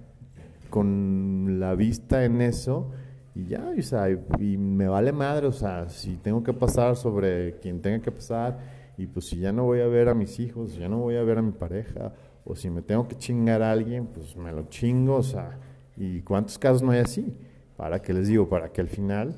con 0.69 1.59
la 1.59 1.75
vista 1.75 2.23
en 2.23 2.41
eso 2.41 2.91
y 3.35 3.45
ya, 3.45 3.73
o 3.77 3.81
sea, 3.81 4.09
y, 4.09 4.57
me 4.57 4.87
vale 4.87 5.11
madre, 5.11 5.47
o 5.47 5.51
sea, 5.51 5.89
si 5.89 6.17
tengo 6.17 6.43
que 6.43 6.53
pasar 6.53 6.95
sobre 6.95 7.59
quien 7.59 7.81
tenga 7.81 8.01
que 8.01 8.11
pasar, 8.11 8.59
y 8.97 9.07
pues 9.07 9.27
si 9.27 9.39
ya 9.39 9.51
no 9.51 9.63
voy 9.63 9.79
a 9.81 9.87
ver 9.87 10.09
a 10.09 10.13
mis 10.13 10.39
hijos, 10.39 10.75
ya 10.75 10.89
no 10.89 10.97
voy 10.97 11.15
a 11.15 11.23
ver 11.23 11.37
a 11.37 11.41
mi 11.41 11.51
pareja, 11.51 12.13
o 12.43 12.55
si 12.55 12.69
me 12.69 12.81
tengo 12.81 13.07
que 13.07 13.15
chingar 13.15 13.61
a 13.61 13.71
alguien, 13.71 14.07
pues 14.07 14.35
me 14.35 14.51
lo 14.51 14.63
chingo, 14.63 15.15
o 15.15 15.23
sea, 15.23 15.57
y 15.99 16.21
cuántos 16.21 16.57
casos 16.57 16.81
no 16.81 16.91
hay 16.91 16.99
así, 16.99 17.31
para 17.77 18.01
que 18.01 18.13
les 18.13 18.27
digo, 18.27 18.49
para 18.49 18.71
que 18.71 18.81
al 18.81 18.89
final 18.89 19.35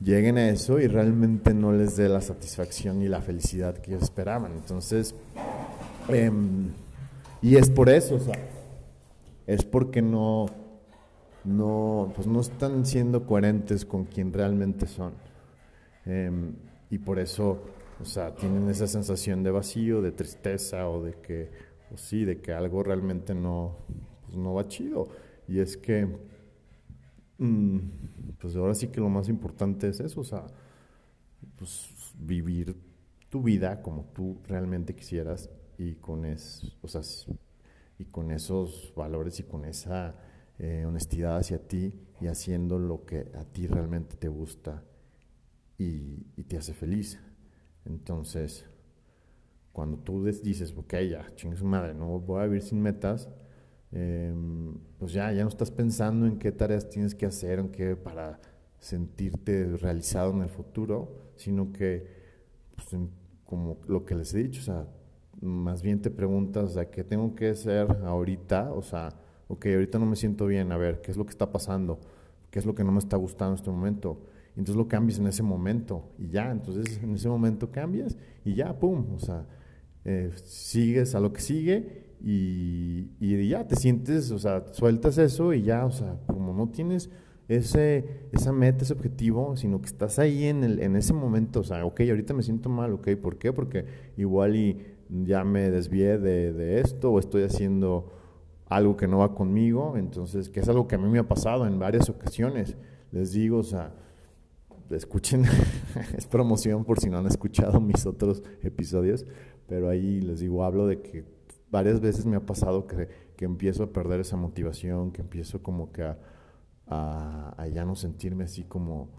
lleguen 0.00 0.38
a 0.38 0.48
eso 0.48 0.80
y 0.80 0.86
realmente 0.86 1.52
no 1.52 1.72
les 1.72 1.96
dé 1.96 2.08
la 2.08 2.22
satisfacción 2.22 3.02
y 3.02 3.08
la 3.08 3.20
felicidad 3.20 3.76
que 3.76 3.90
ellos 3.90 4.04
esperaban. 4.04 4.52
Entonces, 4.52 5.14
em, 6.08 6.70
y 7.42 7.56
es 7.56 7.68
por 7.68 7.90
eso, 7.90 8.14
o 8.14 8.20
sea, 8.20 8.38
es 9.46 9.64
porque 9.64 10.00
no 10.00 10.46
no, 11.44 12.10
pues 12.14 12.26
no 12.26 12.40
están 12.40 12.84
siendo 12.86 13.26
coherentes 13.26 13.84
con 13.84 14.04
quien 14.04 14.32
realmente 14.32 14.86
son. 14.86 15.12
Em, 16.06 16.54
y 16.90 16.98
por 16.98 17.18
eso, 17.18 17.62
o 18.00 18.04
sea, 18.04 18.34
tienen 18.34 18.68
esa 18.68 18.86
sensación 18.86 19.42
de 19.42 19.50
vacío, 19.50 20.02
de 20.02 20.12
tristeza 20.12 20.88
o 20.88 21.02
de 21.02 21.14
que, 21.14 21.50
o 21.92 21.96
sí, 21.96 22.24
de 22.24 22.40
que 22.40 22.52
algo 22.52 22.82
realmente 22.82 23.34
no, 23.34 23.76
pues 24.34 24.42
no 24.42 24.54
va 24.54 24.66
chido. 24.66 25.08
Y 25.46 25.60
es 25.60 25.76
que, 25.76 26.08
mm, 27.38 27.78
pues 28.40 28.56
ahora 28.56 28.74
sí 28.74 28.88
que 28.88 29.00
lo 29.00 29.08
más 29.08 29.28
importante 29.28 29.88
es 29.88 30.00
eso, 30.00 30.20
o 30.20 30.24
sea, 30.24 30.46
pues 31.56 31.90
vivir 32.18 32.76
tu 33.30 33.42
vida 33.42 33.80
como 33.82 34.04
tú 34.12 34.38
realmente 34.46 34.94
quisieras 34.94 35.50
y 35.78 35.94
con, 35.94 36.24
es, 36.24 36.76
o 36.82 36.88
sea, 36.88 37.02
y 37.98 38.04
con 38.06 38.30
esos 38.30 38.92
valores 38.96 39.38
y 39.40 39.44
con 39.44 39.64
esa 39.64 40.16
eh, 40.58 40.84
honestidad 40.86 41.36
hacia 41.36 41.58
ti 41.58 41.92
y 42.20 42.26
haciendo 42.26 42.78
lo 42.78 43.04
que 43.04 43.30
a 43.34 43.44
ti 43.44 43.66
realmente 43.66 44.16
te 44.16 44.28
gusta 44.28 44.82
y, 45.78 46.24
te 46.44 46.56
hace 46.56 46.74
feliz. 46.74 47.18
Entonces, 47.84 48.64
cuando 49.72 49.98
tú 49.98 50.24
dices, 50.24 50.74
ok, 50.76 50.94
ya, 51.10 51.34
chingue 51.34 51.56
su 51.56 51.64
madre, 51.64 51.94
no 51.94 52.18
voy 52.20 52.40
a 52.42 52.46
vivir 52.46 52.62
sin 52.62 52.80
metas, 52.80 53.28
em, 53.94 54.74
pues 54.98 55.12
ya, 55.12 55.32
ya 55.32 55.42
no 55.42 55.48
estás 55.48 55.70
pensando 55.70 56.26
en 56.26 56.38
qué 56.38 56.52
tareas 56.52 56.88
tienes 56.90 57.14
que 57.14 57.26
hacer, 57.26 57.60
en 57.60 57.68
qué 57.70 57.96
para 57.96 58.40
sentirte 58.78 59.76
realizado 59.76 60.32
en 60.32 60.42
el 60.42 60.48
futuro, 60.48 61.32
sino 61.36 61.72
que, 61.72 62.06
pues, 62.74 62.88
como 63.44 63.78
lo 63.86 64.04
que 64.04 64.14
les 64.14 64.34
he 64.34 64.42
dicho, 64.42 64.60
o 64.60 64.64
sea, 64.64 64.86
más 65.40 65.82
bien 65.82 66.02
te 66.02 66.10
preguntas, 66.10 66.64
o 66.64 66.68
sea, 66.74 66.90
¿qué 66.90 67.04
tengo 67.04 67.34
que 67.34 67.50
hacer 67.50 67.90
ahorita? 68.04 68.72
O 68.72 68.82
sea, 68.82 69.14
ok, 69.48 69.66
ahorita 69.66 69.98
no 69.98 70.06
me 70.06 70.16
siento 70.16 70.46
bien, 70.46 70.72
a 70.72 70.76
ver, 70.76 71.00
¿qué 71.00 71.10
es 71.10 71.16
lo 71.16 71.24
que 71.24 71.30
está 71.30 71.50
pasando? 71.52 72.00
¿Qué 72.50 72.58
es 72.58 72.66
lo 72.66 72.74
que 72.74 72.84
no 72.84 72.92
me 72.92 72.98
está 72.98 73.16
gustando 73.16 73.52
en 73.52 73.58
este 73.58 73.70
momento? 73.70 74.20
Y 74.56 74.60
entonces 74.60 74.76
lo 74.76 74.88
cambias 74.88 75.18
en 75.18 75.26
ese 75.26 75.42
momento 75.42 76.10
y 76.18 76.28
ya, 76.28 76.50
entonces 76.50 77.00
en 77.02 77.14
ese 77.14 77.28
momento 77.28 77.70
cambias 77.70 78.16
y 78.44 78.54
ya, 78.54 78.78
pum, 78.78 79.14
o 79.14 79.18
sea, 79.18 79.46
eh, 80.04 80.30
sigues 80.44 81.14
a 81.14 81.20
lo 81.20 81.32
que 81.32 81.40
sigue 81.40 82.03
y, 82.26 83.48
ya 83.48 83.66
te 83.66 83.76
sientes, 83.76 84.30
o 84.30 84.38
sea, 84.38 84.64
sueltas 84.72 85.18
eso 85.18 85.52
y 85.52 85.62
ya, 85.62 85.84
o 85.84 85.90
sea, 85.90 86.18
como 86.26 86.54
no 86.54 86.70
tienes 86.70 87.10
ese, 87.48 88.28
esa 88.32 88.50
meta, 88.52 88.84
ese 88.84 88.94
objetivo, 88.94 89.56
sino 89.56 89.82
que 89.82 89.86
estás 89.86 90.18
ahí 90.18 90.44
en, 90.44 90.64
el, 90.64 90.80
en 90.80 90.96
ese 90.96 91.12
momento, 91.12 91.60
o 91.60 91.64
sea, 91.64 91.84
ok, 91.84 92.00
ahorita 92.00 92.32
me 92.32 92.42
siento 92.42 92.70
mal, 92.70 92.94
ok, 92.94 93.10
¿por 93.20 93.36
qué? 93.36 93.52
Porque 93.52 93.84
igual 94.16 94.56
y 94.56 94.78
ya 95.10 95.44
me 95.44 95.70
desvié 95.70 96.16
de, 96.16 96.54
de 96.54 96.80
esto 96.80 97.12
o 97.12 97.18
estoy 97.18 97.42
haciendo 97.42 98.10
algo 98.66 98.96
que 98.96 99.06
no 99.06 99.18
va 99.18 99.34
conmigo, 99.34 99.94
entonces, 99.98 100.48
que 100.48 100.60
es 100.60 100.68
algo 100.68 100.88
que 100.88 100.94
a 100.94 100.98
mí 100.98 101.08
me 101.08 101.18
ha 101.18 101.28
pasado 101.28 101.66
en 101.66 101.78
varias 101.78 102.08
ocasiones. 102.08 102.76
Les 103.12 103.32
digo, 103.32 103.58
o 103.58 103.62
sea, 103.62 103.92
escuchen, 104.90 105.44
es 106.16 106.26
promoción 106.26 106.84
por 106.84 107.00
si 107.00 107.10
no 107.10 107.18
han 107.18 107.26
escuchado 107.26 107.80
mis 107.80 108.06
otros 108.06 108.42
episodios, 108.62 109.26
pero 109.68 109.90
ahí 109.90 110.22
les 110.22 110.40
digo, 110.40 110.64
hablo 110.64 110.86
de 110.86 111.02
que 111.02 111.33
varias 111.74 112.00
veces 112.00 112.24
me 112.24 112.36
ha 112.36 112.46
pasado 112.46 112.86
que, 112.86 113.08
que 113.36 113.44
empiezo 113.44 113.82
a 113.82 113.92
perder 113.92 114.20
esa 114.20 114.36
motivación, 114.36 115.10
que 115.10 115.22
empiezo 115.22 115.60
como 115.60 115.90
que 115.90 116.04
a, 116.86 117.66
ya 117.74 117.84
no 117.84 117.96
sentirme 117.96 118.44
así 118.44 118.62
como 118.62 119.10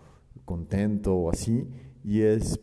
contento 0.46 1.14
o 1.16 1.30
así, 1.30 1.68
y 2.02 2.22
es 2.22 2.58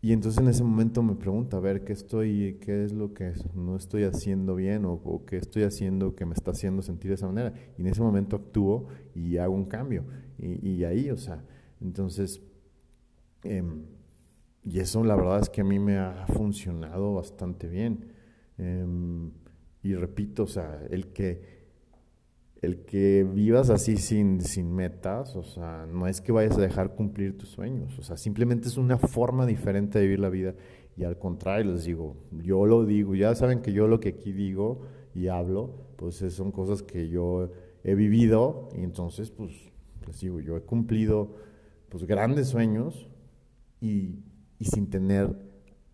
y 0.00 0.12
entonces 0.12 0.40
en 0.40 0.48
ese 0.48 0.62
momento 0.62 1.02
me 1.02 1.16
pregunto, 1.16 1.56
a 1.56 1.60
ver, 1.60 1.84
¿qué 1.84 1.92
estoy, 1.92 2.58
qué 2.60 2.84
es 2.84 2.92
lo 2.92 3.12
que 3.12 3.32
no 3.54 3.76
estoy 3.76 4.04
haciendo 4.04 4.54
bien 4.54 4.84
o, 4.84 5.24
qué 5.26 5.36
estoy 5.36 5.64
haciendo 5.64 6.14
que 6.14 6.24
me 6.24 6.34
está 6.34 6.52
haciendo 6.52 6.80
sentir 6.80 7.10
de 7.10 7.16
esa 7.16 7.26
manera? 7.26 7.52
Y 7.76 7.80
en 7.80 7.88
ese 7.88 8.00
momento 8.02 8.36
actúo 8.36 8.86
y 9.14 9.38
hago 9.38 9.54
un 9.54 9.64
cambio. 9.64 10.04
Y, 10.38 10.84
ahí, 10.84 11.10
o 11.10 11.16
sea, 11.16 11.44
entonces, 11.80 12.40
em, 13.42 13.86
y 14.62 14.78
eso 14.78 15.02
la 15.02 15.16
verdad 15.16 15.40
es 15.40 15.50
que 15.50 15.62
a 15.62 15.64
mí 15.64 15.80
me 15.80 15.98
ha 15.98 16.26
funcionado 16.28 17.14
bastante 17.14 17.66
bien. 17.66 18.15
Em, 18.58 19.30
y 19.82 19.94
repito, 19.94 20.44
o 20.44 20.46
sea, 20.46 20.80
el 20.90 21.08
que 21.08 21.56
el 22.62 22.84
que 22.84 23.22
vivas 23.22 23.70
así 23.70 23.96
sin, 23.96 24.40
sin 24.40 24.74
metas, 24.74 25.36
o 25.36 25.42
sea, 25.42 25.86
no 25.86 26.06
es 26.06 26.20
que 26.20 26.32
vayas 26.32 26.56
a 26.56 26.62
dejar 26.62 26.94
cumplir 26.94 27.36
tus 27.36 27.50
sueños, 27.50 27.98
o 27.98 28.02
sea, 28.02 28.16
simplemente 28.16 28.66
es 28.68 28.76
una 28.76 28.98
forma 28.98 29.46
diferente 29.46 29.98
de 29.98 30.04
vivir 30.04 30.20
la 30.20 30.30
vida. 30.30 30.54
Y 30.96 31.04
al 31.04 31.18
contrario, 31.18 31.72
les 31.72 31.84
digo, 31.84 32.16
yo 32.42 32.64
lo 32.64 32.86
digo, 32.86 33.14
ya 33.14 33.34
saben 33.34 33.60
que 33.60 33.72
yo 33.72 33.86
lo 33.86 34.00
que 34.00 34.08
aquí 34.10 34.32
digo 34.32 34.80
y 35.14 35.28
hablo, 35.28 35.86
pues 35.96 36.16
son 36.16 36.50
cosas 36.50 36.82
que 36.82 37.08
yo 37.08 37.50
he 37.84 37.94
vivido 37.94 38.70
y 38.74 38.82
entonces, 38.82 39.30
pues, 39.30 39.52
les 40.06 40.20
digo, 40.20 40.40
yo 40.40 40.56
he 40.56 40.62
cumplido 40.62 41.36
pues 41.90 42.04
grandes 42.04 42.48
sueños 42.48 43.08
y, 43.80 44.20
y 44.58 44.64
sin 44.64 44.88
tener 44.88 45.36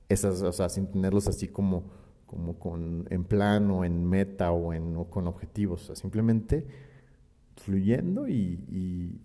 esas, 0.08 0.40
o 0.42 0.52
sea, 0.52 0.68
sin 0.68 0.86
tenerlos 0.86 1.26
así 1.26 1.48
como 1.48 1.90
como 2.32 2.58
con, 2.58 3.06
en 3.10 3.24
plan 3.24 3.70
o 3.70 3.84
en 3.84 4.08
meta 4.08 4.52
o, 4.52 4.72
en, 4.72 4.96
o 4.96 5.10
con 5.10 5.26
objetivos, 5.26 5.90
o 5.90 5.94
simplemente 5.94 6.64
fluyendo 7.56 8.26
y, 8.26 8.64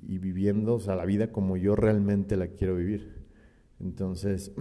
y, 0.06 0.17
viviendo 0.17 0.76
o 0.76 0.80
sea, 0.82 0.98
la 0.98 1.06
vida 1.06 1.32
como 1.32 1.56
yo 1.56 1.78
realmente 1.78 2.36
la 2.36 2.48
quiero 2.50 2.76
vivir. 2.76 3.24
Entonces, 3.80 4.52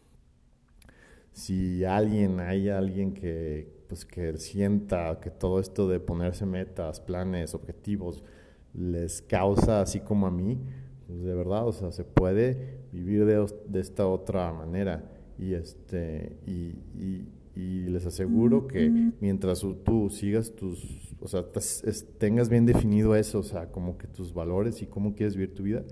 si 1.32 1.84
alguien, 1.84 2.40
hay 2.40 2.70
alguien 2.70 3.12
que, 3.12 3.84
pues, 3.88 4.06
que 4.06 4.38
sienta 4.38 5.20
que 5.20 5.30
todo 5.30 5.60
esto 5.60 5.86
de 5.86 6.00
ponerse 6.00 6.46
metas, 6.46 6.98
planes, 6.98 7.54
objetivos, 7.54 8.24
les 8.72 9.20
causa 9.20 9.82
así 9.82 10.00
como 10.00 10.26
a 10.26 10.30
mí, 10.30 10.58
pues 11.06 11.22
de 11.24 11.34
verdad, 11.34 11.68
o 11.68 11.72
sea, 11.72 11.92
se 11.92 12.04
puede 12.04 12.78
vivir 12.90 13.26
de, 13.26 13.46
de 13.68 13.80
esta 13.80 14.06
otra 14.06 14.50
manera. 14.50 15.04
Y, 15.38 15.52
este, 15.52 16.38
y 16.46 17.28
les 17.88 18.06
aseguro 18.06 18.66
que 18.66 19.12
mientras 19.20 19.64
tú 19.84 20.10
sigas 20.10 20.54
tus, 20.54 21.14
o 21.20 21.28
sea, 21.28 21.44
tengas 22.18 22.48
bien 22.48 22.66
definido 22.66 23.14
eso, 23.14 23.40
o 23.40 23.42
sea, 23.42 23.70
como 23.70 23.98
que 23.98 24.06
tus 24.06 24.32
valores 24.32 24.82
y 24.82 24.86
cómo 24.86 25.14
quieres 25.14 25.36
vivir 25.36 25.54
tu 25.54 25.62
vida, 25.64 25.84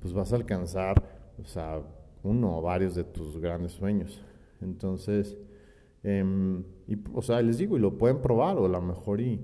pues 0.00 0.12
vas 0.12 0.32
a 0.32 0.36
alcanzar, 0.36 1.02
o 1.40 1.44
sea, 1.44 1.82
uno 2.22 2.58
o 2.58 2.62
varios 2.62 2.94
de 2.94 3.04
tus 3.04 3.38
grandes 3.38 3.72
sueños. 3.72 4.22
Entonces, 4.60 5.36
em, 6.02 6.64
y, 6.86 6.96
o 7.12 7.22
sea, 7.22 7.40
les 7.42 7.58
digo, 7.58 7.76
y 7.76 7.80
lo 7.80 7.96
pueden 7.96 8.20
probar, 8.20 8.58
o 8.58 8.66
a 8.66 8.68
lo 8.68 8.82
mejor 8.82 9.20
y, 9.20 9.40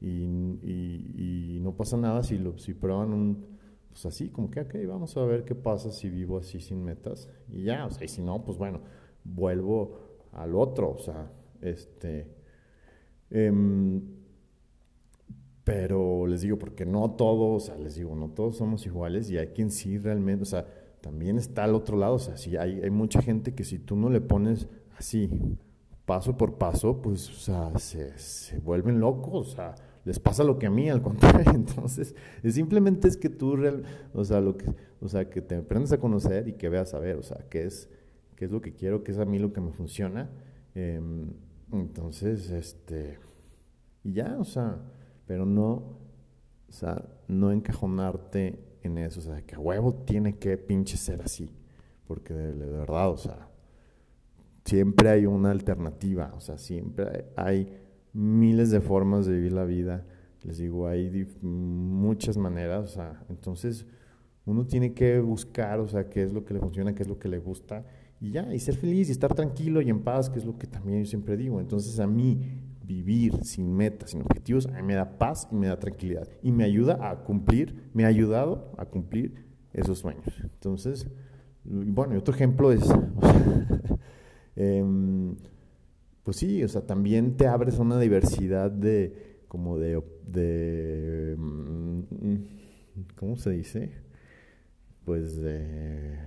y, 0.00 1.58
no 1.60 1.76
pasa 1.76 1.96
nada 1.96 2.22
si, 2.22 2.38
lo, 2.38 2.56
si 2.58 2.72
prueban 2.72 3.44
pues 3.90 4.06
así, 4.06 4.30
como 4.30 4.50
que, 4.50 4.60
ok, 4.60 4.74
vamos 4.86 5.16
a 5.16 5.24
ver 5.24 5.44
qué 5.44 5.54
pasa 5.54 5.90
si 5.90 6.08
vivo 6.08 6.38
así 6.38 6.60
sin 6.60 6.84
metas, 6.84 7.28
y 7.52 7.64
ya, 7.64 7.86
o 7.86 7.90
sea, 7.90 8.04
y 8.04 8.08
si 8.08 8.22
no, 8.22 8.42
pues 8.44 8.56
bueno, 8.56 8.80
vuelvo 9.24 10.09
al 10.32 10.54
otro, 10.54 10.90
o 10.92 10.98
sea, 10.98 11.30
este... 11.60 12.26
Em, 13.30 14.00
pero 15.64 16.26
les 16.26 16.40
digo, 16.40 16.58
porque 16.58 16.84
no 16.84 17.12
todos, 17.12 17.62
o 17.62 17.66
sea, 17.66 17.76
les 17.76 17.94
digo, 17.94 18.16
no 18.16 18.30
todos 18.30 18.56
somos 18.56 18.84
iguales 18.86 19.30
y 19.30 19.38
hay 19.38 19.48
quien 19.48 19.70
sí 19.70 19.98
realmente, 19.98 20.42
o 20.42 20.46
sea, 20.46 20.66
también 21.00 21.38
está 21.38 21.64
al 21.64 21.74
otro 21.74 21.96
lado, 21.96 22.14
o 22.14 22.18
sea, 22.18 22.36
sí 22.36 22.56
hay, 22.56 22.80
hay 22.80 22.90
mucha 22.90 23.22
gente 23.22 23.54
que 23.54 23.62
si 23.62 23.78
tú 23.78 23.94
no 23.94 24.10
le 24.10 24.20
pones 24.20 24.66
así, 24.96 25.30
paso 26.10 26.36
por 26.36 26.58
paso, 26.58 27.00
pues, 27.00 27.30
o 27.30 27.34
sea, 27.34 27.78
se, 27.78 28.58
vuelven 28.58 28.98
locos, 28.98 29.32
o 29.32 29.54
sea, 29.54 29.76
les 30.04 30.18
pasa 30.18 30.42
lo 30.42 30.58
que 30.58 30.66
a 30.66 30.70
mí, 30.70 30.90
al 30.90 31.02
contrario. 31.02 31.52
Entonces, 31.54 32.16
simplemente 32.48 33.06
es 33.06 33.16
que 33.16 33.28
tú, 33.28 33.54
real, 33.54 33.84
o 34.12 34.24
sea, 34.24 34.40
lo 34.40 34.56
que, 34.56 34.66
o 35.00 35.06
sea, 35.06 35.30
que 35.30 35.40
te 35.40 35.54
aprendas 35.54 35.92
a 35.92 36.00
conocer 36.00 36.48
y 36.48 36.54
que 36.54 36.68
veas 36.68 36.94
a 36.94 36.98
ver, 36.98 37.14
o 37.14 37.22
sea, 37.22 37.46
qué 37.48 37.64
es, 37.64 37.88
qué 38.40 38.46
es 38.46 38.50
lo 38.50 38.62
que 38.62 38.72
quiero, 38.72 39.04
qué 39.04 39.12
es 39.12 39.18
a 39.18 39.26
mí 39.26 39.38
lo 39.38 39.52
que 39.52 39.60
me 39.60 39.70
funciona. 39.70 40.30
Em, 40.74 41.28
entonces, 41.72 42.50
este, 42.50 43.18
y 44.02 44.14
ya, 44.14 44.38
o 44.38 44.44
sea, 44.44 44.78
pero 45.26 45.44
no, 45.44 45.72
o 46.66 46.72
sea, 46.72 47.04
no 47.28 47.52
encajonarte 47.52 48.58
en 48.82 48.96
eso, 48.96 49.20
o 49.20 49.22
sea, 49.22 49.42
que 49.42 49.58
huevo 49.58 49.92
tiene 49.92 50.38
que 50.38 50.56
pinche 50.56 50.96
ser 50.96 51.20
así, 51.20 51.54
porque 52.06 52.32
de, 52.32 52.54
de 52.54 52.64
verdad, 52.64 53.10
o 53.10 53.18
sea, 53.18 53.50
siempre 54.64 55.10
hay 55.10 55.26
una 55.26 55.50
alternativa, 55.50 56.32
o 56.34 56.40
sea, 56.40 56.56
siempre 56.56 57.26
hay 57.36 57.76
miles 58.14 58.70
de 58.70 58.80
formas 58.80 59.26
de 59.26 59.34
vivir 59.34 59.52
la 59.52 59.66
vida. 59.66 60.06
Les 60.44 60.56
digo, 60.56 60.88
hay 60.88 61.28
muchas 61.42 62.38
maneras, 62.38 62.84
o 62.84 62.94
sea, 62.94 63.22
entonces 63.28 63.84
uno 64.46 64.66
tiene 64.66 64.94
que 64.94 65.20
buscar, 65.20 65.78
o 65.78 65.88
sea, 65.88 66.08
qué 66.08 66.22
es 66.22 66.32
lo 66.32 66.46
que 66.46 66.54
le 66.54 66.60
funciona, 66.60 66.94
qué 66.94 67.02
es 67.02 67.08
lo 67.08 67.18
que 67.18 67.28
le 67.28 67.38
gusta, 67.38 67.84
y 68.20 68.32
ya, 68.32 68.54
y 68.54 68.58
ser 68.58 68.76
feliz 68.76 69.08
y 69.08 69.12
estar 69.12 69.34
tranquilo 69.34 69.80
y 69.80 69.88
en 69.88 70.02
paz, 70.02 70.28
que 70.28 70.38
es 70.38 70.44
lo 70.44 70.58
que 70.58 70.66
también 70.66 71.00
yo 71.00 71.06
siempre 71.06 71.36
digo. 71.36 71.58
Entonces 71.60 71.98
a 72.00 72.06
mí 72.06 72.38
vivir 72.84 73.44
sin 73.44 73.74
metas, 73.74 74.10
sin 74.10 74.20
objetivos, 74.20 74.66
a 74.66 74.72
mí 74.72 74.82
me 74.82 74.94
da 74.94 75.18
paz 75.18 75.48
y 75.50 75.54
me 75.54 75.68
da 75.68 75.78
tranquilidad, 75.78 76.28
y 76.42 76.50
me 76.50 76.64
ayuda 76.64 77.10
a 77.10 77.22
cumplir, 77.22 77.90
me 77.94 78.04
ha 78.04 78.08
ayudado 78.08 78.72
a 78.76 78.84
cumplir 78.84 79.46
esos 79.72 80.00
sueños. 80.00 80.26
Entonces, 80.42 81.08
bueno, 81.64 82.14
y 82.14 82.18
otro 82.18 82.34
ejemplo 82.34 82.72
es, 82.72 82.82
em, 84.56 85.36
pues 86.24 86.36
sí, 86.36 86.62
o 86.64 86.68
sea, 86.68 86.82
también 86.82 87.36
te 87.36 87.46
abres 87.46 87.78
a 87.78 87.82
una 87.82 87.98
diversidad 87.98 88.70
de, 88.70 89.44
como 89.46 89.78
de, 89.78 90.02
de 90.26 91.36
mm, 91.38 92.00
¿cómo 93.16 93.36
se 93.36 93.50
dice? 93.50 93.92
Pues 95.04 95.36
de, 95.36 96.18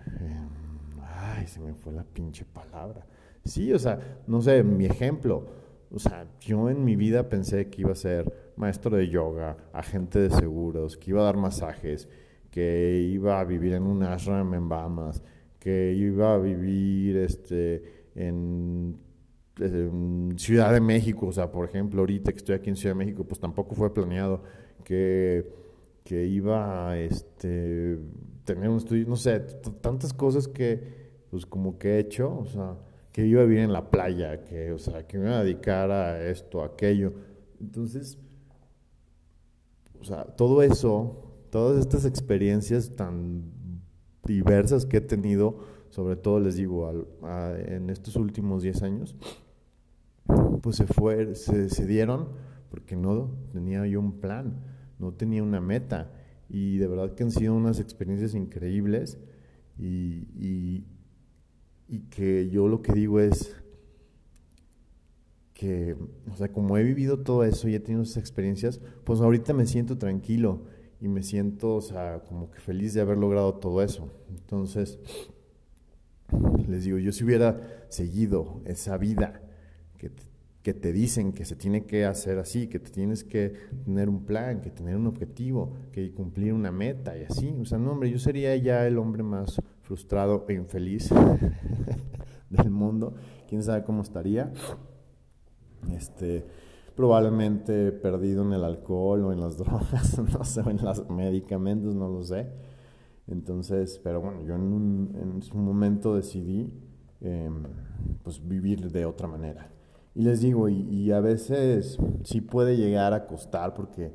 ay, 1.07 1.47
se 1.47 1.59
me 1.59 1.73
fue 1.73 1.93
la 1.93 2.03
pinche 2.03 2.45
palabra. 2.45 3.05
Sí, 3.43 3.73
o 3.73 3.79
sea, 3.79 3.99
no 4.27 4.41
sé, 4.41 4.63
mi 4.63 4.85
ejemplo, 4.85 5.45
o 5.91 5.99
sea, 5.99 6.27
yo 6.39 6.69
en 6.69 6.83
mi 6.83 6.95
vida 6.95 7.29
pensé 7.29 7.69
que 7.69 7.81
iba 7.81 7.91
a 7.91 7.95
ser 7.95 8.53
maestro 8.55 8.95
de 8.95 9.09
yoga, 9.09 9.57
agente 9.73 10.19
de 10.19 10.29
seguros, 10.29 10.97
que 10.97 11.11
iba 11.11 11.21
a 11.21 11.25
dar 11.25 11.37
masajes, 11.37 12.07
que 12.49 13.09
iba 13.11 13.39
a 13.39 13.43
vivir 13.43 13.73
en 13.73 13.83
un 13.83 14.03
ashram 14.03 14.53
en 14.53 14.69
Bahamas, 14.69 15.21
que 15.59 15.93
iba 15.93 16.33
a 16.33 16.37
vivir 16.37 17.17
este 17.17 18.09
en 18.15 18.99
Ciudad 20.37 20.73
de 20.73 20.81
México, 20.81 21.27
o 21.27 21.31
sea, 21.31 21.51
por 21.51 21.65
ejemplo, 21.65 22.01
ahorita 22.01 22.31
que 22.31 22.37
estoy 22.37 22.55
aquí 22.55 22.69
en 22.69 22.75
Ciudad 22.75 22.95
de 22.95 22.99
México, 22.99 23.23
pues 23.23 23.39
tampoco 23.39 23.75
fue 23.75 23.93
planeado 23.93 24.43
que, 24.83 25.62
que 26.03 26.25
iba 26.25 26.89
a 26.89 26.99
este, 26.99 27.97
tener 28.43 28.69
un 28.69 28.77
estudio, 28.77 29.07
no 29.07 29.15
sé, 29.15 29.39
tantas 29.81 30.13
cosas 30.13 30.47
que, 30.47 31.23
pues 31.29 31.45
como 31.45 31.77
que 31.77 31.95
he 31.95 31.99
hecho, 31.99 32.37
o 32.37 32.45
sea, 32.45 32.77
que 33.11 33.25
iba 33.25 33.41
a 33.41 33.45
vivir 33.45 33.59
en 33.59 33.73
la 33.73 33.89
playa, 33.89 34.43
que, 34.43 34.71
o 34.71 34.79
sea, 34.79 35.07
que 35.07 35.17
me 35.17 35.27
iba 35.27 35.39
a 35.39 35.43
dedicar 35.43 35.91
a 35.91 36.25
esto, 36.27 36.61
a 36.61 36.67
aquello. 36.67 37.13
Entonces, 37.59 38.17
o 39.99 40.03
sea, 40.03 40.25
todo 40.25 40.61
eso, 40.63 41.23
todas 41.49 41.79
estas 41.79 42.05
experiencias 42.05 42.95
tan 42.95 43.43
diversas 44.25 44.85
que 44.85 44.97
he 44.97 45.01
tenido, 45.01 45.59
sobre 45.89 46.15
todo 46.15 46.39
les 46.39 46.55
digo, 46.55 47.07
en 47.67 47.89
estos 47.89 48.15
últimos 48.15 48.63
10 48.63 48.83
años, 48.83 49.15
pues 50.61 50.77
se, 50.77 50.87
fue, 50.87 51.35
se, 51.35 51.85
dieron 51.85 52.29
porque 52.69 52.95
no 52.95 53.29
tenía 53.51 53.85
yo 53.85 53.99
un 53.99 54.19
plan, 54.19 54.59
no 54.99 55.13
tenía 55.13 55.43
una 55.43 55.61
meta. 55.61 56.11
Y 56.49 56.77
de 56.77 56.87
verdad 56.87 57.13
que 57.15 57.23
han 57.23 57.31
sido 57.31 57.55
unas 57.55 57.79
experiencias 57.79 58.35
increíbles 58.35 59.17
y, 59.77 60.83
que 62.09 62.49
yo 62.49 62.67
lo 62.67 62.81
que 62.81 62.93
digo 62.93 63.19
es 63.19 63.55
que, 65.53 65.95
o 66.31 66.35
sea, 66.35 66.51
como 66.51 66.77
he 66.77 66.83
vivido 66.83 67.19
todo 67.19 67.43
eso 67.43 67.67
y 67.67 67.75
he 67.75 67.79
tenido 67.79 68.03
esas 68.03 68.17
experiencias, 68.17 68.81
pues 69.03 69.21
ahorita 69.21 69.53
me 69.53 69.65
siento 69.67 69.97
tranquilo 69.97 70.65
y 70.99 71.07
me 71.07 71.21
siento, 71.21 71.75
o 71.75 71.81
sea, 71.81 72.23
como 72.27 72.49
que 72.49 72.59
feliz 72.59 72.93
de 72.93 73.01
haber 73.01 73.17
logrado 73.17 73.55
todo 73.55 73.83
eso. 73.83 74.11
Entonces, 74.29 74.99
les 76.67 76.83
digo, 76.83 76.97
yo 76.97 77.11
si 77.11 77.23
hubiera 77.23 77.85
seguido 77.89 78.61
esa 78.65 78.97
vida 78.97 79.41
que 79.97 80.11
que 80.63 80.73
te 80.73 80.93
dicen 80.93 81.33
que 81.33 81.43
se 81.43 81.57
tiene 81.57 81.85
que 81.85 82.05
hacer 82.05 82.39
así, 82.39 82.67
que 82.67 82.79
te 82.79 82.89
tienes 82.89 83.25
que 83.25 83.53
tener 83.83 84.07
un 84.07 84.23
plan, 84.25 84.61
que 84.61 84.71
tener 84.71 84.95
un 84.95 85.07
objetivo, 85.07 85.73
que 85.91 86.13
cumplir 86.13 86.53
una 86.53 86.71
meta 86.71 87.17
y 87.17 87.23
así. 87.23 87.53
O 87.59 87.65
sea, 87.65 87.77
no, 87.77 87.91
hombre, 87.91 88.09
yo 88.09 88.17
sería 88.17 88.55
ya 88.55 88.87
el 88.87 88.97
hombre 88.97 89.23
más 89.23 89.61
frustrado 89.81 90.45
e 90.47 90.53
infeliz 90.53 91.09
del 92.49 92.69
mundo. 92.69 93.13
Quién 93.49 93.61
sabe 93.61 93.83
cómo 93.83 94.03
estaría. 94.03 94.53
Este, 95.91 96.45
probablemente 96.95 97.91
perdido 97.91 98.43
en 98.43 98.53
el 98.53 98.63
alcohol 98.63 99.25
o 99.25 99.33
en 99.33 99.41
las 99.41 99.57
drogas, 99.59 100.17
no 100.17 100.45
sé, 100.45 100.61
en 100.61 100.77
los 100.77 101.09
medicamentos, 101.09 101.93
no 101.93 102.07
lo 102.07 102.23
sé. 102.23 102.47
Entonces, 103.27 103.99
pero 104.01 104.21
bueno, 104.21 104.41
yo 104.43 104.55
en 104.55 104.61
un, 104.61 105.11
en 105.15 105.57
un 105.57 105.65
momento 105.65 106.15
decidí 106.15 106.71
em, 107.19 107.63
pues 108.23 108.45
vivir 108.47 108.89
de 108.89 109.05
otra 109.05 109.27
manera. 109.27 109.69
Y 110.15 110.21
les 110.21 110.41
digo, 110.41 110.69
y, 110.69 111.11
a 111.11 111.19
veces 111.19 111.97
sí 112.23 112.41
puede 112.41 112.77
llegar 112.77 113.13
a 113.13 113.25
costar 113.25 113.73
porque 113.73 114.13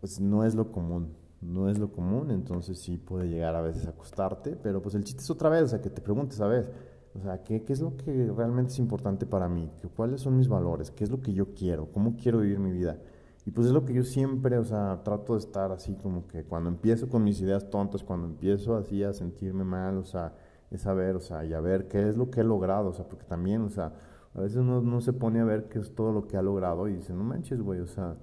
pues 0.00 0.20
no 0.20 0.44
es 0.44 0.54
lo 0.54 0.70
común, 0.70 1.14
no 1.40 1.70
es 1.70 1.78
lo 1.78 1.90
común, 1.90 2.30
entonces 2.30 2.78
sí 2.78 2.98
puede 2.98 3.28
llegar 3.28 3.56
a 3.56 3.62
veces 3.62 3.86
a 3.86 3.92
costarte, 3.92 4.56
pero 4.56 4.82
pues 4.82 4.94
el 4.94 5.04
chiste 5.04 5.22
es 5.22 5.30
otra 5.30 5.48
vez, 5.48 5.62
o 5.62 5.68
sea, 5.68 5.80
que 5.80 5.88
te 5.88 6.02
preguntes, 6.02 6.38
ver, 6.38 6.70
o 7.14 7.22
sea, 7.22 7.42
¿qué, 7.42 7.62
qué 7.62 7.72
es 7.72 7.80
lo 7.80 7.96
que 7.96 8.30
realmente 8.36 8.72
es 8.72 8.78
importante 8.78 9.24
para 9.24 9.48
mí? 9.48 9.70
¿Cuáles 9.96 10.20
son 10.20 10.36
mis 10.36 10.48
valores? 10.48 10.90
¿Qué 10.90 11.04
es 11.04 11.10
lo 11.10 11.22
que 11.22 11.32
yo 11.32 11.54
quiero? 11.54 11.90
¿Cómo 11.90 12.16
quiero 12.16 12.40
vivir 12.40 12.58
mi 12.58 12.72
vida? 12.72 12.98
Y 13.46 13.50
pues 13.50 13.66
es 13.66 13.72
lo 13.72 13.84
que 13.84 13.94
yo 13.94 14.04
siempre, 14.04 14.58
o 14.58 14.64
sea, 14.64 15.00
trato 15.04 15.34
de 15.34 15.38
estar 15.38 15.70
así 15.70 15.94
como 15.94 16.26
que 16.28 16.44
cuando 16.44 16.70
empiezo 16.70 17.08
con 17.08 17.24
mis 17.24 17.40
ideas 17.40 17.70
tontas, 17.70 18.02
cuando 18.02 18.26
empiezo 18.26 18.76
así 18.76 19.02
a 19.02 19.12
sentirme 19.12 19.64
mal, 19.64 19.98
o 19.98 20.04
sea, 20.04 20.34
es 20.70 20.82
saber, 20.82 21.16
o 21.16 21.20
sea, 21.20 21.44
y 21.44 21.52
a 21.52 21.60
ver 21.60 21.88
qué 21.88 22.08
es 22.08 22.16
lo 22.16 22.30
que 22.30 22.40
he 22.40 22.44
logrado, 22.44 22.88
o 22.88 22.92
sea, 22.94 23.06
porque 23.06 23.24
también, 23.24 23.62
o 23.62 23.70
sea, 23.70 23.92
a 24.34 24.40
veces 24.40 24.58
uno 24.58 24.80
no 24.82 25.00
se 25.00 25.12
pone 25.12 25.40
a 25.40 25.44
ver 25.44 25.68
qué 25.68 25.78
es 25.78 25.94
todo 25.94 26.12
lo 26.12 26.26
que 26.26 26.36
ha 26.36 26.42
logrado 26.42 26.88
y 26.88 26.94
dice, 26.94 27.12
no 27.12 27.22
manches, 27.22 27.60
güey, 27.60 27.80
o 27.80 27.86
sea, 27.86 28.16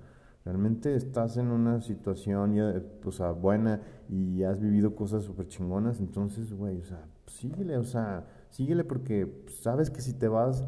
realmente 0.43 0.95
estás 0.95 1.37
en 1.37 1.47
una 1.47 1.81
situación 1.81 2.55
ya, 2.55 2.81
o 3.05 3.11
sea, 3.11 3.31
buena 3.31 3.81
y 4.09 4.43
has 4.43 4.59
vivido 4.59 4.95
cosas 4.95 5.23
súper 5.23 5.47
chingonas, 5.47 5.99
entonces, 5.99 6.53
güey, 6.53 6.79
o 6.79 6.83
sea, 6.83 7.05
síguele, 7.27 7.77
o 7.77 7.83
sea, 7.83 8.25
síguele 8.49 8.83
porque 8.83 9.45
sabes 9.61 9.89
que 9.89 10.01
si 10.01 10.13
te 10.13 10.27
vas 10.27 10.65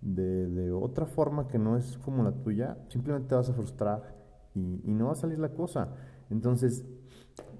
de, 0.00 0.48
de, 0.48 0.72
otra 0.72 1.06
forma 1.06 1.46
que 1.46 1.58
no 1.58 1.76
es 1.76 1.96
como 1.98 2.24
la 2.24 2.32
tuya, 2.32 2.78
simplemente 2.88 3.28
te 3.28 3.34
vas 3.36 3.48
a 3.48 3.54
frustrar 3.54 4.16
y, 4.54 4.80
y 4.84 4.94
no 4.94 5.06
va 5.06 5.12
a 5.12 5.16
salir 5.16 5.38
la 5.38 5.50
cosa. 5.50 5.94
Entonces, 6.30 6.84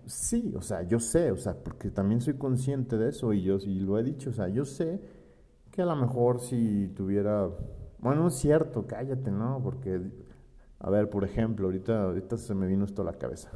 sí, 0.06 0.52
o 0.56 0.62
sea, 0.62 0.82
yo 0.82 0.98
sé, 0.98 1.30
o 1.30 1.36
sea, 1.36 1.54
porque 1.54 1.90
también 1.90 2.20
soy 2.20 2.34
consciente 2.34 2.98
de 2.98 3.10
eso 3.10 3.32
y 3.32 3.42
yo 3.42 3.58
y 3.58 3.80
lo 3.80 3.98
he 3.98 4.02
dicho, 4.02 4.30
o 4.30 4.32
sea, 4.32 4.48
yo 4.48 4.64
sé 4.64 5.00
que 5.70 5.82
a 5.82 5.86
lo 5.86 5.96
mejor 5.96 6.40
si 6.40 6.88
tuviera, 6.96 7.48
bueno, 7.98 8.28
es 8.28 8.34
cierto, 8.34 8.86
cállate, 8.86 9.30
¿no? 9.30 9.60
Porque, 9.62 10.00
a 10.78 10.90
ver, 10.90 11.08
por 11.08 11.24
ejemplo, 11.24 11.66
ahorita, 11.66 12.04
ahorita 12.04 12.36
se 12.36 12.54
me 12.54 12.66
vino 12.66 12.84
esto 12.84 13.02
a 13.02 13.04
la 13.04 13.12
cabeza. 13.12 13.50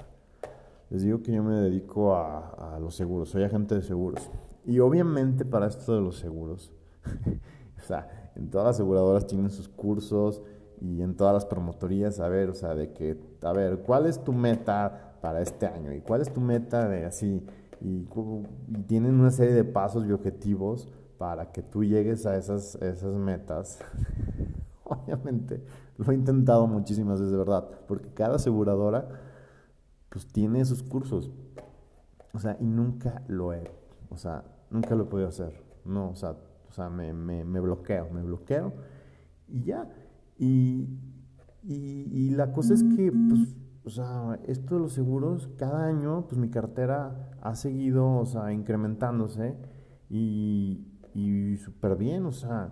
Les 0.91 1.03
digo 1.03 1.23
que 1.23 1.33
yo 1.33 1.43
me 1.43 1.55
dedico 1.55 2.15
a, 2.15 2.79
los 2.81 2.95
seguros, 2.95 3.31
soy 3.31 3.43
agente 3.43 3.75
de 3.75 3.83
seguros. 3.83 4.31
Y 4.65 4.79
obviamente 4.79 5.45
para 5.45 5.67
esto 5.67 5.95
de 5.95 6.01
los 6.01 6.19
seguros, 6.19 6.73
o 7.79 7.83
sea, 7.83 8.31
en 8.37 8.51
todas 8.51 8.67
las 8.67 8.77
aseguradoras 8.77 9.27
tienen 9.27 9.51
sus 9.51 9.69
cursos 9.69 10.43
y 10.81 11.03
en 11.03 11.17
todas 11.17 11.35
las 11.35 11.47
promotorías, 11.47 12.21
a 12.21 12.29
ver, 12.29 12.51
o 12.51 12.55
sea, 12.55 12.75
de 12.75 12.93
que, 12.93 13.19
a 13.43 13.53
ver, 13.53 13.79
¿cuál 13.79 14.07
es 14.07 14.23
tu 14.23 14.33
meta 14.33 15.17
para 15.21 15.41
este 15.41 15.67
año? 15.67 15.93
¿Y 15.93 16.01
cuál 16.01 16.21
es 16.21 16.33
tu 16.33 16.41
meta 16.41 16.89
de 16.89 17.05
así? 17.07 17.45
Y 17.81 18.07
tienen 18.87 19.19
una 19.19 19.31
serie 19.31 19.55
de 19.55 19.65
pasos 19.65 20.07
y 20.07 20.13
objetivos 20.13 20.89
para 21.25 21.53
que 21.53 21.63
tú 21.63 21.83
llegues 21.83 22.27
a 22.27 22.37
esas, 22.37 22.75
esas 22.83 23.15
metas, 23.15 23.79
obviamente 24.85 25.65
lo 25.97 26.13
he 26.13 26.15
intentado 26.15 26.67
muchísimas 26.67 27.19
veces, 27.19 27.33
de 27.33 27.39
verdad, 27.39 27.67
porque 27.89 28.11
cada 28.13 28.37
aseguradora 28.37 29.09
pues 30.11 30.27
tiene 30.27 30.63
sus 30.67 30.83
cursos, 30.83 31.31
o 32.35 32.39
sea, 32.39 32.59
y 32.61 32.67
nunca 32.67 33.23
lo 33.27 33.55
he, 33.55 33.71
o 34.11 34.19
sea, 34.19 34.45
nunca 34.69 34.95
lo 34.95 35.05
he 35.05 35.07
podido 35.07 35.29
hacer, 35.29 35.63
no, 35.87 36.11
o 36.11 36.15
sea, 36.15 36.37
o 36.69 36.73
sea 36.73 36.91
me, 36.91 37.15
me, 37.15 37.43
me 37.43 37.59
bloqueo, 37.59 38.11
me 38.11 38.23
bloqueo 38.23 38.75
y 39.49 39.63
ya, 39.63 39.89
y, 40.37 40.91
y, 41.63 42.07
y, 42.13 42.31
la 42.33 42.53
cosa 42.53 42.75
es 42.75 42.85
que, 42.85 43.11
pues, 43.11 43.57
o 43.87 43.89
sea, 43.89 44.39
esto 44.47 44.75
de 44.75 44.83
los 44.83 44.93
seguros, 44.93 45.49
cada 45.57 45.87
año, 45.87 46.27
pues 46.29 46.39
mi 46.39 46.51
cartera 46.51 47.31
ha 47.41 47.55
seguido, 47.55 48.15
o 48.15 48.27
sea, 48.27 48.53
incrementándose 48.53 49.57
y, 50.11 50.91
y 51.15 51.57
súper 51.57 51.97
bien, 51.97 52.27
o 52.27 52.33
sea, 52.33 52.71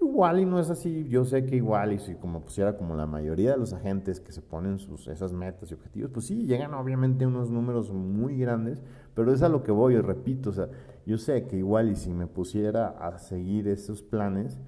igual 0.00 0.40
y 0.40 0.46
no 0.46 0.58
es 0.58 0.70
así, 0.70 1.08
yo 1.08 1.24
sé 1.24 1.44
que 1.44 1.56
igual 1.56 1.92
y 1.92 1.98
si 1.98 2.14
como 2.14 2.40
pusiera 2.40 2.76
como 2.76 2.94
la 2.94 3.06
mayoría 3.06 3.52
de 3.52 3.56
los 3.56 3.72
agentes 3.72 4.20
que 4.20 4.32
se 4.32 4.42
ponen 4.42 4.78
sus, 4.78 5.08
esas 5.08 5.32
metas 5.32 5.70
y 5.70 5.74
objetivos, 5.74 6.10
pues 6.12 6.26
sí, 6.26 6.46
llegan 6.46 6.74
obviamente 6.74 7.26
unos 7.26 7.50
números 7.50 7.90
muy 7.92 8.38
grandes, 8.38 8.82
pero 9.14 9.32
es 9.32 9.42
a 9.42 9.48
lo 9.48 9.62
que 9.62 9.72
voy, 9.72 9.98
repito, 9.98 10.50
o 10.50 10.52
sea, 10.52 10.68
yo 11.06 11.18
sé 11.18 11.46
que 11.46 11.56
igual 11.56 11.90
y 11.90 11.96
si 11.96 12.12
me 12.12 12.26
pusiera 12.26 12.88
a 12.88 13.18
seguir 13.18 13.68
esos 13.68 14.02
planes, 14.02 14.60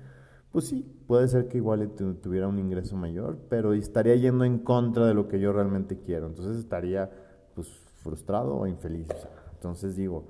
pues 0.53 0.67
sí, 0.67 0.87
puede 1.07 1.27
ser 1.29 1.49
que 1.49 1.59
igual 1.59 1.91
tuviera 2.23 2.49
un 2.49 2.59
ingreso 2.59 2.97
mayor, 2.97 3.39
pero 3.49 3.75
estaría 3.75 4.15
yendo 4.17 4.45
en 4.45 4.59
contra 4.59 5.07
de 5.07 5.15
lo 5.15 5.29
que 5.29 5.41
yo 5.41 5.53
realmente 5.53 6.01
quiero, 6.01 6.27
entonces 6.27 6.57
estaría 6.57 7.11
pues 7.55 7.69
frustrado 8.03 8.57
o 8.57 8.67
infeliz. 8.67 9.09
entonces 9.53 9.97
digo, 9.97 10.29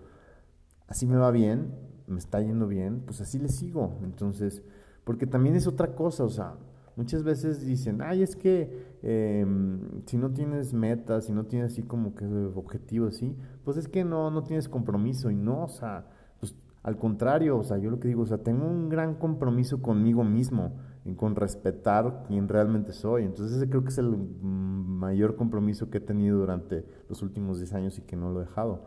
así 0.87 1.07
me 1.07 1.17
va 1.17 1.31
bien, 1.31 1.73
me 2.07 2.19
está 2.19 2.41
yendo 2.41 2.67
bien, 2.67 3.03
pues 3.05 3.21
así 3.21 3.39
le 3.39 3.49
sigo. 3.49 3.99
Entonces, 4.03 4.63
porque 5.05 5.27
también 5.27 5.57
es 5.57 5.67
otra 5.67 5.95
cosa, 5.95 6.25
o 6.25 6.31
sea, 6.31 6.55
muchas 6.97 7.23
veces 7.23 7.65
dicen, 7.67 8.01
ay, 8.03 8.23
es 8.23 8.37
que 8.37 8.97
em, 9.03 9.81
si 10.07 10.17
no 10.17 10.31
tienes 10.31 10.73
metas, 10.73 11.27
si 11.27 11.33
no 11.33 11.45
tienes 11.45 11.73
así 11.73 11.83
como 11.83 12.15
que 12.15 12.27
objetivos, 12.55 13.17
¿sí? 13.17 13.37
Pues 13.65 13.77
es 13.77 13.89
que 13.89 14.05
no, 14.05 14.31
no 14.31 14.45
tienes 14.45 14.69
compromiso 14.69 15.31
y 15.31 15.37
no, 15.37 15.65
o 15.65 15.69
sea, 15.69 16.07
pues 16.41 16.55
al 16.83 16.99
contrario, 16.99 17.59
o 17.59 17.65
sea, 17.65 17.79
yo 17.79 17.91
lo 17.91 18.01
que 18.01 18.09
digo, 18.09 18.23
o 18.23 18.27
sea, 18.27 18.39
tengo 18.39 18.67
un 18.67 18.89
gran 18.89 19.15
compromiso 19.15 19.83
conmigo 19.83 20.25
mismo, 20.25 20.73
en, 21.05 21.15
con 21.15 21.37
respetar 21.37 22.25
quién 22.27 22.49
realmente 22.49 22.93
soy. 22.93 23.25
Entonces 23.25 23.57
ese 23.57 23.69
creo 23.69 23.83
que 23.83 23.91
es 23.91 23.99
el 23.99 24.17
mayor 24.45 25.37
compromiso 25.37 25.91
que 25.91 25.99
he 25.99 26.01
tenido 26.01 26.39
durante 26.39 26.85
los 27.09 27.23
últimos 27.23 27.59
10 27.59 27.75
años 27.75 27.99
y 27.99 28.03
que 28.03 28.17
no 28.17 28.31
lo 28.31 28.41
he 28.41 28.45
dejado. 28.45 28.85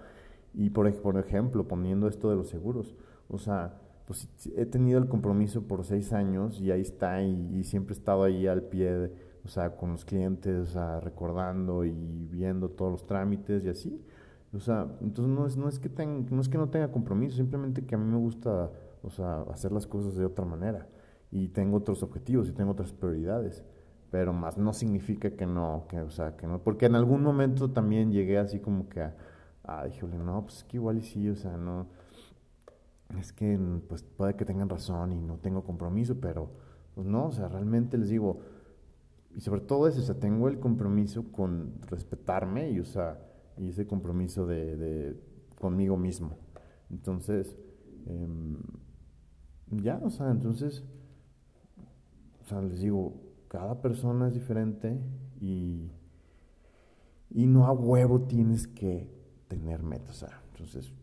Y 0.58 0.72
por, 0.72 0.92
por 1.02 1.20
ejemplo, 1.20 1.68
poniendo 1.68 2.08
esto 2.08 2.32
de 2.32 2.36
los 2.36 2.50
seguros, 2.50 2.96
o 3.30 3.38
sea, 3.38 3.80
pues 4.08 4.28
he 4.56 4.66
tenido 4.66 4.98
el 4.98 5.08
compromiso 5.08 5.68
por 5.68 5.84
seis 5.86 6.14
años 6.14 6.60
y 6.60 6.72
ahí 6.72 6.82
está 6.82 7.22
y, 7.22 7.64
siempre 7.64 7.94
he 7.94 7.98
estado 7.98 8.24
ahí 8.24 8.48
al 8.48 8.64
pie, 8.64 9.12
o 9.46 9.48
sea, 9.48 9.76
con 9.76 9.92
los 9.92 10.04
clientes, 10.04 10.58
o 10.58 10.66
sea, 10.66 11.00
recordando 11.00 11.86
y 11.86 12.28
viendo 12.32 12.70
todos 12.70 12.92
los 12.92 13.06
trámites 13.06 13.66
y 13.66 13.70
así. 13.70 14.04
O 14.52 14.60
sea, 14.60 14.88
entonces 15.02 15.32
no 15.32 15.46
es, 15.46 15.58
no 15.58 15.70
es, 15.70 15.78
que, 15.78 15.90
no, 16.32 16.42
es 16.42 16.50
que 16.50 16.58
no 16.58 16.70
tenga 16.70 16.92
compromiso, 16.92 17.38
simplemente 17.38 17.86
que 17.86 17.94
a 17.94 18.00
mí 18.00 18.10
me 18.10 18.18
gusta, 18.18 18.72
o 19.04 19.12
sea, 19.12 19.42
hacer 19.52 19.72
las 19.72 19.86
cosas 19.86 20.16
de 20.16 20.26
otra 20.26 20.44
manera 20.44 20.88
y 21.30 21.50
tengo 21.50 21.78
otros 21.78 22.02
objetivos 22.02 22.50
y 22.50 22.54
tengo 22.54 22.72
otras 22.72 22.94
prioridades, 22.94 23.64
pero 24.10 24.34
más 24.34 24.58
no 24.58 24.74
significa 24.74 25.30
que 25.30 25.46
no, 25.46 25.86
que, 25.88 26.00
o 26.00 26.10
sea, 26.10 26.36
que 26.36 26.48
no, 26.48 26.64
porque 26.64 26.88
en 26.88 26.96
algún 26.96 27.22
momento 27.22 27.70
también 27.70 28.12
llegué 28.12 28.40
así 28.40 28.60
como 28.60 28.90
que 28.90 29.02
a, 29.02 29.16
ah, 29.68 29.86
dije, 29.86 30.06
no, 30.08 30.42
pues 30.44 30.58
es 30.58 30.64
que 30.64 30.78
igual 30.78 30.98
y 30.98 31.02
sí, 31.02 31.30
o 31.30 31.36
sea, 31.36 31.58
no, 31.58 31.88
es 33.20 33.32
que 33.32 33.58
pues 33.88 34.04
puede 34.04 34.36
que 34.36 34.46
tengan 34.46 34.70
razón 34.70 35.14
y 35.14 35.22
no 35.22 35.38
tengo 35.38 35.64
compromiso, 35.64 36.20
pero 36.20 36.50
pues 36.96 37.06
no, 37.08 37.28
o 37.28 37.32
sea, 37.32 37.48
realmente 37.48 37.98
les 37.98 38.10
digo, 38.10 38.40
y 39.36 39.42
sobre 39.42 39.62
todo 39.62 39.88
eso, 39.88 40.00
o 40.00 40.04
sea, 40.04 40.16
tengo 40.20 40.48
el 40.48 40.60
compromiso 40.60 41.32
con 41.32 41.74
respetarme 41.88 42.72
y, 42.72 42.80
o 42.80 42.86
sea, 42.86 43.20
y 43.58 43.70
ese 43.70 43.86
compromiso 43.86 44.48
de, 44.48 44.76
de 44.76 45.22
conmigo 45.60 45.98
mismo. 45.98 46.38
Entonces, 46.90 47.56
em, 48.08 48.58
ya, 49.70 50.00
o 50.04 50.10
sea, 50.10 50.32
entonces, 50.32 50.84
o 52.42 52.46
sea, 52.46 52.62
les 52.62 52.80
digo, 52.82 53.14
cada 53.48 53.82
persona 53.82 54.28
es 54.28 54.34
diferente 54.34 55.00
y, 55.40 55.92
y 57.30 57.46
no 57.46 57.68
a 57.68 57.74
huevo 57.74 58.22
tienes 58.22 58.68
que 58.68 59.17
tener 59.48 59.84
metas, 59.84 60.18
sea, 60.18 60.42
entonces 60.52 60.94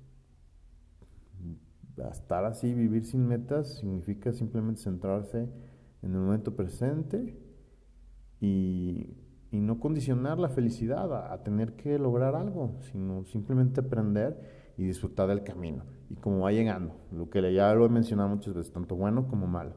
estar 2.10 2.44
así, 2.44 2.74
vivir 2.74 3.04
sin 3.04 3.26
metas, 3.26 3.78
significa 3.78 4.32
simplemente 4.32 4.82
centrarse 4.82 5.48
en 6.02 6.12
el 6.12 6.18
momento 6.18 6.54
presente 6.56 7.38
y, 8.40 9.20
no 9.52 9.78
condicionar 9.78 10.40
la 10.40 10.48
felicidad 10.48 11.32
a, 11.32 11.42
tener 11.44 11.74
que 11.76 11.96
lograr 11.96 12.34
algo, 12.34 12.76
sino 12.90 13.24
simplemente 13.24 13.80
aprender 13.80 14.72
y 14.76 14.82
disfrutar 14.82 15.28
del 15.28 15.44
camino. 15.44 15.84
Y 16.10 16.16
como 16.16 16.40
va 16.40 16.50
llegando, 16.50 16.96
lo 17.12 17.30
que 17.30 17.54
ya 17.54 17.72
lo 17.72 17.86
he 17.86 17.88
mencionado 17.88 18.30
muchas 18.30 18.52
veces, 18.52 18.72
tanto 18.72 18.96
bueno 18.96 19.28
como 19.28 19.46
malo. 19.46 19.76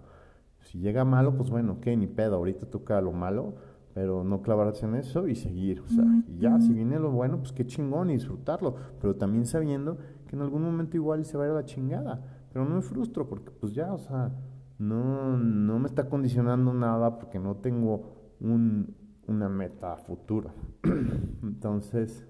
Si 0.62 0.80
llega 0.80 1.06
malo, 1.06 1.38
pues 1.38 1.52
bueno, 1.52 1.74
ok, 1.74 1.86
ni 1.96 2.08
pedo, 2.08 2.38
ahorita 2.38 2.66
toca 2.66 3.00
lo 3.02 3.12
malo, 3.12 3.56
pero 3.98 4.24
no 4.24 4.44
clavarse 4.44 4.86
en 4.86 4.94
eso 4.94 5.28
y 5.28 5.34
seguir. 5.34 5.82
O 5.82 5.88
sea, 5.88 6.06
y 6.28 6.38
ya, 6.38 6.62
si 6.62 6.72
viene 6.72 7.00
lo 7.00 7.10
bueno, 7.10 7.40
pues 7.40 7.52
qué 7.52 7.66
chingón 7.66 8.12
y 8.12 8.14
disfrutarlo, 8.14 8.76
pero 9.02 9.16
también 9.16 9.48
sabiendo 9.48 9.98
que 10.28 10.36
en 10.36 10.44
algún 10.44 10.62
momento 10.62 10.98
igual 10.98 11.26
se 11.26 11.36
va 11.36 11.46
a 11.46 11.48
ir 11.48 11.54
a 11.54 11.56
la 11.56 11.66
chingada. 11.66 12.22
Pero 12.54 12.64
no 12.64 12.76
me 12.76 12.84
frustro 12.84 13.28
porque 13.28 13.50
pues 13.50 13.74
ya, 13.74 13.92
o 13.92 13.98
sea, 13.98 14.32
no, 14.78 15.36
no 15.36 15.80
me 15.80 15.88
está 15.88 16.08
condicionando 16.08 16.76
nada 16.76 17.18
porque 17.18 17.40
no 17.40 17.56
tengo 17.56 18.04
un, 18.40 18.94
una 19.26 19.50
meta 19.50 19.98
futura. 19.98 20.54
Entonces, 21.42 22.24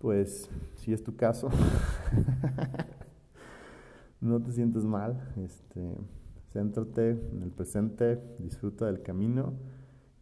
pues, 0.00 0.50
si 0.74 0.92
es 0.92 1.04
tu 1.04 1.14
caso, 1.14 1.48
no 4.20 4.42
te 4.42 4.50
sientes 4.50 4.84
mal, 4.84 5.16
este, 5.36 5.96
céntrate 6.52 7.10
en 7.10 7.42
el 7.44 7.52
presente, 7.52 8.20
disfruta 8.40 8.86
del 8.86 9.00
camino 9.00 9.52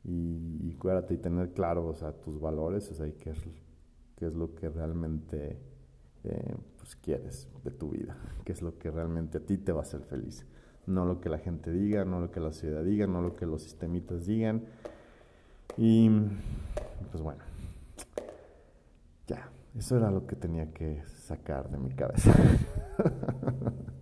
y, 0.05 0.11
y 0.11 0.77
y 1.11 1.17
tener 1.17 1.53
claro, 1.53 1.87
o 1.87 1.95
sea, 1.95 2.13
tus 2.13 2.41
valores, 2.41 2.91
o 2.91 2.95
sea, 2.95 3.07
y 3.07 3.13
qué 3.13 3.31
es, 3.31 4.35
lo 4.35 4.55
que 4.55 4.69
realmente 4.69 5.59
eh, 6.25 6.55
pues 6.79 6.97
quieres 6.97 7.49
de 7.65 7.71
tu 7.71 7.91
vida, 7.91 8.17
qué 8.45 8.53
es 8.53 8.63
lo 8.63 8.79
que 8.79 8.91
realmente 8.91 9.39
a 9.39 9.41
ti 9.41 9.59
te 9.59 9.73
va 9.73 9.81
a 9.81 9.83
hacer 9.83 10.03
feliz. 10.03 10.47
No 10.87 11.05
lo 11.05 11.21
que 11.21 11.29
la 11.29 11.39
gente 11.39 11.71
diga, 11.71 12.05
no 12.05 12.21
lo 12.21 12.31
que 12.31 12.41
la 12.41 12.53
sociedad 12.53 12.85
diga, 12.85 13.07
no 13.07 13.23
lo 13.23 13.35
que 13.35 13.47
los 13.47 13.63
sistemitas 13.63 14.27
digan. 14.27 14.65
Y 15.77 16.11
pues 17.11 17.23
bueno, 17.23 17.43
ya, 19.27 19.51
eso 19.77 19.97
era 19.97 20.11
lo 20.11 20.27
que 20.27 20.37
tenía 20.37 20.73
que 20.73 21.03
sacar 21.07 21.71
de 21.71 21.79
mi 21.79 21.91
cabeza. 21.91 22.33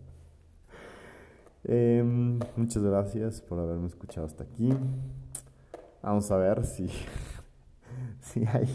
Em, 1.62 2.40
muchas 2.56 2.82
gracias 2.82 3.42
por 3.42 3.60
haberme 3.60 3.86
escuchado 3.86 4.26
hasta 4.26 4.44
aquí. 4.44 4.72
Vamos 6.02 6.30
a 6.30 6.36
ver 6.36 6.64
si, 6.64 6.88
si 8.20 8.44
hay 8.46 8.66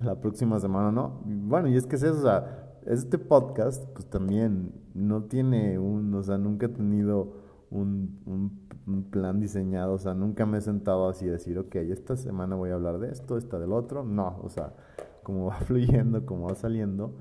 la 0.00 0.20
próxima 0.20 0.58
semana 0.58 0.88
o 0.88 0.92
no. 0.92 1.20
Bueno, 1.24 1.68
y 1.68 1.76
es 1.76 1.86
que 1.86 1.96
es 1.96 2.02
eso, 2.02 2.44
este 2.86 3.18
podcast, 3.18 3.84
pues 3.92 4.06
también 4.06 4.72
no 4.94 5.24
tiene 5.24 5.78
un, 5.78 6.14
o 6.14 6.22
sea, 6.22 6.38
nunca 6.38 6.66
he 6.66 6.68
tenido 6.70 7.34
un, 7.70 8.20
un, 8.26 8.62
plan 9.10 9.40
diseñado, 9.40 9.94
o 9.94 9.98
sea, 9.98 10.14
nunca 10.14 10.44
me 10.44 10.58
he 10.58 10.60
sentado 10.60 11.08
así 11.08 11.28
a 11.28 11.32
decir, 11.32 11.58
ok, 11.58 11.76
esta 11.76 12.16
semana 12.16 12.56
voy 12.56 12.70
a 12.70 12.74
hablar 12.74 12.98
de 12.98 13.10
esto, 13.10 13.36
esta 13.38 13.58
del 13.58 13.72
otro, 13.72 14.02
no, 14.02 14.40
o 14.42 14.48
sea, 14.48 14.74
como 15.22 15.46
va 15.50 15.56
fluyendo, 15.60 16.26
como 16.26 16.48
va 16.48 16.54
saliendo, 16.54 17.14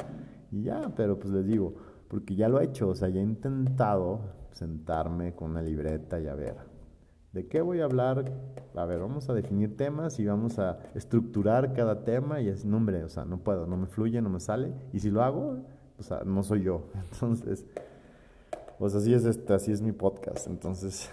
y 0.52 0.64
ya, 0.64 0.92
pero 0.96 1.20
pues 1.20 1.32
les 1.32 1.46
digo, 1.46 1.76
porque 2.08 2.36
ya 2.36 2.50
lo 2.50 2.60
he 2.60 2.66
hecho, 2.66 2.90
o 2.90 2.96
sea, 2.96 3.10
ya 3.10 3.20
he 3.20 3.24
intentado 3.24 4.20
sentarme 4.52 5.36
con 5.36 5.52
una 5.52 5.62
libreta 5.62 6.20
y 6.20 6.28
a 6.28 6.36
ver, 6.36 6.71
¿de 7.34 7.48
qué 7.48 7.62
voy 7.62 7.80
a 7.80 7.86
hablar? 7.86 8.32
A 8.76 8.86
ver, 8.86 9.00
vamos 9.00 9.30
a 9.30 9.34
definir 9.34 9.78
temas 9.78 10.20
y 10.20 10.26
vamos 10.26 10.60
a 10.60 10.80
estructurar 10.96 11.74
cada 11.74 12.04
tema 12.04 12.42
y 12.42 12.50
es, 12.50 12.66
no, 12.66 12.78
hombre, 12.78 13.04
o 13.04 13.10
sea, 13.10 13.26
no 13.26 13.38
puedo, 13.38 13.68
no 13.68 13.78
me 13.78 13.88
fluye, 13.88 14.22
no 14.22 14.30
me 14.30 14.40
sale, 14.40 14.74
y 14.94 15.00
si 15.00 15.10
lo 15.10 15.24
hago, 15.24 15.60
o 15.98 16.04
sea, 16.04 16.24
no 16.26 16.44
soy 16.44 16.64
yo, 16.64 16.84
entonces, 17.12 17.66
pues 18.78 18.96
así 18.96 19.14
es 19.14 19.26
este, 19.26 19.54
así 19.54 19.72
es 19.72 19.82
mi 19.82 19.92
podcast, 19.92 20.48
entonces, 20.48 21.10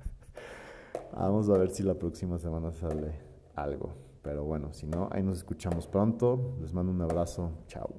vamos 1.12 1.48
a 1.48 1.58
ver 1.58 1.70
si 1.70 1.82
la 1.82 1.94
próxima 1.94 2.38
semana 2.38 2.72
sale 2.72 3.12
algo, 3.54 3.94
pero 4.22 4.44
bueno, 4.44 4.72
si 4.72 4.86
no, 4.86 5.08
ahí 5.12 5.22
nos 5.22 5.38
escuchamos 5.38 5.86
pronto, 5.86 6.56
les 6.60 6.74
mando 6.74 6.92
un 6.92 7.00
abrazo, 7.00 7.50
chao. 7.68 7.90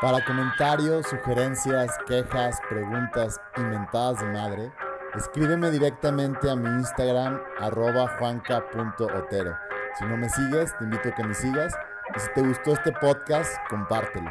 Para 0.00 0.22
comentarios, 0.22 1.06
sugerencias, 1.06 1.90
quejas, 2.06 2.60
preguntas 2.68 3.40
y 3.56 3.60
mentadas 3.62 4.18
de 4.18 4.26
madre, 4.26 4.72
escríbeme 5.14 5.70
directamente 5.70 6.50
a 6.50 6.54
mi 6.54 6.68
Instagram 6.68 7.40
arroba 7.58 8.06
juanca.otero. 8.18 9.56
Si 9.98 10.04
no 10.04 10.18
me 10.18 10.28
sigues, 10.28 10.76
te 10.76 10.84
invito 10.84 11.08
a 11.08 11.14
que 11.14 11.24
me 11.24 11.32
sigas 11.32 11.74
y 12.14 12.20
si 12.20 12.28
te 12.34 12.42
gustó 12.42 12.72
este 12.72 12.92
podcast, 12.92 13.56
compártelo. 13.70 14.30